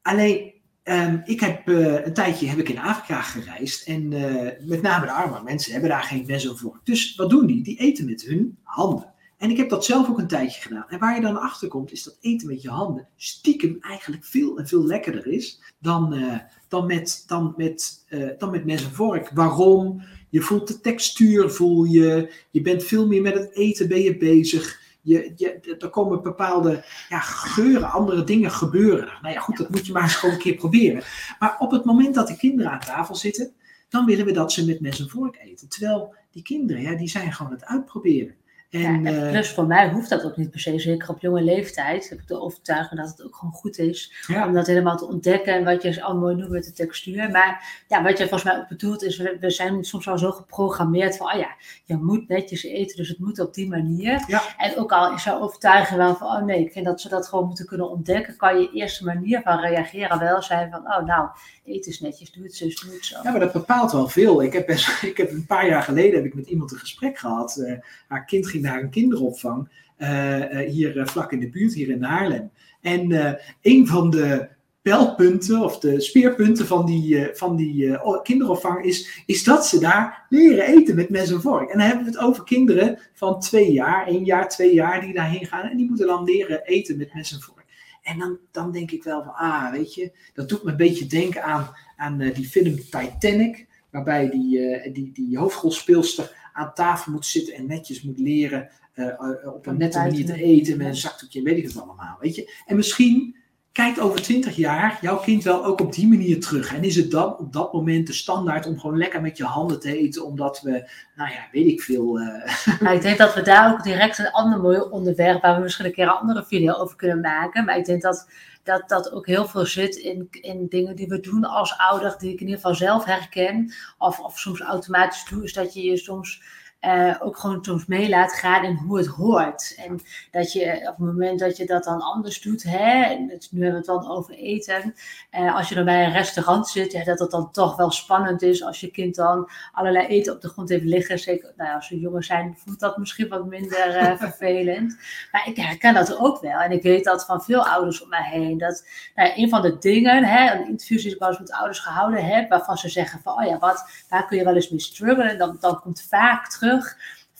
Alleen, 0.01 0.54
ehm, 0.84 1.17
ik 1.25 1.39
heb 1.39 1.67
eh, 1.67 2.06
een 2.06 2.13
tijdje 2.13 2.47
heb 2.47 2.58
ik 2.58 2.69
in 2.69 2.80
Afrika 2.80 3.21
gereisd 3.21 3.88
en 3.88 4.13
eh, 4.13 4.67
met 4.67 4.82
name 4.82 5.06
de 5.06 5.12
arme 5.12 5.43
mensen 5.43 5.71
hebben 5.71 5.89
daar 5.89 6.04
geen 6.04 6.25
mes 6.27 6.47
en 6.47 6.58
vork. 6.58 6.80
Dus 6.84 7.15
wat 7.15 7.30
doen 7.30 7.45
die? 7.45 7.63
Die 7.63 7.77
eten 7.77 8.06
met 8.06 8.21
hun 8.21 8.58
handen. 8.63 9.10
En 9.38 9.49
ik 9.49 9.58
heb 9.58 9.69
dat 9.69 9.86
zelf 9.86 10.10
ook 10.10 10.17
een 10.17 10.27
tijdje 10.27 10.62
gedaan. 10.62 10.86
En 10.89 10.99
waar 10.99 11.15
je 11.15 11.21
dan 11.21 11.41
achter 11.41 11.67
komt, 11.67 11.91
is 11.91 12.04
dat 12.04 12.17
eten 12.21 12.47
met 12.47 12.62
je 12.62 12.69
handen 12.69 13.08
stiekem 13.15 13.77
eigenlijk 13.82 14.25
veel 14.25 14.58
en 14.58 14.67
veel 14.67 14.86
lekkerder 14.86 15.27
is 15.27 15.62
dan, 15.80 16.13
uh, 16.13 16.38
dan, 16.67 16.86
met, 16.86 17.23
dan, 17.27 17.54
met, 17.58 18.06
dan 18.38 18.51
met 18.51 18.65
mes 18.65 18.84
en 18.84 18.91
vork. 18.91 19.30
Waarom? 19.34 20.01
Je 20.30 20.41
voelt 20.41 20.67
de 20.67 20.82
textuur, 20.82 21.49
voel 21.49 21.84
je. 21.84 22.34
Je 22.51 22.62
bent 22.62 22.84
veel 22.84 23.08
meer 23.08 23.21
met 23.21 23.34
het 23.34 23.56
eten 23.56 24.01
je 24.01 24.17
bezig. 24.17 24.81
Je, 25.01 25.33
je, 25.35 25.77
er 25.79 25.89
komen 25.89 26.23
bepaalde 26.23 26.83
ja, 27.09 27.19
geuren, 27.19 27.91
andere 27.91 28.23
dingen 28.23 28.51
gebeuren. 28.51 29.19
Nou 29.21 29.33
ja, 29.33 29.39
goed, 29.39 29.57
dat 29.57 29.69
moet 29.69 29.85
je 29.85 29.93
maar 29.93 30.03
eens 30.03 30.15
gewoon 30.15 30.35
een 30.35 30.41
keer 30.41 30.55
proberen. 30.55 31.03
Maar 31.39 31.55
op 31.59 31.71
het 31.71 31.85
moment 31.85 32.15
dat 32.15 32.27
de 32.27 32.37
kinderen 32.37 32.71
aan 32.71 32.79
tafel 32.79 33.15
zitten, 33.15 33.53
dan 33.89 34.05
willen 34.05 34.25
we 34.25 34.31
dat 34.31 34.51
ze 34.51 34.65
met 34.65 34.79
mes 34.79 34.99
en 34.99 35.09
vork 35.09 35.37
eten. 35.37 35.69
Terwijl 35.69 36.15
die 36.31 36.43
kinderen, 36.43 36.81
ja, 36.81 36.95
die 36.95 37.09
zijn 37.09 37.33
gewoon 37.33 37.51
het 37.51 37.65
uitproberen. 37.65 38.35
En, 38.71 39.03
ja, 39.03 39.12
en 39.12 39.31
plus 39.31 39.49
voor 39.49 39.65
mij 39.65 39.89
hoeft 39.89 40.10
dat 40.10 40.23
ook 40.23 40.38
niet 40.38 40.51
per 40.51 40.60
se, 40.60 40.79
zeker 40.79 41.10
op 41.10 41.19
jonge 41.19 41.41
leeftijd. 41.41 42.10
Heb 42.10 42.19
ik 42.19 42.27
de 42.27 42.41
overtuiging 42.41 42.99
dat 42.99 43.10
het 43.10 43.23
ook 43.25 43.36
gewoon 43.36 43.53
goed 43.53 43.77
is 43.77 44.25
om 44.45 44.53
dat 44.53 44.67
helemaal 44.67 44.97
te 44.97 45.07
ontdekken. 45.07 45.53
En 45.53 45.63
wat 45.63 45.81
je 45.81 46.03
al 46.03 46.17
mooi 46.17 46.36
noemt 46.36 46.49
met 46.49 46.63
de 46.63 46.71
textuur. 46.71 47.29
Maar 47.29 47.84
ja, 47.88 48.03
wat 48.03 48.17
je 48.17 48.27
volgens 48.27 48.43
mij 48.43 48.57
ook 48.57 48.67
bedoelt 48.67 49.03
is, 49.03 49.17
we, 49.17 49.49
zijn 49.49 49.84
soms 49.84 50.07
al 50.07 50.17
zo 50.17 50.31
geprogrammeerd 50.31 51.17
van, 51.17 51.34
oh 51.34 51.39
ja, 51.39 51.55
je 51.86 51.95
moet 51.95 52.27
netjes 52.27 52.63
eten, 52.63 52.97
dus 52.97 53.07
het 53.07 53.19
moet 53.19 53.39
op 53.39 53.53
die 53.53 53.69
manier. 53.69 54.23
Ja. 54.27 54.41
En 54.57 54.77
ook 54.77 54.91
al 54.91 55.13
is 55.13 55.23
jouw 55.23 55.39
overtuiging 55.39 55.99
wel 55.99 56.15
van, 56.15 56.27
oh 56.27 56.43
nee, 56.43 56.60
ik 56.60 56.71
vind 56.71 56.86
dat 56.86 57.01
ze 57.01 57.10
dat 57.10 57.27
gewoon 57.27 57.47
moeten 57.47 57.65
kunnen 57.65 57.89
ontdekken, 57.89 58.38
kan 58.38 58.60
je 58.60 58.71
eerste 58.73 59.05
manier 59.05 59.41
van 59.41 59.60
reageren 59.60 60.19
wel 60.19 60.41
zijn 60.41 60.71
van, 60.71 60.79
oh 60.79 61.05
nou, 61.05 61.29
eten 61.63 61.91
is 61.91 61.99
netjes, 61.99 62.31
doe 62.31 62.43
het 62.43 62.55
zo, 62.55 62.65
doe 62.65 62.93
het 62.93 63.05
zo. 63.05 63.19
Ja, 63.23 63.31
maar 63.31 63.39
dat 63.39 63.53
bepaalt 63.53 63.91
wel 63.91 64.07
veel. 64.07 64.43
Ik 64.43 64.53
heb, 64.53 64.65
best, 64.65 65.01
ik 65.03 65.17
heb 65.17 65.31
een 65.31 65.45
paar 65.45 65.67
jaar 65.67 65.84
geleden 65.84 66.15
heb 66.15 66.25
ik 66.25 66.36
met 66.36 66.47
iemand 66.47 66.71
een 66.71 66.77
gesprek 66.77 67.17
gehad. 67.17 67.57
Uh, 67.57 67.73
haar 68.07 68.25
kind 68.25 68.47
ging 68.47 68.61
naar 68.62 68.82
een 68.82 68.89
kinderopvang 68.89 69.69
uh, 69.97 70.58
hier 70.60 70.97
uh, 70.97 71.06
vlak 71.06 71.32
in 71.32 71.39
de 71.39 71.50
buurt, 71.50 71.74
hier 71.74 71.89
in 71.89 72.04
Haarlem. 72.04 72.52
En 72.82 73.38
een 73.62 73.88
van 73.88 74.10
de 74.10 74.47
pijlpunten 74.82 75.63
of 75.63 75.80
de 75.80 76.02
speerpunten 76.02 76.67
van 76.67 76.86
die, 76.86 77.30
van 77.34 77.56
die 77.56 77.97
kinderopvang 78.24 78.84
is, 78.86 79.24
is 79.26 79.43
dat 79.43 79.67
ze 79.67 79.80
daar 79.80 80.26
leren 80.30 80.65
eten 80.65 80.95
met 80.95 81.10
mes 81.10 81.32
en 81.32 81.41
vork. 81.41 81.69
En 81.69 81.78
dan 81.78 81.88
hebben 81.88 82.06
we 82.06 82.12
het 82.12 82.19
over 82.19 82.43
kinderen 82.43 83.00
van 83.13 83.39
twee 83.39 83.71
jaar, 83.71 84.08
één 84.08 84.24
jaar, 84.26 84.50
twee 84.50 84.74
jaar 84.74 85.02
die 85.02 85.13
daarheen 85.13 85.45
gaan. 85.45 85.69
En 85.69 85.78
die 85.78 85.88
moeten 85.88 86.08
dan 86.08 86.24
leren 86.24 86.63
eten 86.63 86.97
met 86.97 87.13
mes 87.13 87.34
en 87.34 87.41
vork. 87.41 87.62
En 88.02 88.19
dan, 88.19 88.38
dan 88.52 88.71
denk 88.71 88.91
ik 88.91 89.04
wel 89.04 89.24
van, 89.24 89.34
ah, 89.34 89.71
weet 89.71 89.93
je, 89.93 90.12
dat 90.34 90.50
doet 90.50 90.63
me 90.63 90.71
een 90.71 90.78
beetje 90.78 91.06
denken 91.06 91.43
aan, 91.43 91.76
aan 91.95 92.17
die 92.17 92.47
film 92.47 92.76
Titanic, 92.76 93.67
waarbij 93.91 94.30
die, 94.30 94.91
die, 94.91 95.12
die 95.13 95.38
hoofdrolspeelster 95.38 96.40
aan 96.53 96.73
tafel 96.73 97.11
moet 97.11 97.25
zitten 97.25 97.53
en 97.53 97.67
netjes 97.67 98.01
moet 98.01 98.19
leren 98.19 98.69
uh, 98.95 99.53
op 99.53 99.65
een 99.65 99.77
nette 99.77 99.97
manier 99.97 100.25
te 100.25 100.43
eten 100.43 100.77
met 100.77 100.87
een 100.87 100.95
zakdoekje 100.95 101.39
en 101.39 101.45
weet 101.45 101.57
ik 101.57 101.63
het 101.63 101.81
allemaal, 101.81 102.17
weet 102.19 102.35
je. 102.35 102.53
En 102.65 102.75
misschien 102.75 103.35
kijkt 103.71 103.99
over 103.99 104.21
twintig 104.21 104.55
jaar 104.55 104.97
jouw 105.01 105.17
kind 105.17 105.43
wel 105.43 105.65
ook 105.65 105.81
op 105.81 105.93
die 105.93 106.07
manier 106.07 106.39
terug. 106.39 106.73
En 106.73 106.83
is 106.83 106.95
het 106.95 107.11
dan 107.11 107.37
op 107.37 107.53
dat 107.53 107.73
moment 107.73 108.07
de 108.07 108.13
standaard 108.13 108.65
om 108.65 108.79
gewoon 108.79 108.97
lekker 108.97 109.21
met 109.21 109.37
je 109.37 109.43
handen 109.43 109.79
te 109.79 109.97
eten, 109.97 110.25
omdat 110.25 110.61
we, 110.61 110.89
nou 111.15 111.31
ja, 111.31 111.47
weet 111.51 111.67
ik 111.67 111.81
veel. 111.81 112.19
Uh... 112.19 112.45
Nou, 112.79 112.95
ik 112.95 113.01
denk 113.01 113.17
dat 113.17 113.33
we 113.33 113.41
daar 113.41 113.71
ook 113.71 113.83
direct 113.83 114.17
een 114.17 114.31
ander 114.31 114.59
mooi 114.59 114.79
onderwerp, 114.79 115.41
waar 115.41 115.55
we 115.55 115.61
misschien 115.61 115.85
een 115.85 115.93
keer 115.93 116.03
een 116.03 116.09
andere 116.09 116.45
video 116.45 116.73
over 116.73 116.95
kunnen 116.95 117.21
maken. 117.21 117.65
Maar 117.65 117.77
ik 117.77 117.85
denk 117.85 118.01
dat 118.01 118.29
dat 118.63 118.89
dat 118.89 119.12
ook 119.12 119.28
heel 119.28 119.47
veel 119.47 119.65
zit 119.65 119.95
in, 119.95 120.28
in 120.32 120.67
dingen 120.67 120.95
die 120.95 121.08
we 121.08 121.19
doen 121.19 121.45
als 121.45 121.78
ouder, 121.78 122.15
die 122.17 122.34
ik 122.34 122.39
in 122.39 122.45
ieder 122.45 122.56
geval 122.56 122.76
zelf 122.76 123.06
herken, 123.06 123.74
of, 123.97 124.19
of 124.19 124.39
soms 124.39 124.62
automatisch 124.62 125.26
doe, 125.26 125.43
is 125.43 125.54
dat 125.54 125.74
je 125.74 125.82
je 125.82 125.97
soms 125.97 126.41
uh, 126.86 127.15
ook 127.20 127.38
gewoon 127.38 127.63
soms 127.65 127.86
mee 127.86 128.10
laat 128.10 128.34
gaan 128.34 128.63
in 128.63 128.76
hoe 128.76 128.98
het 128.98 129.08
hoort. 129.08 129.76
En 129.78 130.00
dat 130.32 130.54
je 130.54 130.80
op 130.82 130.86
het 130.86 130.98
moment 130.98 131.39
dat 131.39 131.58
je 131.58 131.65
dat 131.65 131.84
dan 131.84 132.02
anders 132.02 132.41
doet, 132.41 132.63
hè, 132.63 133.04
en 133.04 133.26
nu 133.26 133.63
hebben 133.63 133.72
we 133.72 133.78
het 133.78 133.86
dan 133.86 134.12
over 134.12 134.34
eten, 134.34 134.94
uh, 135.32 135.56
als 135.56 135.70
je 135.70 135.76
dan 135.76 135.86
bij 135.86 136.06
een 136.06 136.12
restaurant 136.12 136.67
zit, 136.67 136.91
ja, 136.91 137.04
dat 137.04 137.20
het 137.20 137.32
dan 137.32 137.52
toch 137.52 137.76
wel 137.76 137.91
spannend 137.91 138.41
is 138.41 138.63
als 138.63 138.80
je 138.80 138.91
kind 138.91 139.15
dan 139.15 139.50
allerlei 139.72 140.08
eten 140.08 140.34
op 140.34 140.41
de 140.41 140.50
grond 140.50 140.70
heeft 140.70 140.84
liggen. 140.84 141.20
Zeker 141.20 141.54
nou 141.56 141.70
ja, 141.70 141.76
als 141.76 141.88
ze 141.88 142.00
jonger 142.00 142.24
zijn, 142.24 142.58
voelt 142.58 142.80
dat 142.80 142.98
misschien 142.98 143.28
wat 143.28 143.46
minder 143.46 144.02
uh, 144.02 144.17
vervelend. 144.28 144.98
Maar 145.32 145.48
ik 145.48 145.58
herken 145.58 145.94
dat 145.94 146.17
ook 146.17 146.41
wel. 146.41 146.60
En 146.60 146.72
ik 146.72 146.84
weet 146.84 147.04
dat 147.04 147.26
van 147.26 147.44
veel 147.44 147.67
ouders 147.67 148.04
om 148.04 148.10
mij 148.10 148.30
heen. 148.30 148.58
Dat 148.58 148.88
nou 149.15 149.32
een 149.36 149.50
van 149.50 149.62
de 149.62 149.78
dingen, 149.78 150.24
hè, 150.24 150.54
een 150.54 150.67
interview 150.67 151.02
die 151.02 151.13
ik 151.13 151.20
wel 151.20 151.30
eens 151.30 151.39
met 151.39 151.52
ouders 151.52 151.80
gehouden 151.80 152.26
heb, 152.26 152.50
waarvan 152.50 152.78
ze 152.78 152.89
zeggen 152.89 153.22
van, 153.22 153.34
oh 153.34 153.46
ja, 153.46 153.60
wat, 153.60 153.89
waar 154.10 154.28
kun 154.28 154.38
je 154.38 154.44
wel 154.44 154.56
eens 154.56 154.70
mee 154.70 154.80
struggelen? 154.80 155.38
Dan, 155.38 155.58
dan 155.60 155.80
komt 155.80 156.02
vaak 156.10 156.48
terug 156.48 156.70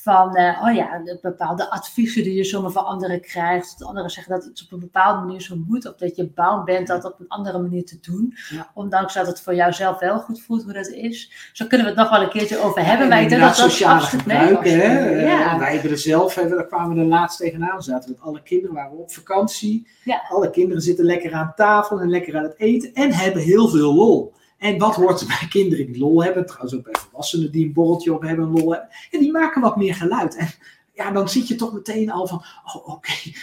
van, 0.02 0.38
uh, 0.38 0.62
oh 0.63 0.76
ja, 0.76 1.02
bepaalde 1.22 1.70
adviezen 1.70 2.24
die 2.24 2.34
je 2.34 2.44
zomaar 2.44 2.72
van 2.72 2.86
anderen 2.86 3.22
krijgt. 3.22 3.80
Dat 3.80 3.88
anderen 3.88 4.10
zeggen 4.10 4.34
dat 4.34 4.46
iets 4.46 4.63
op 4.63 4.72
een 4.72 4.80
bepaalde 4.80 5.20
manier 5.20 5.41
zo 5.41 5.56
moet. 5.67 5.88
Of 5.88 5.96
dat 5.96 6.15
je 6.15 6.30
bang 6.30 6.65
bent 6.65 6.88
dat 6.88 7.06
op 7.06 7.20
een 7.20 7.28
andere 7.28 7.60
manier 7.60 7.86
te 7.86 7.98
doen. 8.02 8.34
Ja. 8.50 8.72
Ondanks 8.74 9.13
dat 9.13 9.28
het 9.28 9.41
voor 9.41 9.56
jou 9.56 9.74
zelf 9.74 10.00
wel 10.00 10.20
goed 10.20 10.41
voelt 10.41 10.63
hoe 10.63 10.74
dat 10.74 10.88
is. 10.88 11.50
Zo 11.54 11.65
kunnen 11.65 11.88
we 11.88 11.94
het 11.94 12.02
nog 12.02 12.10
wel 12.10 12.22
een 12.22 12.30
keertje 12.30 12.58
over 12.58 12.86
hebben. 12.86 13.08
Ja, 13.08 13.13
maar 13.13 13.22
ik 13.22 13.30
denk 13.30 13.41
dat 13.41 13.56
dat 13.80 14.04
gebruiken. 14.04 14.80
Hè? 14.80 15.10
Ja. 15.10 15.60
Wij 15.60 15.74
hebben 15.74 15.91
er 15.91 15.98
zelf, 15.98 16.34
daar 16.34 16.67
kwamen 16.67 16.96
we 16.96 17.02
er 17.02 17.08
laatst 17.08 17.38
tegenaan. 17.38 17.84
Zaten 17.84 18.12
met 18.12 18.22
alle 18.22 18.41
kinderen 18.41 18.76
waren 18.76 18.98
op 18.98 19.12
vakantie. 19.12 19.88
Alle 20.30 20.50
kinderen 20.50 20.82
zitten 20.82 21.06
lekker 21.06 21.34
aan 21.34 21.54
tafel 21.56 22.00
en 22.00 22.10
lekker 22.10 22.38
aan 22.38 22.44
het 22.44 22.60
eten. 22.60 22.94
En 22.94 23.13
hebben 23.13 23.41
heel 23.41 23.67
veel 23.67 23.94
lol. 23.94 24.34
En 24.62 24.78
wat 24.78 24.95
hoort 24.95 25.21
er 25.21 25.28
bij 25.28 25.47
kinderen 25.50 25.86
die 25.86 25.97
lol 25.97 26.24
hebben? 26.24 26.45
Trouwens 26.45 26.76
ook 26.76 26.84
bij 26.84 26.95
volwassenen 27.02 27.52
die 27.52 27.65
een 27.65 27.74
borreltje 27.74 28.13
op 28.13 28.21
hebben, 28.21 28.52
lol 28.52 28.71
hebben. 28.71 28.89
En 29.12 29.19
die 29.19 29.32
maken 29.32 29.62
wat 29.62 29.78
meer 29.78 29.95
geluid. 29.95 30.36
En 30.36 30.50
ja, 30.93 31.12
dan 31.12 31.30
zit 31.30 31.47
je 31.47 31.56
toch 31.56 31.74
meteen 31.74 32.12
al 32.12 32.28
van, 32.28 32.43
oh 32.65 32.76
oké, 32.76 32.91
okay. 32.93 33.34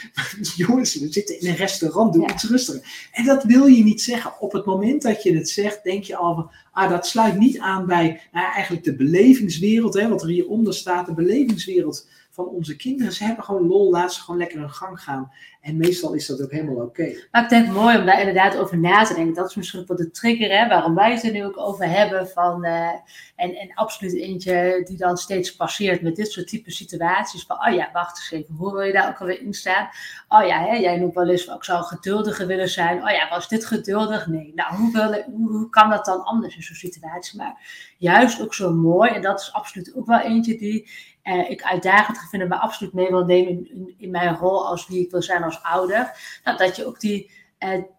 jongens, 0.57 0.99
we 0.99 1.13
zitten 1.13 1.41
in 1.41 1.49
een 1.49 1.57
restaurant, 1.57 2.13
doe 2.13 2.23
ja. 2.23 2.33
iets 2.33 2.49
rustiger. 2.49 3.09
En 3.13 3.25
dat 3.25 3.45
wil 3.45 3.67
je 3.67 3.85
niet 3.85 4.03
zeggen. 4.03 4.41
Op 4.41 4.53
het 4.53 4.65
moment 4.65 5.03
dat 5.03 5.23
je 5.23 5.35
het 5.35 5.49
zegt, 5.49 5.85
denk 5.85 6.05
je 6.05 6.17
al 6.17 6.35
van, 6.35 6.51
ah, 6.73 6.91
dat 6.91 7.07
sluit 7.07 7.39
niet 7.39 7.59
aan 7.59 7.87
bij 7.87 8.21
nou, 8.33 8.53
eigenlijk 8.53 8.85
de 8.85 8.97
belevingswereld, 8.97 9.95
hè, 9.95 10.09
wat 10.09 10.23
er 10.23 10.29
hieronder 10.29 10.75
staat, 10.75 11.07
de 11.07 11.15
belevingswereld 11.15 12.09
van 12.45 12.49
onze 12.49 12.77
kinderen. 12.77 13.13
Ze 13.13 13.25
hebben 13.25 13.45
gewoon 13.45 13.67
lol, 13.67 13.91
laat 13.91 14.15
ze 14.15 14.21
gewoon 14.21 14.39
lekker 14.39 14.59
hun 14.59 14.71
gang 14.71 15.01
gaan. 15.01 15.33
En 15.61 15.77
meestal 15.77 16.15
is 16.15 16.27
dat 16.27 16.43
ook 16.43 16.51
helemaal 16.51 16.85
oké. 16.85 17.15
Maar 17.31 17.43
ik 17.43 17.49
denk 17.49 17.69
mooi 17.69 17.99
om 17.99 18.07
daar 18.07 18.19
inderdaad 18.19 18.57
over 18.57 18.79
na 18.79 19.05
te 19.05 19.15
denken. 19.15 19.35
Dat 19.35 19.49
is 19.49 19.55
misschien 19.55 19.81
ook 19.81 19.89
wel 19.89 19.97
de 19.97 20.11
trigger 20.11 20.51
hè, 20.51 20.69
waarom 20.69 20.95
wij 20.95 21.13
het 21.13 21.25
er 21.25 21.33
nu 21.33 21.45
ook 21.45 21.59
over 21.59 21.89
hebben. 21.89 22.29
Van, 22.29 22.65
uh, 22.65 22.89
en, 23.37 23.55
en 23.55 23.75
absoluut 23.75 24.15
eentje 24.15 24.83
die 24.85 24.97
dan 24.97 25.17
steeds 25.17 25.57
passeert 25.57 26.03
met 26.03 26.17
dit 26.17 26.33
soort 26.33 26.47
type 26.47 26.71
situaties. 26.71 27.45
Van, 27.47 27.67
oh 27.67 27.75
ja, 27.75 27.91
wacht 27.93 28.19
eens 28.19 28.43
even, 28.43 28.55
hoe 28.55 28.73
wil 28.73 28.83
je 28.83 28.93
daar 28.93 29.09
ook 29.09 29.21
alweer 29.21 29.41
in 29.41 29.55
staan? 29.55 29.89
Oh 30.29 30.47
ja, 30.47 30.79
jij 30.79 30.99
noemt 30.99 31.15
wel 31.15 31.29
eens, 31.29 31.47
ik 31.47 31.65
zou 31.65 31.85
geduldiger 31.85 32.47
willen 32.47 32.69
zijn. 32.69 33.03
Oh 33.03 33.11
ja, 33.11 33.29
was 33.29 33.49
dit 33.49 33.67
geduldig? 33.67 34.27
Nee. 34.27 34.53
Nou, 34.55 34.75
hoe, 34.75 34.93
wil, 34.93 35.25
hoe 35.49 35.71
kan 35.71 35.91
dat 35.91 36.05
dan 36.05 36.25
anders 36.25 36.57
in 36.57 36.63
zo'n 36.63 36.77
situatie? 36.77 37.39
Maar 37.39 37.95
juist 37.99 38.43
ook 38.43 38.55
zo 38.55 38.73
mooi, 38.73 39.11
en 39.11 39.23
dat 39.23 39.41
is 39.41 39.53
absoluut 39.53 39.95
ook 39.95 40.07
wel 40.07 40.21
eentje 40.21 40.59
die 40.59 40.89
uh, 41.29 41.51
ik 41.51 41.63
uitdagend 41.63 42.19
vind 42.19 42.43
en 42.43 42.49
me 42.49 42.59
absoluut 42.59 42.93
mee 42.93 43.09
wil 43.09 43.25
nemen 43.25 43.69
in, 43.99 44.11
mijn 44.11 44.37
rol 44.37 44.67
als 44.67 44.89
wie 44.89 45.05
ik 45.05 45.11
wil 45.11 45.23
zijn 45.23 45.43
als 45.43 45.63
ouder. 45.63 46.13
Nou, 46.45 46.59
dat 46.59 46.77
je 46.77 46.87
ook 46.87 47.01
die, 47.01 47.31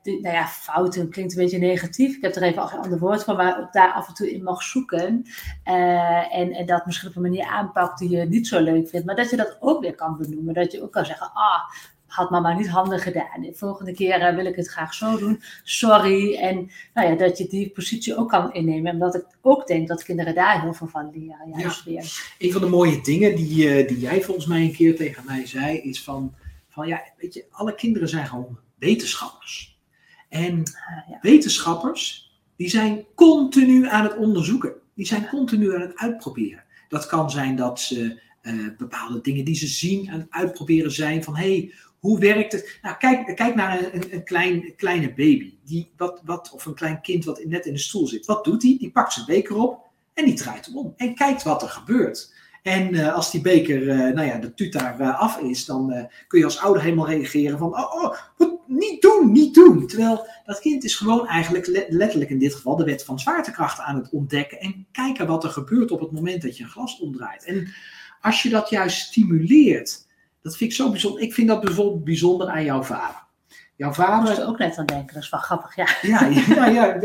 die, 0.01 0.21
nou 0.21 0.35
ja, 0.35 0.47
fouten 0.47 1.09
klinkt 1.09 1.31
een 1.31 1.43
beetje 1.43 1.57
negatief. 1.57 2.15
Ik 2.15 2.21
heb 2.21 2.35
er 2.35 2.43
even 2.43 2.67
geen 2.67 2.79
ander 2.79 2.99
woord 2.99 3.23
van, 3.23 3.35
maar 3.35 3.59
ook 3.59 3.73
daar 3.73 3.93
af 3.93 4.07
en 4.07 4.13
toe 4.13 4.31
in 4.31 4.43
mag 4.43 4.63
zoeken. 4.63 5.25
Uh, 5.65 6.35
en, 6.35 6.51
en 6.51 6.65
dat 6.65 6.85
misschien 6.85 7.09
op 7.09 7.15
een 7.15 7.21
manier 7.21 7.45
aanpakt 7.45 7.99
die 7.99 8.09
je 8.09 8.25
niet 8.25 8.47
zo 8.47 8.59
leuk 8.59 8.89
vindt. 8.89 9.05
Maar 9.05 9.15
dat 9.15 9.29
je 9.29 9.35
dat 9.35 9.57
ook 9.59 9.81
weer 9.81 9.95
kan 9.95 10.17
benoemen. 10.17 10.53
Dat 10.53 10.71
je 10.71 10.83
ook 10.83 10.91
kan 10.91 11.05
zeggen, 11.05 11.31
ah, 11.33 11.61
had 12.09 12.29
mama 12.29 12.53
niet 12.57 12.67
handig 12.67 13.03
gedaan. 13.03 13.41
De 13.41 13.53
volgende 13.53 13.93
keer 13.93 14.19
uh, 14.19 14.35
wil 14.35 14.45
ik 14.45 14.55
het 14.55 14.67
graag 14.67 14.93
zo 14.93 15.17
doen. 15.17 15.41
Sorry. 15.63 16.35
En 16.35 16.71
nou 16.93 17.09
ja, 17.09 17.15
dat 17.15 17.37
je 17.37 17.47
die 17.47 17.69
positie 17.69 18.17
ook 18.17 18.29
kan 18.29 18.53
innemen. 18.53 18.93
Omdat 18.93 19.15
ik 19.15 19.25
ook 19.41 19.67
denk 19.67 19.87
dat 19.87 20.03
kinderen 20.03 20.35
daar 20.35 20.61
heel 20.61 20.73
veel 20.73 20.87
van 20.87 21.11
leren. 21.13 21.59
Juist 21.59 21.85
ja. 21.85 21.91
weer. 21.91 22.33
Een 22.37 22.51
van 22.51 22.61
de 22.61 22.67
mooie 22.67 23.01
dingen 23.01 23.35
die, 23.35 23.81
uh, 23.81 23.87
die 23.87 23.99
jij 23.99 24.21
volgens 24.21 24.45
mij 24.45 24.61
een 24.61 24.75
keer 24.75 24.95
tegen 24.95 25.23
mij 25.25 25.45
zei, 25.45 25.77
is 25.77 26.03
van, 26.03 26.35
van 26.69 26.87
ja, 26.87 27.01
weet 27.17 27.33
je, 27.33 27.45
alle 27.51 27.75
kinderen 27.75 28.09
zijn 28.09 28.27
gewoon 28.27 28.59
wetenschappers. 28.75 29.79
En 30.29 30.53
uh, 30.53 31.09
ja. 31.09 31.17
wetenschappers, 31.21 32.31
die 32.55 32.69
zijn 32.69 33.05
continu 33.15 33.87
aan 33.87 34.03
het 34.03 34.17
onderzoeken. 34.17 34.73
Die 34.95 35.05
zijn 35.05 35.27
continu 35.27 35.75
aan 35.75 35.81
het 35.81 35.97
uitproberen. 35.97 36.63
Dat 36.87 37.05
kan 37.05 37.31
zijn 37.31 37.55
dat 37.55 37.79
ze 37.79 38.27
bepaalde 38.77 39.21
dingen 39.21 39.45
die 39.45 39.55
ze 39.55 39.67
zien 39.67 40.09
aan 40.09 40.19
het 40.19 40.29
uitproberen 40.29 40.91
zijn 40.91 41.23
van 41.23 41.35
hé, 41.35 41.57
hey, 41.57 41.73
hoe 41.99 42.19
werkt 42.19 42.51
het? 42.51 42.79
Nou, 42.81 42.97
kijk, 42.97 43.35
kijk 43.35 43.55
naar 43.55 43.93
een, 43.93 44.13
een 44.13 44.23
klein, 44.23 44.73
kleine 44.75 45.07
baby. 45.07 45.53
Die, 45.63 45.91
wat, 45.97 46.21
wat, 46.25 46.51
of 46.53 46.65
een 46.65 46.75
klein 46.75 47.01
kind 47.01 47.25
wat 47.25 47.43
net 47.45 47.65
in 47.65 47.73
de 47.73 47.79
stoel 47.79 48.07
zit. 48.07 48.25
Wat 48.25 48.43
doet 48.43 48.63
hij? 48.63 48.75
Die 48.79 48.91
pakt 48.91 49.13
zijn 49.13 49.25
beker 49.25 49.55
op 49.55 49.87
en 50.13 50.25
die 50.25 50.33
draait 50.33 50.65
hem 50.65 50.77
om. 50.77 50.93
En 50.97 51.15
kijkt 51.15 51.43
wat 51.43 51.61
er 51.61 51.69
gebeurt. 51.69 52.33
En 52.63 52.93
eh, 52.93 53.13
als 53.13 53.31
die 53.31 53.41
beker, 53.41 53.89
eh, 53.89 53.97
nou 53.97 54.27
ja, 54.27 54.37
de 54.37 54.53
tuut 54.53 54.73
daar 54.73 54.99
eh, 54.99 55.19
af 55.19 55.39
is, 55.39 55.65
dan 55.65 56.07
kun 56.27 56.39
je 56.39 56.45
als 56.45 56.59
ouder 56.59 56.83
helemaal 56.83 57.07
reageren 57.07 57.57
van, 57.57 57.77
oh, 57.77 58.03
oh, 58.03 58.17
wat, 58.37 58.57
niet 58.67 59.01
doen, 59.01 59.31
niet 59.31 59.53
doen. 59.53 59.87
Terwijl 59.87 60.27
dat 60.45 60.59
kind 60.59 60.83
is 60.83 60.95
gewoon 60.95 61.27
eigenlijk 61.27 61.87
letterlijk 61.89 62.29
in 62.29 62.39
dit 62.39 62.55
geval 62.55 62.75
de 62.75 62.83
wet 62.83 63.03
van 63.03 63.19
zwaartekracht 63.19 63.79
aan 63.79 63.95
het 63.95 64.09
ontdekken 64.09 64.59
en 64.59 64.87
kijken 64.91 65.27
wat 65.27 65.43
er 65.43 65.49
gebeurt 65.49 65.91
op 65.91 65.99
het 65.99 66.11
moment 66.11 66.41
dat 66.41 66.57
je 66.57 66.63
een 66.63 66.69
glas 66.69 66.99
omdraait. 66.99 67.43
En 67.43 67.73
als 68.21 68.43
je 68.43 68.49
dat 68.49 68.69
juist 68.69 69.01
stimuleert, 69.01 70.07
dat 70.41 70.57
vind 70.57 70.69
ik 70.69 70.75
zo 70.75 70.89
bijzonder. 70.89 71.21
Ik 71.21 71.33
vind 71.33 71.47
dat 71.47 71.61
bijvoorbeeld 71.61 72.03
bijzonder 72.03 72.47
aan 72.47 72.63
jouw 72.63 72.83
vader. 72.83 73.27
Jouw 73.75 73.93
vader... 73.93 74.31
Ik 74.31 74.37
moest 74.37 74.49
ook 74.49 74.57
net 74.57 74.77
aan 74.77 74.85
denken, 74.85 75.13
dat 75.13 75.23
is 75.23 75.29
wel 75.29 75.39
grappig, 75.39 75.75
ja. 75.75 75.87
Ja, 76.01 76.25
ja, 76.25 76.65
ja. 76.77 76.95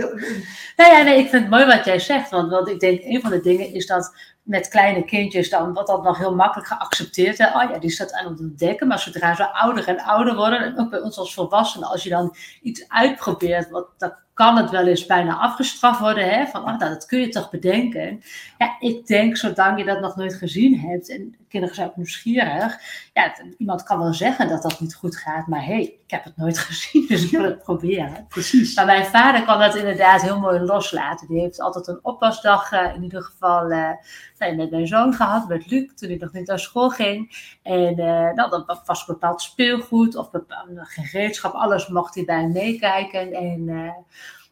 nou 0.76 0.92
ja, 0.92 1.02
nee, 1.02 1.18
ik 1.18 1.28
vind 1.28 1.42
het 1.42 1.50
mooi 1.50 1.66
wat 1.66 1.84
jij 1.84 1.98
zegt, 1.98 2.30
want, 2.30 2.50
want 2.50 2.68
ik 2.68 2.80
denk, 2.80 3.00
een 3.02 3.20
van 3.20 3.30
de 3.30 3.40
dingen 3.40 3.72
is 3.72 3.86
dat 3.86 4.14
met 4.42 4.68
kleine 4.68 5.04
kindjes 5.04 5.50
dan 5.50 5.72
wordt 5.72 5.88
dat 5.88 6.02
nog 6.02 6.18
heel 6.18 6.34
makkelijk 6.34 6.68
geaccepteerd. 6.68 7.38
Hè? 7.38 7.46
Oh 7.46 7.70
ja, 7.70 7.78
die 7.78 7.90
staat 7.90 8.12
aan 8.12 8.30
het 8.30 8.40
ontdekken. 8.40 8.86
Maar 8.86 8.98
zodra 8.98 9.34
ze 9.34 9.52
ouder 9.52 9.88
en 9.88 10.00
ouder 10.00 10.34
worden, 10.34 10.58
en 10.58 10.78
ook 10.78 10.90
bij 10.90 11.00
ons 11.00 11.16
als 11.16 11.34
volwassenen, 11.34 11.88
als 11.88 12.02
je 12.02 12.08
dan 12.08 12.36
iets 12.62 12.88
uitprobeert, 12.88 13.70
wat, 13.70 13.88
dat 13.98 14.23
kan 14.34 14.56
het 14.56 14.70
wel 14.70 14.86
eens 14.86 15.06
bijna 15.06 15.36
afgestraft 15.36 16.00
worden. 16.00 16.28
Hè? 16.28 16.46
Van, 16.46 16.60
oh, 16.60 16.66
nou, 16.66 16.78
dat 16.78 17.06
kun 17.06 17.20
je 17.20 17.28
toch 17.28 17.50
bedenken. 17.50 18.22
Ja, 18.58 18.76
ik 18.80 19.06
denk, 19.06 19.36
zolang 19.36 19.78
je 19.78 19.84
dat 19.84 20.00
nog 20.00 20.16
nooit 20.16 20.34
gezien 20.34 20.80
hebt, 20.80 21.10
en 21.10 21.36
kinderen 21.48 21.74
zijn 21.74 21.88
ook 21.88 21.96
nieuwsgierig, 21.96 22.78
ja, 23.12 23.34
iemand 23.58 23.82
kan 23.82 23.98
wel 23.98 24.14
zeggen 24.14 24.48
dat 24.48 24.62
dat 24.62 24.80
niet 24.80 24.94
goed 24.94 25.16
gaat, 25.16 25.46
maar 25.46 25.64
hé, 25.64 25.72
hey, 25.72 25.82
ik 25.82 26.10
heb 26.10 26.24
het 26.24 26.36
nooit 26.36 26.58
gezien, 26.68 27.06
dus 27.08 27.24
ik 27.24 27.30
wil 27.30 27.42
het 27.44 27.62
proberen. 27.62 28.26
Precies. 28.28 28.74
Maar 28.74 28.86
mijn 28.86 29.04
vader 29.04 29.44
kan 29.44 29.58
dat 29.58 29.74
inderdaad 29.74 30.22
heel 30.22 30.40
mooi 30.40 30.60
loslaten. 30.60 31.26
Die 31.26 31.40
heeft 31.40 31.60
altijd 31.60 31.86
een 31.86 31.98
oppasdag, 32.02 32.72
uh, 32.72 32.94
in 32.94 33.02
ieder 33.02 33.22
geval, 33.22 33.70
uh, 33.70 33.90
met 34.38 34.70
mijn 34.70 34.86
zoon 34.86 35.14
gehad, 35.14 35.48
met 35.48 35.70
Luc, 35.70 35.90
toen 35.94 36.08
hij 36.08 36.18
nog 36.18 36.32
niet 36.32 36.46
naar 36.46 36.58
school 36.58 36.90
ging. 36.90 37.36
En 37.62 38.00
uh, 38.00 38.32
nou, 38.32 38.50
dat 38.50 38.82
was 38.84 39.04
bepaald 39.04 39.42
speelgoed 39.42 40.16
of 40.16 40.30
bepaald 40.30 40.68
gereedschap, 40.72 41.52
alles 41.54 41.88
mocht 41.88 42.14
hij 42.14 42.24
bij 42.24 42.46
meekijken. 42.46 43.32
En 43.32 43.94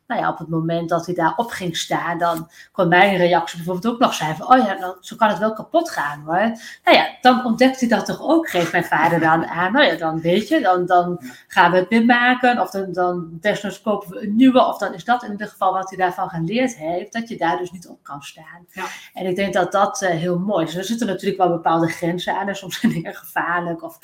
nou 0.06 0.20
ja, 0.20 0.28
op 0.28 0.38
het 0.38 0.48
moment 0.48 0.88
dat 0.88 1.06
hij 1.06 1.14
daar 1.14 1.32
op 1.36 1.50
ging 1.50 1.76
staan, 1.76 2.18
dan 2.18 2.50
kon 2.72 2.88
mijn 2.88 3.16
reactie 3.16 3.56
bijvoorbeeld 3.56 3.94
ook 3.94 4.00
nog 4.00 4.14
zijn 4.14 4.36
van, 4.36 4.52
oh 4.52 4.66
ja, 4.66 4.74
dan, 4.74 4.96
zo 5.00 5.16
kan 5.16 5.28
het 5.28 5.38
wel 5.38 5.52
kapot 5.52 5.90
gaan 5.90 6.22
hoor. 6.24 6.58
Nou 6.84 6.96
ja, 6.96 7.16
dan 7.20 7.44
ontdekt 7.44 7.80
hij 7.80 7.88
dat 7.88 8.06
toch 8.06 8.20
ook, 8.20 8.48
geeft 8.48 8.72
mijn 8.72 8.84
vader 8.84 9.20
dan 9.20 9.46
aan. 9.46 9.72
Nou 9.72 9.86
ja, 9.86 9.96
dan 9.96 10.20
weet 10.20 10.48
je, 10.48 10.60
dan, 10.60 10.86
dan 10.86 11.20
gaan 11.48 11.70
we 11.70 11.76
het 11.76 11.88
weer 11.88 12.04
maken, 12.04 12.60
of 12.60 12.70
dan, 12.70 12.92
dan 12.92 13.28
desnoods 13.40 13.80
kopen 13.80 14.10
we 14.10 14.22
een 14.22 14.36
nieuwe, 14.36 14.66
of 14.66 14.78
dan 14.78 14.94
is 14.94 15.04
dat 15.04 15.22
in 15.22 15.30
ieder 15.30 15.48
geval 15.48 15.72
wat 15.72 15.88
hij 15.88 15.98
daarvan 15.98 16.28
geleerd 16.28 16.76
heeft, 16.76 17.12
dat 17.12 17.28
je 17.28 17.36
daar 17.36 17.58
dus 17.58 17.70
niet 17.70 17.88
op 17.88 18.02
kan 18.02 18.22
staan. 18.22 18.66
Ja. 18.70 18.84
En 19.14 19.26
ik 19.26 19.36
denk 19.36 19.52
dat 19.52 19.72
dat 19.72 20.02
uh, 20.02 20.08
heel 20.08 20.38
mooi 20.38 20.66
is. 20.66 20.76
Er 20.76 20.84
zitten 20.84 21.06
natuurlijk 21.06 21.40
wel 21.40 21.48
bepaalde 21.48 21.88
grenzen 21.88 22.38
aan, 22.38 22.48
en 22.48 22.56
soms 22.56 22.80
zijn 22.80 22.92
dingen 22.92 23.14
gevaarlijk, 23.14 23.82
of, 23.82 23.98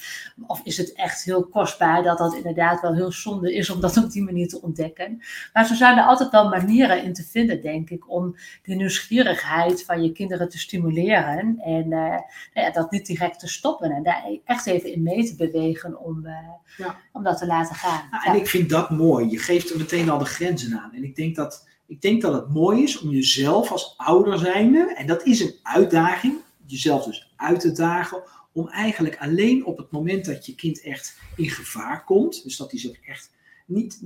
of 0.47 0.61
is 0.63 0.77
het 0.77 0.93
echt 0.93 1.23
heel 1.25 1.45
kostbaar, 1.45 2.03
dat 2.03 2.19
dat 2.19 2.35
inderdaad 2.35 2.81
wel 2.81 2.95
heel 2.95 3.13
zonde 3.13 3.55
is 3.55 3.71
om 3.71 3.81
dat 3.81 3.97
op 3.97 4.11
die 4.11 4.25
manier 4.25 4.49
te 4.49 4.63
ontdekken. 4.63 5.23
Maar 5.53 5.67
zo 5.67 5.75
zijn 5.75 5.88
er 5.97 6.05
altijd 6.05 6.31
wel 6.31 6.49
manieren 6.49 7.03
in 7.03 7.13
te 7.13 7.23
vinden, 7.23 7.63
denk 7.63 7.91
ik, 7.91 8.11
om 8.11 8.37
de 8.63 8.75
nieuwsgierigheid 8.75 9.85
van 9.85 10.03
je 10.03 10.13
kinderen 10.13 10.49
te 10.49 10.59
stimuleren. 10.59 11.59
En 11.59 11.85
uh, 11.85 11.91
nou 11.91 12.23
ja, 12.55 12.71
dat 12.71 12.91
niet 12.91 13.07
direct 13.07 13.41
te 13.41 13.49
stoppen 13.49 13.91
en 13.91 14.03
daar 14.03 14.25
echt 14.45 14.67
even 14.67 14.93
in 14.93 15.03
mee 15.03 15.25
te 15.25 15.37
bewegen 15.37 16.01
om, 16.01 16.27
uh, 16.27 16.33
ja. 16.77 16.97
om 17.13 17.23
dat 17.23 17.39
te 17.39 17.47
laten 17.47 17.75
gaan. 17.75 18.09
Nou, 18.11 18.25
en 18.25 18.35
ik 18.35 18.49
vind 18.49 18.71
dat 18.71 18.91
mooi. 18.91 19.31
Je 19.31 19.39
geeft 19.39 19.71
er 19.71 19.79
meteen 19.79 20.11
al 20.11 20.19
de 20.19 20.25
grenzen 20.25 20.79
aan. 20.79 20.93
En 20.95 21.05
ik 21.05 21.17
denk 21.17 21.37
dat, 21.37 21.69
ik 21.87 22.01
denk 22.01 22.23
dat 22.23 22.33
het 22.33 22.49
mooi 22.49 22.83
is 22.83 23.01
om 23.01 23.11
jezelf 23.11 23.71
als 23.71 23.95
ouder 23.97 24.39
zijnde, 24.39 24.95
en 24.95 25.07
dat 25.07 25.27
is 25.27 25.41
een 25.41 25.55
uitdaging, 25.63 26.35
jezelf 26.67 27.05
dus 27.05 27.33
uit 27.37 27.61
te 27.61 27.73
dagen 27.73 28.23
om 28.53 28.69
eigenlijk 28.69 29.17
alleen 29.19 29.65
op 29.65 29.79
het 29.79 29.91
moment 29.91 30.25
dat 30.25 30.47
je 30.47 30.55
kind 30.55 30.83
echt 30.83 31.19
in 31.37 31.51
gevaar 31.51 32.05
komt, 32.05 32.43
dus 32.43 32.57
dat 32.57 32.71
hij 32.71 32.81
zich 32.81 33.01
echt 33.01 33.31
niet, 33.69 34.03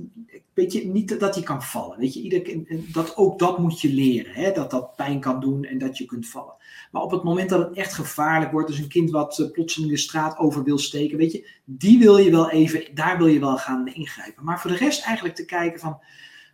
weet 0.53 0.73
je, 0.73 0.85
niet 0.85 1.19
dat 1.19 1.35
hij 1.35 1.43
kan 1.43 1.63
vallen. 1.63 1.99
Weet 1.99 2.13
je, 2.13 2.21
ieder, 2.21 2.65
dat, 2.91 3.17
ook 3.17 3.39
dat 3.39 3.57
moet 3.57 3.81
je 3.81 3.93
leren. 3.93 4.33
Hè? 4.33 4.51
Dat 4.51 4.71
dat 4.71 4.95
pijn 4.95 5.19
kan 5.19 5.39
doen 5.39 5.63
en 5.63 5.77
dat 5.77 5.97
je 5.97 6.05
kunt 6.05 6.27
vallen. 6.27 6.53
Maar 6.91 7.01
op 7.01 7.11
het 7.11 7.23
moment 7.23 7.49
dat 7.49 7.59
het 7.59 7.77
echt 7.77 7.93
gevaarlijk 7.93 8.51
wordt, 8.51 8.67
dus 8.67 8.79
een 8.79 8.87
kind 8.87 9.11
wat 9.11 9.39
uh, 9.39 9.51
plotseling 9.51 9.91
de 9.91 9.97
straat 9.97 10.37
over 10.37 10.63
wil 10.63 10.77
steken, 10.77 11.17
weet 11.17 11.31
je, 11.31 11.49
die 11.63 11.99
wil 11.99 12.17
je 12.17 12.31
wel 12.31 12.49
even, 12.49 12.95
daar 12.95 13.17
wil 13.17 13.27
je 13.27 13.39
wel 13.39 13.57
gaan 13.57 13.87
ingrijpen. 13.87 14.43
Maar 14.43 14.59
voor 14.59 14.71
de 14.71 14.77
rest 14.77 15.05
eigenlijk 15.05 15.35
te 15.35 15.45
kijken 15.45 15.79
van 15.79 15.99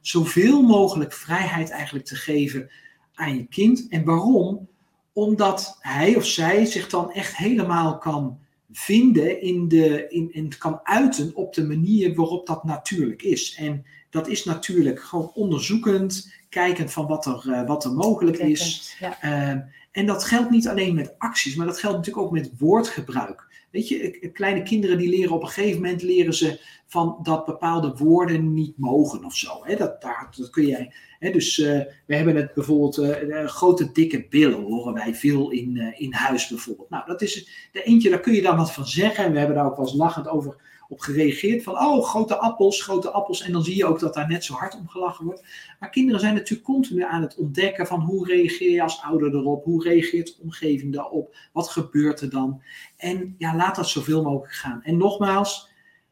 zoveel 0.02 0.62
mogelijk 0.62 1.14
vrijheid 1.14 1.70
eigenlijk 1.70 2.06
te 2.06 2.16
geven 2.16 2.70
aan 3.14 3.36
je 3.36 3.46
kind. 3.46 3.88
En 3.90 4.04
waarom? 4.04 4.68
Omdat 5.14 5.78
hij 5.80 6.16
of 6.16 6.26
zij 6.26 6.66
zich 6.66 6.90
dan 6.90 7.12
echt 7.12 7.38
helemaal 7.38 7.98
kan 7.98 8.40
vinden 8.72 9.42
in 9.42 9.68
de, 9.68 10.08
in, 10.10 10.34
in, 10.34 10.58
kan 10.58 10.80
uiten 10.84 11.36
op 11.36 11.54
de 11.54 11.68
manier 11.68 12.16
waarop 12.16 12.48
dat 12.48 12.64
natuurlijk 12.64 13.22
is. 13.22 13.56
En 13.56 13.86
dat 14.10 14.28
is 14.28 14.46
natuurlijk 14.46 15.02
gewoon 15.02 15.32
onderzoekend, 15.34 16.34
kijkend 16.50 16.92
van 16.92 17.08
wat 17.08 17.26
er, 17.26 17.44
uh, 17.48 17.68
wat 17.68 17.86
er 17.86 17.94
mogelijk 17.94 18.38
is. 18.38 18.96
Ja. 19.00 19.18
Uh, 19.24 19.62
en 19.92 20.06
dat 20.06 20.24
geldt 20.24 20.50
niet 20.50 20.68
alleen 20.68 20.96
met 20.96 21.16
acties, 21.18 21.56
maar 21.56 21.66
dat 21.66 21.80
geldt 21.80 21.98
natuurlijk 21.98 22.26
ook 22.26 22.32
met 22.32 22.52
woordgebruik. 22.58 23.48
Weet 23.72 23.88
je, 23.88 24.30
kleine 24.34 24.64
kinderen 24.64 24.98
die 24.98 25.10
leren 25.10 25.36
op 25.36 25.42
een 25.42 25.48
gegeven 25.48 25.82
moment 25.82 26.02
leren 26.02 26.34
ze 26.34 26.60
van 26.86 27.20
dat 27.24 27.46
bepaalde 27.46 27.94
woorden 27.98 28.54
niet 28.54 28.78
mogen 28.78 29.26
of 29.26 29.36
zo. 29.36 29.60
Hè? 29.62 29.76
Dat, 29.76 30.02
dat 30.02 30.50
kun 30.50 30.66
jij. 30.66 30.94
Hè? 31.20 31.32
Dus 31.32 31.58
uh, 31.58 31.80
we 32.06 32.16
hebben 32.16 32.36
het 32.36 32.54
bijvoorbeeld 32.54 32.98
uh, 32.98 33.46
grote 33.46 33.92
dikke 33.92 34.26
billen 34.30 34.62
horen 34.62 34.94
wij 34.94 35.16
veel 35.16 35.52
in, 35.52 35.76
uh, 35.76 36.02
in 36.02 36.14
huis 36.14 36.48
bijvoorbeeld. 36.48 36.90
Nou, 36.90 37.06
dat 37.06 37.22
is 37.22 37.70
de 37.72 37.84
eentje, 37.84 38.10
daar 38.10 38.20
kun 38.20 38.34
je 38.34 38.42
dan 38.42 38.58
wat 38.58 38.74
van 38.74 38.88
zeggen. 38.88 39.24
En 39.24 39.32
we 39.32 39.38
hebben 39.38 39.56
daar 39.56 39.66
ook 39.66 39.78
wel 39.78 39.86
eens 39.86 39.96
lachend 39.96 40.28
over 40.28 40.56
op 40.90 41.00
gereageerd. 41.00 41.64
Van, 41.64 41.80
oh, 41.80 42.06
grote 42.06 42.38
appels, 42.38 42.84
grote 42.84 43.10
appels. 43.12 43.42
En 43.42 43.52
dan 43.52 43.64
zie 43.64 43.76
je 43.76 43.86
ook 43.86 44.00
dat 44.00 44.14
daar 44.14 44.28
net 44.28 44.44
zo 44.44 44.54
hard 44.54 44.76
om 44.76 44.88
gelachen 44.88 45.26
wordt. 45.26 45.44
Maar 45.80 45.90
kinderen 45.90 46.20
zijn 46.20 46.34
natuurlijk 46.34 46.68
continu 46.68 47.04
aan 47.04 47.22
het 47.22 47.36
ontdekken 47.36 47.88
van 47.88 48.00
hoe 48.00 48.28
reageer 48.28 48.72
je 48.72 48.82
als 48.82 49.02
ouder 49.02 49.36
erop? 49.36 49.64
Hoe 49.64 49.84
reageert 49.84 50.28
de 50.28 50.44
omgeving 50.44 50.94
daarop? 50.94 51.36
Wat 51.54 51.70
gebeurt 51.70 52.22
er 52.22 52.30
dan? 52.30 52.62
En 52.98 53.36
ja, 53.38 53.56
laat 53.56 53.76
dat 53.76 53.90
zoveel 53.90 54.24
mogelijk 54.24 54.54
gaan. 54.54 54.84
En 54.84 54.98
nogmaals, 54.98 55.70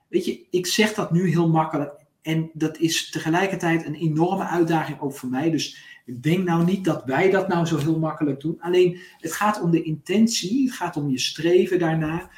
weet 0.08 0.26
je, 0.26 0.46
ik 0.50 0.68
zeg 0.68 0.94
dat 0.94 1.12
nu 1.12 1.30
heel 1.30 1.50
makkelijk. 1.50 2.06
En 2.22 2.50
dat 2.54 2.78
is 2.78 3.10
tegelijkertijd 3.10 3.86
een 3.86 3.96
enorme 3.96 4.44
uitdaging 4.44 5.00
ook 5.00 5.14
voor 5.14 5.30
mij. 5.30 5.52
Dus 5.52 5.78
ik 6.06 6.24
denk 6.24 6.44
nou 6.44 6.66
niet 6.66 6.86
dat 6.86 7.04
wij 7.06 7.30
dat 7.30 7.48
nou 7.48 7.66
zo 7.66 7.78
heel 7.78 8.00
makkelijk 8.00 8.42
doen. 8.42 8.62
Alleen 8.62 9.00
het 9.18 9.34
gaat 9.34 9.62
om 9.62 9.72
de 9.72 9.84
intentie, 9.84 10.66
het 10.66 10.76
gaat 10.76 10.98
om 10.98 11.10
je 11.10 11.20
streven 11.20 11.80
daarna 11.80 12.30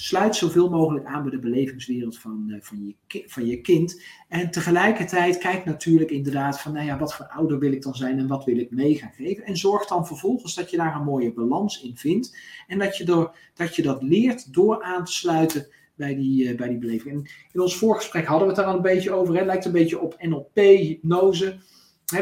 sluit 0.00 0.36
zoveel 0.36 0.68
mogelijk 0.68 1.06
aan 1.06 1.22
bij 1.22 1.30
de 1.30 1.38
belevingswereld 1.38 2.18
van, 2.18 2.44
uh, 2.48 2.56
van, 2.60 2.94
je, 3.08 3.24
van 3.26 3.46
je 3.46 3.60
kind. 3.60 4.02
En 4.28 4.50
tegelijkertijd 4.50 5.38
kijk 5.38 5.64
natuurlijk 5.64 6.10
inderdaad 6.10 6.60
van, 6.60 6.72
nou 6.72 6.86
ja, 6.86 6.98
wat 6.98 7.14
voor 7.14 7.26
ouder 7.26 7.58
wil 7.58 7.72
ik 7.72 7.82
dan 7.82 7.94
zijn 7.94 8.18
en 8.18 8.26
wat 8.26 8.44
wil 8.44 8.58
ik 8.58 8.70
mee 8.70 8.94
gaan 8.94 9.12
geven. 9.16 9.44
En 9.44 9.56
zorg 9.56 9.86
dan 9.86 10.06
vervolgens 10.06 10.54
dat 10.54 10.70
je 10.70 10.76
daar 10.76 10.94
een 10.94 11.04
mooie 11.04 11.32
balans 11.32 11.82
in 11.82 11.96
vindt. 11.96 12.38
En 12.66 12.78
dat 12.78 12.96
je, 12.96 13.04
door, 13.04 13.36
dat, 13.54 13.76
je 13.76 13.82
dat 13.82 14.02
leert 14.02 14.52
door 14.52 14.82
aan 14.82 15.04
te 15.04 15.12
sluiten 15.12 15.66
bij 15.94 16.14
die, 16.14 16.44
uh, 16.44 16.56
bij 16.56 16.68
die 16.68 16.78
beleving. 16.78 17.46
In 17.52 17.60
ons 17.60 17.76
voorgesprek 17.76 18.26
hadden 18.26 18.48
we 18.48 18.54
het 18.54 18.62
daar 18.62 18.70
al 18.70 18.76
een 18.76 18.82
beetje 18.82 19.12
over. 19.12 19.36
Het 19.36 19.46
lijkt 19.46 19.64
een 19.64 19.72
beetje 19.72 20.00
op 20.00 20.16
NLP, 20.18 20.54
hypnose. 20.54 21.58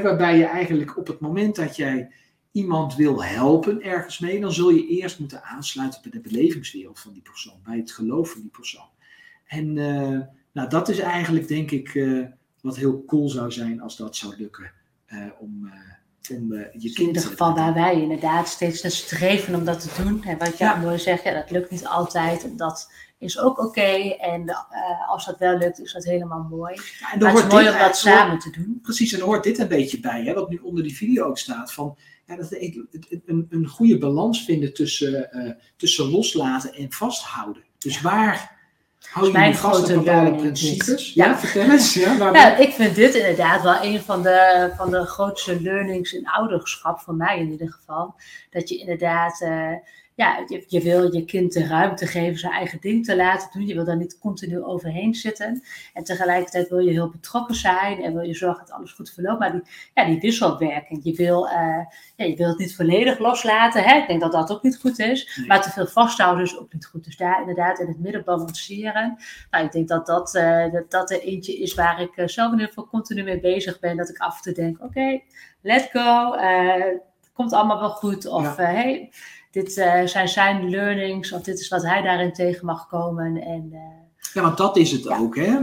Waarbij 0.03 0.39
je 0.39 0.45
eigenlijk 0.45 0.97
op 0.97 1.07
het 1.07 1.21
moment 1.21 1.57
dat 1.57 1.77
jij 1.77 2.11
iemand 2.57 2.95
wil 2.95 3.25
helpen 3.25 3.83
ergens 3.83 4.19
mee, 4.19 4.41
dan 4.41 4.53
zul 4.53 4.71
je 4.71 4.87
eerst 4.87 5.19
moeten 5.19 5.43
aansluiten 5.43 6.01
bij 6.03 6.11
de 6.11 6.29
belevingswereld 6.29 7.01
van 7.01 7.13
die 7.13 7.23
persoon, 7.23 7.61
bij 7.65 7.77
het 7.77 7.93
geloof 7.93 8.31
van 8.31 8.41
die 8.41 8.51
persoon. 8.51 8.89
En 9.47 9.77
uh, 9.77 10.21
nou, 10.53 10.69
dat 10.69 10.89
is 10.89 10.99
eigenlijk, 10.99 11.49
denk 11.49 11.71
ik, 11.71 11.95
uh, 11.95 12.27
wat 12.61 12.77
heel 12.77 13.05
cool 13.05 13.29
zou 13.29 13.53
zijn 13.53 13.81
als 13.81 13.97
dat 13.97 14.17
zou 14.17 14.35
lukken. 14.37 14.73
Uh, 15.09 15.27
om, 15.39 15.71
om 16.31 16.53
je 16.53 16.93
kind 16.93 16.99
In 16.99 17.07
ieder 17.07 17.23
geval 17.23 17.55
waar 17.55 17.75
wij 17.75 18.01
inderdaad 18.01 18.49
steeds 18.49 18.83
naar 18.83 18.93
streven 18.93 19.55
om 19.55 19.65
dat 19.65 19.81
te 19.81 20.03
doen. 20.03 20.25
En 20.25 20.39
wat 20.39 20.59
jij 20.59 20.69
ja. 20.69 20.77
mooi 20.77 20.99
zegt, 20.99 21.23
ja, 21.25 21.33
dat 21.33 21.51
lukt 21.51 21.71
niet 21.71 21.87
altijd. 21.87 22.45
Is 23.19 23.39
ook 23.39 23.59
oké. 23.59 23.67
Okay. 23.67 24.11
En 24.11 24.67
als 25.09 25.25
dat 25.25 25.39
wel 25.39 25.59
lukt, 25.59 25.81
is 25.81 25.93
dat 25.93 26.05
helemaal 26.05 26.47
mooi. 26.51 26.75
Ja, 26.75 27.13
en 27.13 27.19
dan 27.19 27.33
maar 27.33 27.43
het 27.43 27.47
is 27.47 27.53
mooi 27.53 27.69
om 27.69 27.79
dat 27.79 27.97
samen 27.97 28.39
te 28.39 28.51
doen. 28.51 28.79
Precies, 28.83 29.13
en 29.13 29.19
dan 29.19 29.29
hoort 29.29 29.45
dit 29.45 29.59
een 29.59 29.69
beetje 29.69 30.01
bij, 30.01 30.25
hè, 30.25 30.35
wat 30.35 30.51
nu 30.51 30.57
onder 30.57 30.83
die 30.83 30.97
video 30.97 31.25
ook 31.25 31.39
staat. 31.39 31.73
Van, 31.73 31.97
ja, 32.27 32.37
dat 32.37 32.53
een, 32.53 33.47
een 33.51 33.67
goede 33.67 33.99
balans 33.99 34.45
vinden 34.45 34.75
tussen, 34.75 35.29
uh, 35.33 35.51
tussen 35.77 36.11
loslaten 36.11 36.73
en 36.73 36.93
vasthouden. 36.93 37.65
Dus 37.79 38.01
waar 38.01 38.55
hou 39.11 39.55
vast 39.55 39.91
aan 39.91 39.99
bepaalde 39.99 40.35
principes? 40.35 41.15
Ja, 41.15 41.27
ja 41.27 41.39
vertel 41.39 41.71
eens. 41.71 41.95
Ja, 41.95 42.17
waar 42.19 42.35
ja, 42.35 42.57
ik 42.57 42.73
vind 42.73 42.95
dit 42.95 43.15
inderdaad 43.15 43.63
wel 43.63 43.83
een 43.83 44.01
van 44.01 44.23
de, 44.23 44.71
van 44.77 44.91
de 44.91 45.05
grootste 45.05 45.63
learnings 45.63 46.13
in 46.13 46.29
ouderschap, 46.29 47.01
voor 47.01 47.15
mij 47.15 47.39
in 47.39 47.51
ieder 47.51 47.73
geval. 47.73 48.15
Dat 48.51 48.69
je 48.69 48.79
inderdaad... 48.79 49.41
Uh, 49.41 49.73
ja, 50.17 50.45
je, 50.47 50.65
je, 50.67 50.81
wil 50.81 51.15
je 51.15 51.25
kind 51.25 51.53
de 51.53 51.67
ruimte 51.67 52.07
geven 52.07 52.39
zijn 52.39 52.53
eigen 52.53 52.81
ding 52.81 53.05
te 53.05 53.17
laten 53.17 53.49
doen. 53.53 53.67
Je 53.67 53.75
wil 53.75 53.85
daar 53.85 53.97
niet 53.97 54.19
continu 54.19 54.63
overheen 54.63 55.15
zitten. 55.15 55.63
En 55.95 56.05
tegelijkertijd 56.05 56.69
wil 56.69 56.79
je 56.79 56.91
heel 56.91 57.11
betrokken 57.11 57.55
zijn 57.55 58.03
en 58.03 58.13
wil 58.13 58.23
je 58.23 58.35
zorgen 58.35 58.67
dat 58.67 58.77
alles 58.77 58.93
goed 58.93 59.11
verloopt. 59.11 59.39
Maar 59.39 59.53
die, 59.53 59.63
ja, 59.95 60.05
die 60.05 60.21
wisselwerking, 60.21 61.01
je 61.05 61.15
wil, 61.15 61.47
uh, 61.47 61.53
ja, 62.17 62.25
je 62.25 62.37
wil 62.37 62.49
het 62.49 62.59
niet 62.59 62.77
volledig 62.77 63.19
loslaten. 63.19 63.83
Hè? 63.83 63.97
Ik 63.97 64.07
denk 64.07 64.21
dat 64.21 64.33
dat 64.33 64.51
ook 64.51 64.63
niet 64.63 64.79
goed 64.79 64.99
is. 64.99 65.45
Maar 65.47 65.63
te 65.63 65.71
veel 65.71 65.87
vasthouden 65.87 66.45
is 66.45 66.59
ook 66.59 66.73
niet 66.73 66.87
goed. 66.87 67.05
Dus 67.05 67.17
daar 67.17 67.41
inderdaad 67.41 67.79
in 67.79 67.87
het 67.87 67.99
midden 67.99 68.25
balanceren. 68.25 69.17
Nou, 69.51 69.65
ik 69.65 69.73
denk 69.73 69.89
dat 69.89 70.07
dat, 70.07 70.35
uh, 70.35 70.73
dat, 70.73 70.91
dat 70.91 71.11
er 71.11 71.21
eentje 71.21 71.57
is 71.57 71.75
waar 71.75 72.01
ik 72.01 72.17
uh, 72.17 72.27
zelf 72.27 72.47
in 72.47 72.59
ieder 72.59 72.69
geval 72.69 72.89
continu 72.89 73.23
mee 73.23 73.41
bezig 73.41 73.79
ben. 73.81 73.97
Dat 73.97 74.09
ik 74.09 74.19
af 74.19 74.37
en 74.37 74.43
toe 74.43 74.53
denk, 74.53 74.77
oké, 74.77 74.87
okay, 74.87 75.25
let 75.63 75.89
go. 75.93 76.33
het 76.33 77.33
komt 77.33 77.53
allemaal 77.53 77.81
wel 77.81 77.91
goed. 77.91 78.27
Of, 78.27 78.57
ja. 78.57 78.65
hey, 78.65 79.11
dit 79.63 79.77
uh, 79.77 80.07
zijn 80.07 80.29
zijn 80.29 80.71
learnings, 80.71 81.33
of 81.33 81.43
dit 81.43 81.61
is 81.61 81.69
wat 81.69 81.83
hij 81.83 82.03
daarin 82.03 82.33
tegen 82.33 82.67
mag 82.67 82.89
komen. 82.89 83.43
En, 83.43 83.69
uh, 83.73 83.79
ja, 84.33 84.43
want 84.43 84.57
dat 84.57 84.77
is 84.77 84.91
het 84.91 85.05
ja. 85.05 85.19
ook. 85.19 85.37
Hè? 85.37 85.59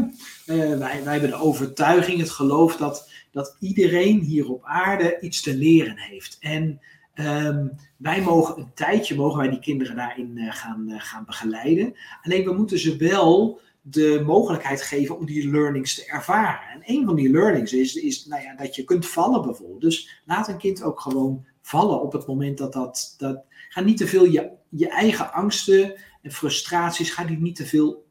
Uh, 0.45 0.77
wij, 0.77 1.03
wij 1.03 1.11
hebben 1.11 1.29
de 1.29 1.35
overtuiging, 1.35 2.19
het 2.19 2.29
geloof 2.29 2.77
dat, 2.77 3.09
dat 3.31 3.55
iedereen 3.59 4.19
hier 4.19 4.49
op 4.49 4.63
aarde 4.65 5.17
iets 5.21 5.41
te 5.41 5.55
leren 5.55 5.97
heeft. 5.97 6.37
En 6.39 6.79
um, 7.15 7.75
wij 7.97 8.21
mogen 8.21 8.57
een 8.57 8.73
tijdje, 8.73 9.15
mogen 9.15 9.39
wij 9.39 9.49
die 9.49 9.59
kinderen 9.59 9.95
daarin 9.95 10.37
gaan, 10.49 10.93
gaan 10.97 11.25
begeleiden. 11.25 11.93
Alleen 12.21 12.43
we 12.43 12.53
moeten 12.53 12.79
ze 12.79 12.97
wel 12.97 13.59
de 13.81 14.23
mogelijkheid 14.25 14.81
geven 14.81 15.17
om 15.17 15.25
die 15.25 15.51
learnings 15.51 15.95
te 15.95 16.05
ervaren. 16.05 16.69
En 16.73 16.81
een 16.85 17.05
van 17.05 17.15
die 17.15 17.31
learnings 17.31 17.73
is, 17.73 17.95
is 17.95 18.25
nou 18.25 18.41
ja, 18.41 18.55
dat 18.55 18.75
je 18.75 18.83
kunt 18.83 19.07
vallen 19.07 19.41
bijvoorbeeld. 19.41 19.81
Dus 19.81 20.21
laat 20.25 20.47
een 20.47 20.57
kind 20.57 20.83
ook 20.83 20.99
gewoon 20.99 21.45
vallen 21.61 22.01
op 22.01 22.13
het 22.13 22.27
moment 22.27 22.57
dat 22.57 22.73
dat, 22.73 23.15
dat 23.17 23.43
Ga 23.73 23.81
niet 23.81 23.97
te 23.97 24.07
veel 24.07 24.25
je, 24.25 24.51
je 24.69 24.89
eigen 24.89 25.33
angsten 25.33 25.99
en 26.21 26.31
frustraties, 26.31 27.11
ga 27.11 27.23
die 27.23 27.37
niet 27.37 27.55
te 27.55 27.65
veel 27.65 28.05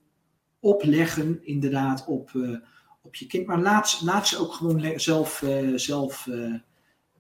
opleggen, 0.61 1.41
inderdaad, 1.43 2.07
op, 2.07 2.31
uh, 2.33 2.59
op 3.03 3.15
je 3.15 3.27
kind. 3.27 3.47
Maar 3.47 3.61
laat, 3.61 4.01
laat 4.05 4.29
ze 4.29 4.39
ook 4.39 4.53
gewoon 4.53 5.01
zelf, 5.01 5.43
uh, 5.43 5.79
zelf 5.79 6.27
uh, 6.27 6.55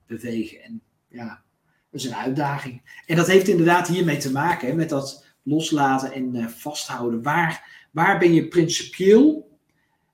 bewegen. 0.07 0.63
En 0.63 0.83
ja, 1.09 1.43
dat 1.91 2.01
is 2.01 2.07
een 2.07 2.15
uitdaging. 2.15 3.03
En 3.07 3.17
dat 3.17 3.27
heeft 3.27 3.49
inderdaad 3.49 3.89
hiermee 3.89 4.19
te 4.19 4.33
maken, 4.33 4.69
hè, 4.69 4.75
met 4.75 4.89
dat 4.89 5.27
loslaten 5.43 6.13
en 6.13 6.51
vasthouden. 6.51 7.23
Waar, 7.23 7.87
waar 7.91 8.19
ben 8.19 8.35
je 8.35 8.49
principieel 8.49 9.52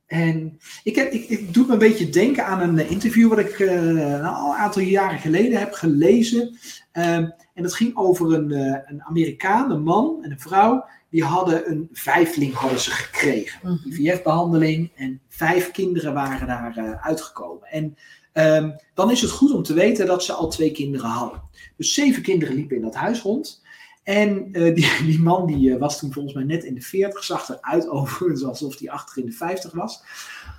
en 0.09 0.59
ik, 0.83 0.95
heb, 0.95 1.13
ik, 1.13 1.29
ik 1.29 1.55
doe 1.55 1.67
me 1.67 1.73
een 1.73 1.79
beetje 1.79 2.09
denken 2.09 2.47
aan 2.47 2.61
een 2.61 2.89
interview 2.89 3.29
wat 3.29 3.39
ik 3.39 3.59
uh, 3.59 3.73
een 3.73 4.25
aantal 4.25 4.83
jaren 4.83 5.19
geleden 5.19 5.59
heb 5.59 5.73
gelezen. 5.73 6.59
Um, 6.93 7.35
en 7.55 7.63
dat 7.63 7.75
ging 7.75 7.97
over 7.97 8.35
een, 8.35 8.51
uh, 8.51 8.79
een 8.85 9.03
Amerikaan, 9.03 9.71
een 9.71 9.83
man 9.83 10.19
en 10.23 10.31
een 10.31 10.41
vrouw. 10.41 10.85
Die 11.11 11.25
hadden 11.25 11.71
een 11.71 11.89
vijfling 11.93 12.55
hadden 12.55 12.81
ze 12.81 12.91
gekregen. 12.91 13.61
-hmm. 13.63 13.81
IVF-behandeling. 13.85 14.91
En 14.95 15.21
vijf 15.29 15.71
kinderen 15.71 16.15
waren 16.15 16.47
daar 16.47 16.79
uh, 16.79 17.07
uitgekomen. 17.07 17.69
En 17.69 17.97
um, 18.33 18.77
dan 18.95 19.11
is 19.11 19.21
het 19.21 19.31
goed 19.31 19.53
om 19.53 19.63
te 19.63 19.75
weten 19.75 20.07
dat 20.07 20.25
ze 20.25 20.33
al 20.33 20.49
twee 20.49 20.73
kinderen 20.73 21.11
hadden. 21.11 21.43
Dus 21.77 21.95
zeven 21.95 22.23
kinderen 22.23 22.55
liepen 22.55 22.77
in 22.77 22.83
dat 22.83 22.95
huis 22.95 23.23
rond. 23.23 23.63
En 24.09 24.49
uh, 24.53 24.75
die, 25.07 25.19
man 25.21 25.47
die 25.47 25.71
uh, 25.71 25.79
was 25.79 25.99
toen 25.99 26.13
volgens 26.13 26.35
mij 26.35 26.45
net 26.45 26.65
in 26.65 26.75
de 26.75 26.81
40, 26.81 27.25
zag 27.25 27.49
eruit 27.49 27.89
overigens 27.99 28.45
alsof 28.45 28.79
hij 28.79 28.91
achter 28.91 29.19
in 29.19 29.27
de 29.27 29.33
50 29.33 29.73
was. 29.73 30.03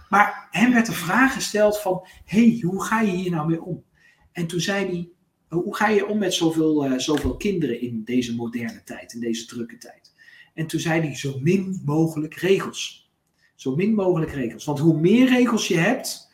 Maar 0.10 0.48
hem 0.52 0.74
werd 0.74 0.86
de 0.86 0.92
vraag 0.92 1.34
gesteld 1.34 1.80
van, 1.80 2.06
hey, 2.26 2.60
hoe 2.66 2.84
ga 2.84 3.02
je 3.02 3.12
hier 3.12 3.32
nou 3.32 3.48
mee 3.48 3.62
om? 3.62 3.84
En 4.32 4.48
toen 4.48 4.60
zei 4.60 4.86
hij, 4.86 5.10
hoe 5.60 5.76
ga 5.76 5.88
je 5.88 6.08
om 6.08 6.18
met 6.18 6.34
zoveel, 6.34 6.86
uh, 6.86 6.98
zoveel 6.98 7.38
kinderen 7.38 7.82
in 7.82 8.04
deze 8.04 8.36
moderne 8.36 8.84
tijd, 8.84 9.14
in 9.14 9.20
deze 9.20 9.46
drukke 9.46 9.78
tijd? 9.78 10.14
En 10.54 10.68
toen 10.68 10.80
zei 10.80 11.02
hij, 11.02 11.16
zo 11.16 11.40
min 11.40 11.82
mogelijk 11.86 12.36
regels. 12.36 13.12
Zo 13.56 13.76
min 13.76 13.94
mogelijk 13.94 14.32
regels. 14.32 14.66
Want 14.66 14.80
hoe 14.80 15.00
meer 15.00 15.28
regels 15.28 15.68
je 15.68 15.78
hebt, 15.78 16.32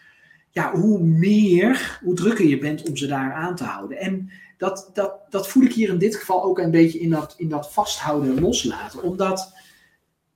ja, 0.51 0.72
hoe 0.72 1.03
meer, 1.03 1.99
hoe 2.03 2.16
drukker 2.16 2.45
je 2.45 2.57
bent 2.57 2.89
om 2.89 2.97
ze 2.97 3.07
daar 3.07 3.34
aan 3.34 3.55
te 3.55 3.63
houden. 3.63 3.97
En 3.97 4.30
dat, 4.58 4.89
dat, 4.93 5.14
dat 5.30 5.47
voel 5.47 5.64
ik 5.64 5.74
hier 5.74 5.89
in 5.89 5.97
dit 5.97 6.16
geval 6.16 6.43
ook 6.43 6.60
een 6.60 6.72
beetje 6.72 6.99
in 6.99 7.10
dat, 7.10 7.34
in 7.38 7.49
dat 7.49 7.74
vasthouden 7.74 8.36
en 8.36 8.41
loslaten. 8.41 9.03
Omdat 9.03 9.53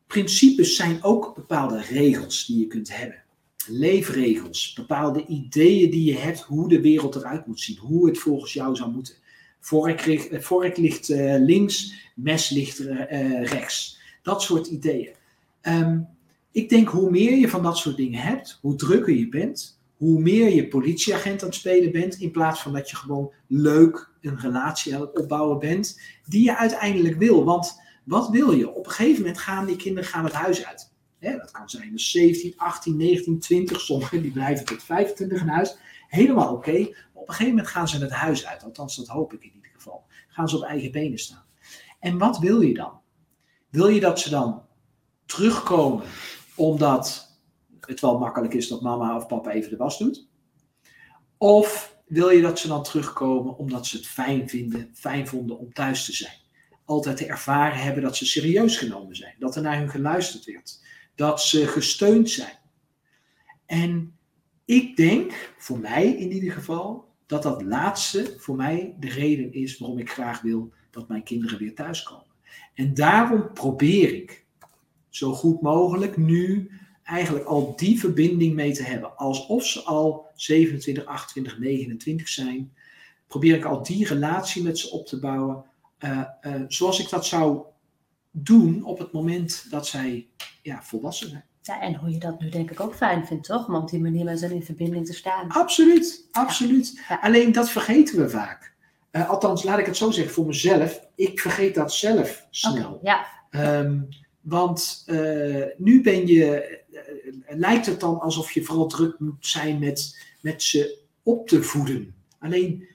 principes 0.08 0.76
zijn 0.76 1.04
ook 1.04 1.36
bepaalde 1.36 1.82
regels 1.82 2.46
die 2.46 2.60
je 2.60 2.68
kunt 2.68 2.98
hebben. 2.98 3.24
Leefregels, 3.68 4.74
bepaalde 4.74 5.26
ideeën 5.26 5.92
die 5.92 6.04
je 6.04 6.18
hebt 6.18 6.40
hoe 6.40 6.70
de 6.70 6.82
wereld 6.82 7.16
eruit 7.16 7.48
moet 7.48 7.60
zien, 7.60 7.78
hoe 7.78 8.08
het 8.08 8.18
volgens 8.18 8.54
jou 8.54 8.76
zou 8.76 8.92
moeten. 8.92 9.16
Vork, 9.60 10.28
vork 10.32 10.78
ligt 10.78 11.10
uh, 11.10 11.36
links, 11.40 11.94
mes 12.16 12.50
ligt 12.50 12.80
uh, 12.80 13.44
rechts. 13.44 14.00
Dat 14.24 14.42
soort 14.42 14.68
ideeën. 14.68 15.10
Um, 15.62 16.08
ik 16.52 16.70
denk 16.70 16.88
hoe 16.88 17.10
meer 17.10 17.38
je 17.38 17.50
van 17.50 17.64
dat 17.64 17.78
soort 17.78 17.98
dingen 17.98 18.22
hebt, 18.22 18.58
hoe 18.62 18.76
drukker 18.76 19.14
je 19.14 19.30
bent, 19.30 19.79
hoe 20.00 20.20
meer 20.20 20.50
je 20.50 20.68
politieagent 20.68 21.42
aan 21.42 21.48
het 21.48 21.58
spelen 21.58 21.92
bent, 21.92 22.16
in 22.16 22.32
plaats 22.32 22.62
van 22.62 22.74
dat 22.74 22.90
je 22.90 22.96
gewoon 22.96 23.34
leuk 23.48 24.10
een 24.22 24.40
relatie 24.40 24.96
aan 24.96 25.02
het 25.02 25.20
opbouwen 25.20 25.60
bent, 25.60 26.02
die 26.26 26.44
je 26.44 26.58
uiteindelijk 26.58 27.18
wil. 27.18 27.44
Want 27.44 27.82
wat 28.04 28.30
wil 28.30 28.52
je? 28.52 28.70
Op 28.70 28.86
een 28.86 28.92
gegeven 28.92 29.22
moment 29.22 29.40
gaan 29.40 29.66
die 29.66 29.76
kinderen 29.76 30.10
gaan 30.10 30.24
het 30.24 30.34
huis 30.34 30.66
uit. 30.66 30.92
dat 31.20 31.52
kan 31.52 31.70
zijn 31.70 31.92
dus 31.92 32.12
17, 32.12 32.54
18, 32.58 32.98
19, 32.98 33.40
20, 33.40 33.82
sommigen 33.82 34.22
die 34.22 34.32
blijven 34.32 34.66
tot 34.66 34.84
25 34.84 35.42
in 35.42 35.48
huis. 35.48 35.78
Helemaal 36.08 36.54
oké. 36.54 36.88
Op 37.14 37.28
een 37.28 37.34
gegeven 37.34 37.56
moment 37.56 37.68
gaan 37.68 37.88
ze 37.88 37.98
het 37.98 38.12
huis 38.12 38.46
uit. 38.46 38.64
Althans, 38.64 38.96
dat 38.96 39.08
hoop 39.08 39.34
ik 39.34 39.44
in 39.44 39.52
ieder 39.56 39.72
geval. 39.74 40.04
Gaan 40.28 40.50
ze 40.50 40.58
op 40.58 40.64
eigen 40.64 40.92
benen 40.92 41.20
staan. 41.20 41.44
En 42.00 42.18
wat 42.18 42.38
wil 42.40 42.62
je 42.62 42.74
dan? 42.74 43.00
Wil 43.70 43.88
je 43.88 44.00
dat 44.00 44.20
ze 44.20 44.30
dan 44.30 44.62
terugkomen 45.26 46.06
omdat 46.56 47.29
het 47.90 48.00
wel 48.00 48.18
makkelijk 48.18 48.54
is 48.54 48.68
dat 48.68 48.82
mama 48.82 49.16
of 49.16 49.28
papa 49.28 49.52
even 49.52 49.70
de 49.70 49.78
was 49.78 49.98
doet? 49.98 50.28
Of 51.38 51.98
wil 52.06 52.30
je 52.30 52.42
dat 52.42 52.60
ze 52.60 52.68
dan 52.68 52.84
terugkomen 52.84 53.58
omdat 53.58 53.86
ze 53.86 53.98
het 53.98 54.08
fijn 54.08 54.50
vinden, 54.50 54.90
fijn 54.94 55.28
vonden 55.28 55.60
om 55.60 55.74
thuis 55.74 56.06
te 56.06 56.14
zijn? 56.14 56.38
Altijd 56.86 57.18
te 57.18 57.26
ervaren 57.26 57.80
hebben 57.80 58.04
dat 58.04 58.16
ze 58.16 58.26
serieus 58.26 58.78
genomen 58.78 59.16
zijn, 59.16 59.36
dat 59.40 59.56
er 59.56 59.62
naar 59.62 59.78
hun 59.78 59.90
geluisterd 59.90 60.46
werd, 60.46 60.84
dat 61.16 61.42
ze 61.42 61.68
gesteund 61.68 62.30
zijn. 62.30 62.58
En 63.66 64.18
ik 64.66 64.96
denk, 64.96 65.54
voor 65.58 65.80
mij 65.80 66.08
in 66.08 66.32
ieder 66.32 66.52
geval, 66.52 67.08
dat 67.26 67.44
dat 67.44 67.62
laatste 67.62 68.34
voor 68.38 68.56
mij 68.56 68.96
de 69.00 69.10
reden 69.10 69.54
is 69.54 69.78
waarom 69.78 70.00
ik 70.00 70.10
graag 70.10 70.42
wil 70.42 70.74
dat 70.92 71.08
mijn 71.08 71.24
kinderen 71.24 71.60
weer 71.60 71.76
thuiskomen. 71.76 72.26
En 72.74 72.94
daarom 72.94 73.54
probeer 73.54 74.14
ik 74.14 74.46
zo 75.10 75.34
goed 75.34 75.62
mogelijk 75.62 76.18
nu 76.18 76.72
eigenlijk 77.10 77.46
al 77.46 77.74
die 77.76 78.00
verbinding 78.00 78.56
mee 78.56 78.72
te 78.72 78.84
hebben. 78.84 79.18
Alsof 79.18 79.66
ze 79.66 79.84
al 79.84 80.28
27, 80.36 81.06
28, 81.06 81.60
29 81.60 82.28
zijn. 82.28 82.74
Probeer 83.28 83.56
ik 83.56 83.66
al 83.66 83.84
die 83.84 84.08
relatie 84.08 84.64
met 84.64 84.80
ze 84.80 84.92
op 84.92 85.06
te 85.06 85.20
bouwen. 85.20 85.64
Uh, 86.00 86.22
uh, 86.42 86.62
zoals 86.68 87.00
ik 87.00 87.10
dat 87.10 87.26
zou 87.26 87.62
doen 88.32 88.84
op 88.84 89.00
het 89.00 89.12
moment 89.12 89.66
dat 89.70 89.88
zij 89.88 90.28
ja, 90.62 90.84
volwassen 90.84 91.30
zijn. 91.30 91.44
Ja, 91.62 91.82
en 91.82 91.96
hoe 91.96 92.10
je 92.10 92.18
dat 92.18 92.40
nu 92.40 92.50
denk 92.50 92.72
ik 92.72 92.80
ook 92.80 92.96
fijn 92.96 93.26
vindt, 93.26 93.48
toch? 93.48 93.68
Om 93.68 93.76
op 93.76 93.90
die 93.90 94.00
manier 94.00 94.26
met 94.26 94.40
ze 94.40 94.54
in 94.54 94.64
verbinding 94.64 95.06
te 95.06 95.14
staan. 95.14 95.50
Absoluut, 95.50 96.28
absoluut. 96.32 96.94
Ja. 96.96 97.04
Ja. 97.10 97.20
Alleen 97.22 97.52
dat 97.52 97.70
vergeten 97.70 98.22
we 98.22 98.30
vaak. 98.30 98.74
Uh, 99.12 99.30
althans, 99.30 99.64
laat 99.64 99.80
ik 99.80 99.86
het 99.86 99.98
zo 99.98 100.12
zeggen 100.12 100.34
voor 100.34 100.46
mezelf. 100.46 101.08
Ik 101.16 101.40
vergeet 101.40 101.76
dat 101.76 101.94
zelf 101.94 102.48
snel. 102.50 102.94
Okay, 102.94 103.00
ja. 103.02 103.80
Um, 103.80 104.08
want 104.42 105.04
uh, 105.08 105.66
nu 105.78 106.02
ben 106.02 106.28
je, 106.28 106.80
uh, 106.92 107.00
lijkt 107.58 107.86
het 107.86 108.00
dan 108.00 108.20
alsof 108.20 108.52
je 108.52 108.64
vooral 108.64 108.88
druk 108.88 109.20
moet 109.20 109.48
zijn 109.48 109.80
met, 109.80 110.26
met 110.42 110.64
ze 110.64 111.00
op 111.24 111.48
te 111.48 111.64
voeden. 111.64 112.16
Alleen, 112.40 112.88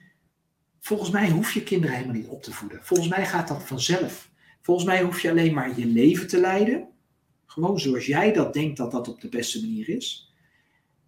volgens 0.79 1.09
mij 1.09 1.29
hoef 1.29 1.51
je 1.51 1.63
kinderen 1.63 1.95
helemaal 1.95 2.15
niet 2.15 2.27
op 2.27 2.43
te 2.43 2.51
voeden. 2.51 2.79
Volgens 2.83 3.09
mij 3.09 3.25
gaat 3.25 3.47
dat 3.47 3.63
vanzelf. 3.63 4.29
Volgens 4.61 4.85
mij 4.87 5.03
hoef 5.03 5.21
je 5.21 5.29
alleen 5.29 5.53
maar 5.53 5.79
je 5.79 5.85
leven 5.85 6.27
te 6.27 6.39
leiden. 6.39 6.87
Gewoon 7.45 7.79
zoals 7.79 8.05
jij 8.05 8.33
dat 8.33 8.53
denkt 8.53 8.77
dat 8.77 8.91
dat 8.91 9.07
op 9.07 9.21
de 9.21 9.29
beste 9.29 9.61
manier 9.61 9.89
is. 9.89 10.33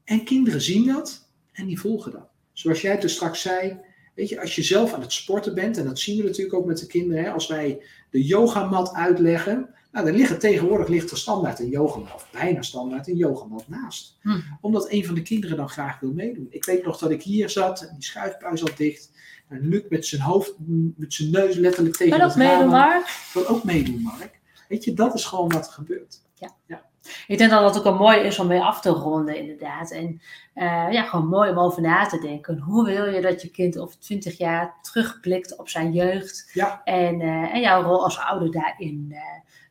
En 0.03 0.23
kinderen 0.23 0.61
zien 0.61 0.85
dat 0.85 1.29
en 1.51 1.65
die 1.65 1.79
volgen 1.79 2.11
dat. 2.11 2.29
Zoals 2.53 2.81
jij 2.81 2.91
het 2.91 3.09
straks 3.09 3.41
zei, 3.41 3.79
weet 4.17 4.29
je, 4.29 4.41
als 4.41 4.55
je 4.55 4.63
zelf 4.63 4.93
aan 4.93 5.01
het 5.01 5.13
sporten 5.13 5.55
bent, 5.55 5.77
en 5.77 5.85
dat 5.85 5.99
zien 5.99 6.17
we 6.17 6.23
natuurlijk 6.23 6.55
ook 6.55 6.65
met 6.65 6.79
de 6.79 6.87
kinderen, 6.87 7.23
hè, 7.23 7.31
als 7.31 7.47
wij 7.47 7.81
de 8.09 8.23
yogamat 8.23 8.93
uitleggen, 8.93 9.69
nou, 9.91 10.07
er 10.07 10.13
liggen 10.13 10.39
tegenwoordig 10.39 10.87
ligt 10.87 11.11
er 11.11 11.17
standaard 11.17 11.59
een 11.59 11.69
yogamat, 11.69 12.13
of 12.13 12.29
bijna 12.31 12.61
standaard 12.61 13.07
een 13.07 13.15
yogamat 13.15 13.67
naast. 13.67 14.17
Hm. 14.21 14.39
Omdat 14.61 14.91
een 14.91 15.05
van 15.05 15.15
de 15.15 15.21
kinderen 15.21 15.57
dan 15.57 15.69
graag 15.69 15.99
wil 15.99 16.11
meedoen. 16.11 16.47
Ik 16.49 16.65
weet 16.65 16.83
nog 16.83 16.97
dat 16.97 17.11
ik 17.11 17.23
hier 17.23 17.49
zat 17.49 17.81
en 17.81 17.93
die 17.93 18.03
schuifpuis 18.03 18.59
zat 18.59 18.77
dicht. 18.77 19.11
En 19.47 19.67
Luc 19.67 19.83
met 19.89 20.05
zijn 20.05 20.21
hoofd, 20.21 20.53
met 20.95 21.13
zijn 21.13 21.29
neus 21.29 21.55
letterlijk 21.55 21.95
tegen 21.95 22.17
Wil 22.17 22.27
dat 22.27 22.37
meedoen. 22.37 22.67
Mark? 22.67 23.29
Wil 23.33 23.47
ook 23.47 23.63
meedoen, 23.63 24.01
Mark. 24.01 24.39
Weet 24.69 24.83
je, 24.83 24.93
dat 24.93 25.13
is 25.13 25.25
gewoon 25.25 25.49
wat 25.49 25.67
er 25.67 25.73
gebeurt. 25.73 26.21
Ja. 26.35 26.55
ja. 26.65 26.89
Ik 27.27 27.37
denk 27.37 27.49
dat 27.49 27.61
dat 27.61 27.77
ook 27.77 27.83
wel 27.83 27.95
mooi 27.95 28.19
is 28.19 28.39
om 28.39 28.47
mee 28.47 28.61
af 28.61 28.81
te 28.81 28.89
ronden, 28.89 29.37
inderdaad. 29.37 29.91
En 29.91 30.21
uh, 30.55 30.87
ja, 30.91 31.03
gewoon 31.03 31.27
mooi 31.27 31.49
om 31.49 31.59
over 31.59 31.81
na 31.81 32.05
te 32.05 32.19
denken. 32.19 32.59
Hoe 32.59 32.85
wil 32.85 33.05
je 33.05 33.21
dat 33.21 33.41
je 33.41 33.51
kind 33.51 33.77
over 33.77 33.99
20 33.99 34.37
jaar 34.37 34.73
terugblikt 34.81 35.57
op 35.57 35.69
zijn 35.69 35.91
jeugd 35.91 36.49
ja. 36.53 36.81
en, 36.83 37.21
uh, 37.21 37.53
en 37.53 37.61
jouw 37.61 37.81
rol 37.81 38.03
als 38.03 38.19
ouder 38.19 38.51
daarin? 38.51 39.07
Uh, 39.11 39.17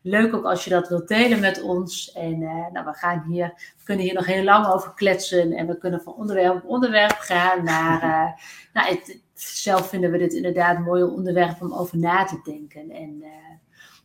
leuk 0.03 0.35
ook 0.35 0.45
als 0.45 0.65
je 0.65 0.71
dat 0.71 0.89
wilt 0.89 1.09
delen 1.09 1.41
met 1.41 1.63
ons. 1.63 2.13
En 2.13 2.39
nou, 2.73 2.85
we, 2.85 2.93
gaan 2.93 3.25
hier, 3.29 3.53
we 3.77 3.85
kunnen 3.85 4.05
hier 4.05 4.15
nog 4.15 4.27
heel 4.27 4.45
lang 4.45 4.67
over 4.67 4.95
kletsen 4.95 5.53
en 5.53 5.67
we 5.67 5.79
kunnen 5.79 6.03
van 6.03 6.15
onderwerp 6.15 6.55
op 6.55 6.71
onderwerp 6.71 7.17
gaan. 7.19 7.65
Maar 7.65 8.01
nou, 8.75 8.89
het, 8.89 9.21
zelf 9.35 9.89
vinden 9.89 10.11
we 10.11 10.19
dit 10.19 10.33
inderdaad 10.33 10.77
een 10.77 10.83
mooi 10.83 11.03
onderwerp 11.03 11.63
om 11.63 11.73
over 11.73 11.99
na 11.99 12.25
te 12.25 12.41
denken. 12.45 12.91
En 12.91 13.25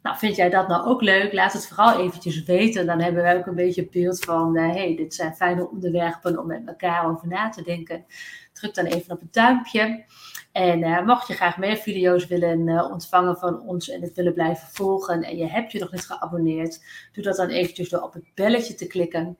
nou, 0.01 0.17
vind 0.17 0.35
jij 0.35 0.49
dat 0.49 0.67
nou 0.67 0.87
ook 0.87 1.01
leuk? 1.01 1.33
Laat 1.33 1.53
het 1.53 1.67
vooral 1.67 1.99
eventjes 1.99 2.43
weten. 2.43 2.85
Dan 2.85 2.99
hebben 2.99 3.23
wij 3.23 3.37
ook 3.37 3.45
een 3.45 3.55
beetje 3.55 3.81
een 3.81 3.87
beeld 3.91 4.19
van, 4.19 4.57
hé, 4.57 4.67
uh, 4.67 4.73
hey, 4.73 4.95
dit 4.95 5.13
zijn 5.13 5.35
fijne 5.35 5.69
onderwerpen 5.69 6.39
om 6.39 6.47
met 6.47 6.67
elkaar 6.67 7.05
over 7.05 7.27
na 7.27 7.49
te 7.49 7.63
denken. 7.63 8.05
Druk 8.53 8.75
dan 8.75 8.85
even 8.85 9.11
op 9.11 9.19
het 9.19 9.33
duimpje. 9.33 10.05
En 10.51 10.79
uh, 10.79 11.05
mocht 11.05 11.27
je 11.27 11.33
graag 11.33 11.57
meer 11.57 11.75
video's 11.75 12.27
willen 12.27 12.67
uh, 12.67 12.91
ontvangen 12.91 13.37
van 13.37 13.61
ons 13.61 13.89
en 13.89 14.01
het 14.01 14.13
willen 14.13 14.33
blijven 14.33 14.67
volgen 14.67 15.23
en 15.23 15.37
je 15.37 15.47
hebt 15.47 15.71
je 15.71 15.79
nog 15.79 15.91
niet 15.91 16.05
geabonneerd, 16.05 16.83
doe 17.11 17.23
dat 17.23 17.35
dan 17.35 17.49
eventjes 17.49 17.89
door 17.89 18.01
op 18.01 18.13
het 18.13 18.25
belletje 18.35 18.75
te 18.75 18.87
klikken. 18.87 19.37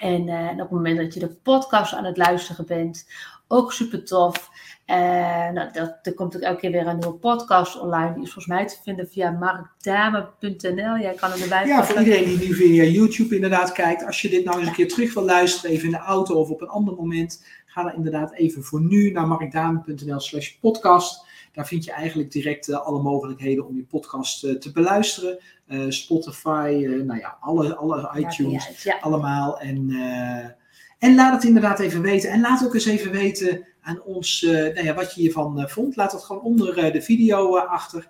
En, 0.00 0.28
en 0.28 0.52
op 0.52 0.58
het 0.58 0.70
moment 0.70 0.98
dat 0.98 1.14
je 1.14 1.20
de 1.20 1.34
podcast 1.42 1.94
aan 1.94 2.04
het 2.04 2.16
luisteren 2.16 2.66
bent, 2.66 3.06
ook 3.48 3.72
super 3.72 4.04
tof. 4.04 4.50
Uh, 4.90 4.96
nou, 5.50 5.72
dat, 5.72 5.98
er 6.02 6.14
komt 6.14 6.36
ook 6.36 6.42
elke 6.42 6.60
keer 6.60 6.70
weer 6.70 6.86
een 6.86 6.98
nieuwe 6.98 7.14
podcast 7.14 7.80
online. 7.80 8.14
Die 8.14 8.22
is 8.22 8.32
volgens 8.32 8.46
mij 8.46 8.66
te 8.66 8.76
vinden 8.82 9.08
via 9.08 9.30
markdame.nl. 9.30 10.98
Jij 10.98 11.14
kan 11.14 11.32
er 11.32 11.42
erbij 11.42 11.66
Ja, 11.66 11.84
voor 11.84 11.98
iedereen 11.98 12.24
die 12.24 12.48
nu 12.48 12.54
via 12.54 12.84
YouTube 12.84 13.34
inderdaad 13.34 13.72
kijkt. 13.72 14.06
Als 14.06 14.22
je 14.22 14.28
dit 14.28 14.44
nou 14.44 14.58
eens 14.58 14.68
een 14.68 14.74
keer 14.74 14.88
terug 14.88 15.14
wil 15.14 15.24
luisteren, 15.24 15.70
even 15.70 15.84
in 15.84 15.90
de 15.90 15.98
auto 15.98 16.34
of 16.34 16.50
op 16.50 16.60
een 16.60 16.68
ander 16.68 16.94
moment. 16.94 17.44
Ga 17.66 17.82
dan 17.82 17.94
inderdaad 17.94 18.32
even 18.32 18.62
voor 18.64 18.80
nu 18.80 19.10
naar 19.10 19.26
markdame.nl 19.26 20.20
slash 20.20 20.50
podcast. 20.50 21.26
Daar 21.52 21.66
vind 21.66 21.84
je 21.84 21.92
eigenlijk 21.92 22.32
direct 22.32 22.68
uh, 22.68 22.86
alle 22.86 23.02
mogelijkheden 23.02 23.66
om 23.66 23.76
je 23.76 23.82
podcast 23.82 24.44
uh, 24.44 24.54
te 24.54 24.72
beluisteren. 24.72 25.38
Spotify, 25.88 26.86
nou 27.04 27.18
ja, 27.18 27.36
alle, 27.40 27.76
alle 27.76 28.10
iTunes, 28.16 28.82
ja. 28.82 28.98
allemaal. 29.00 29.60
En, 29.60 29.90
en 30.98 31.14
laat 31.14 31.34
het 31.34 31.44
inderdaad 31.44 31.78
even 31.78 32.02
weten. 32.02 32.30
En 32.30 32.40
laat 32.40 32.64
ook 32.64 32.74
eens 32.74 32.86
even 32.86 33.10
weten 33.10 33.66
aan 33.80 34.02
ons 34.02 34.42
uh, 34.42 34.52
nou 34.52 34.84
ja, 34.84 34.94
wat 34.94 35.14
je 35.14 35.20
hiervan 35.20 35.60
uh, 35.60 35.66
vond. 35.66 35.96
Laat 35.96 36.10
dat 36.10 36.24
gewoon 36.24 36.42
onder 36.42 36.84
uh, 36.84 36.92
de 36.92 37.02
video 37.02 37.56
achter. 37.56 38.08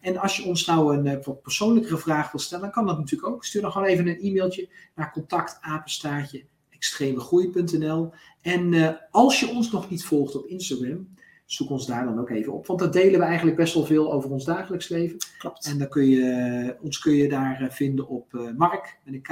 en 0.00 0.16
als 0.16 0.36
je 0.36 0.44
ons 0.44 0.66
nou 0.66 0.96
een 0.96 1.22
wat 1.22 1.42
persoonlijkere 1.42 1.98
vraag 1.98 2.30
wil 2.30 2.40
stellen, 2.40 2.64
dan 2.64 2.72
kan 2.72 2.86
dat 2.86 2.98
natuurlijk 2.98 3.32
ook. 3.32 3.44
Stuur 3.44 3.62
dan 3.62 3.72
gewoon 3.72 3.86
even 3.86 4.06
een 4.06 4.20
e-mailtje 4.20 4.68
naar 4.94 5.12
contactapenstaartje 5.12 6.44
extremegroei.nl. 6.70 8.12
En 8.42 8.98
als 9.10 9.40
je 9.40 9.48
ons 9.48 9.70
nog 9.70 9.90
niet 9.90 10.04
volgt 10.04 10.36
op 10.36 10.46
Instagram, 10.46 11.08
zoek 11.46 11.70
ons 11.70 11.86
daar 11.86 12.04
dan 12.04 12.18
ook 12.18 12.30
even 12.30 12.52
op. 12.52 12.66
Want 12.66 12.78
daar 12.78 12.90
delen 12.90 13.20
we 13.20 13.26
eigenlijk 13.26 13.56
best 13.56 13.74
wel 13.74 13.84
veel 13.84 14.12
over 14.12 14.30
ons 14.30 14.44
dagelijks 14.44 14.88
leven. 14.88 15.18
Klopt. 15.38 15.66
En 15.66 15.78
dan 15.78 15.88
kun 15.88 16.08
je, 16.08 16.76
ons 16.80 16.98
kun 16.98 17.14
je 17.14 17.28
daar 17.28 17.68
vinden 17.70 18.08
op 18.08 18.52
Mark 18.56 18.98
met 19.04 19.14
een 19.14 19.22
K 19.22 19.30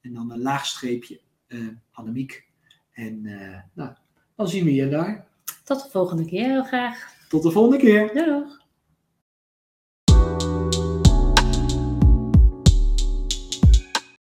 en 0.00 0.12
dan 0.12 0.30
een 0.30 0.42
laagstreepje 0.42 1.20
Annemiek. 1.92 2.48
En 2.92 3.22
nou, 3.74 3.90
dan 4.36 4.48
zien 4.48 4.64
we 4.64 4.74
je 4.74 4.88
daar. 4.88 5.26
Tot 5.64 5.82
de 5.82 5.90
volgende 5.90 6.24
keer 6.24 6.48
heel 6.48 6.64
graag. 6.64 7.14
Tot 7.28 7.42
de 7.42 7.50
volgende 7.50 7.78
keer. 7.78 8.14
Doei. 8.14 8.44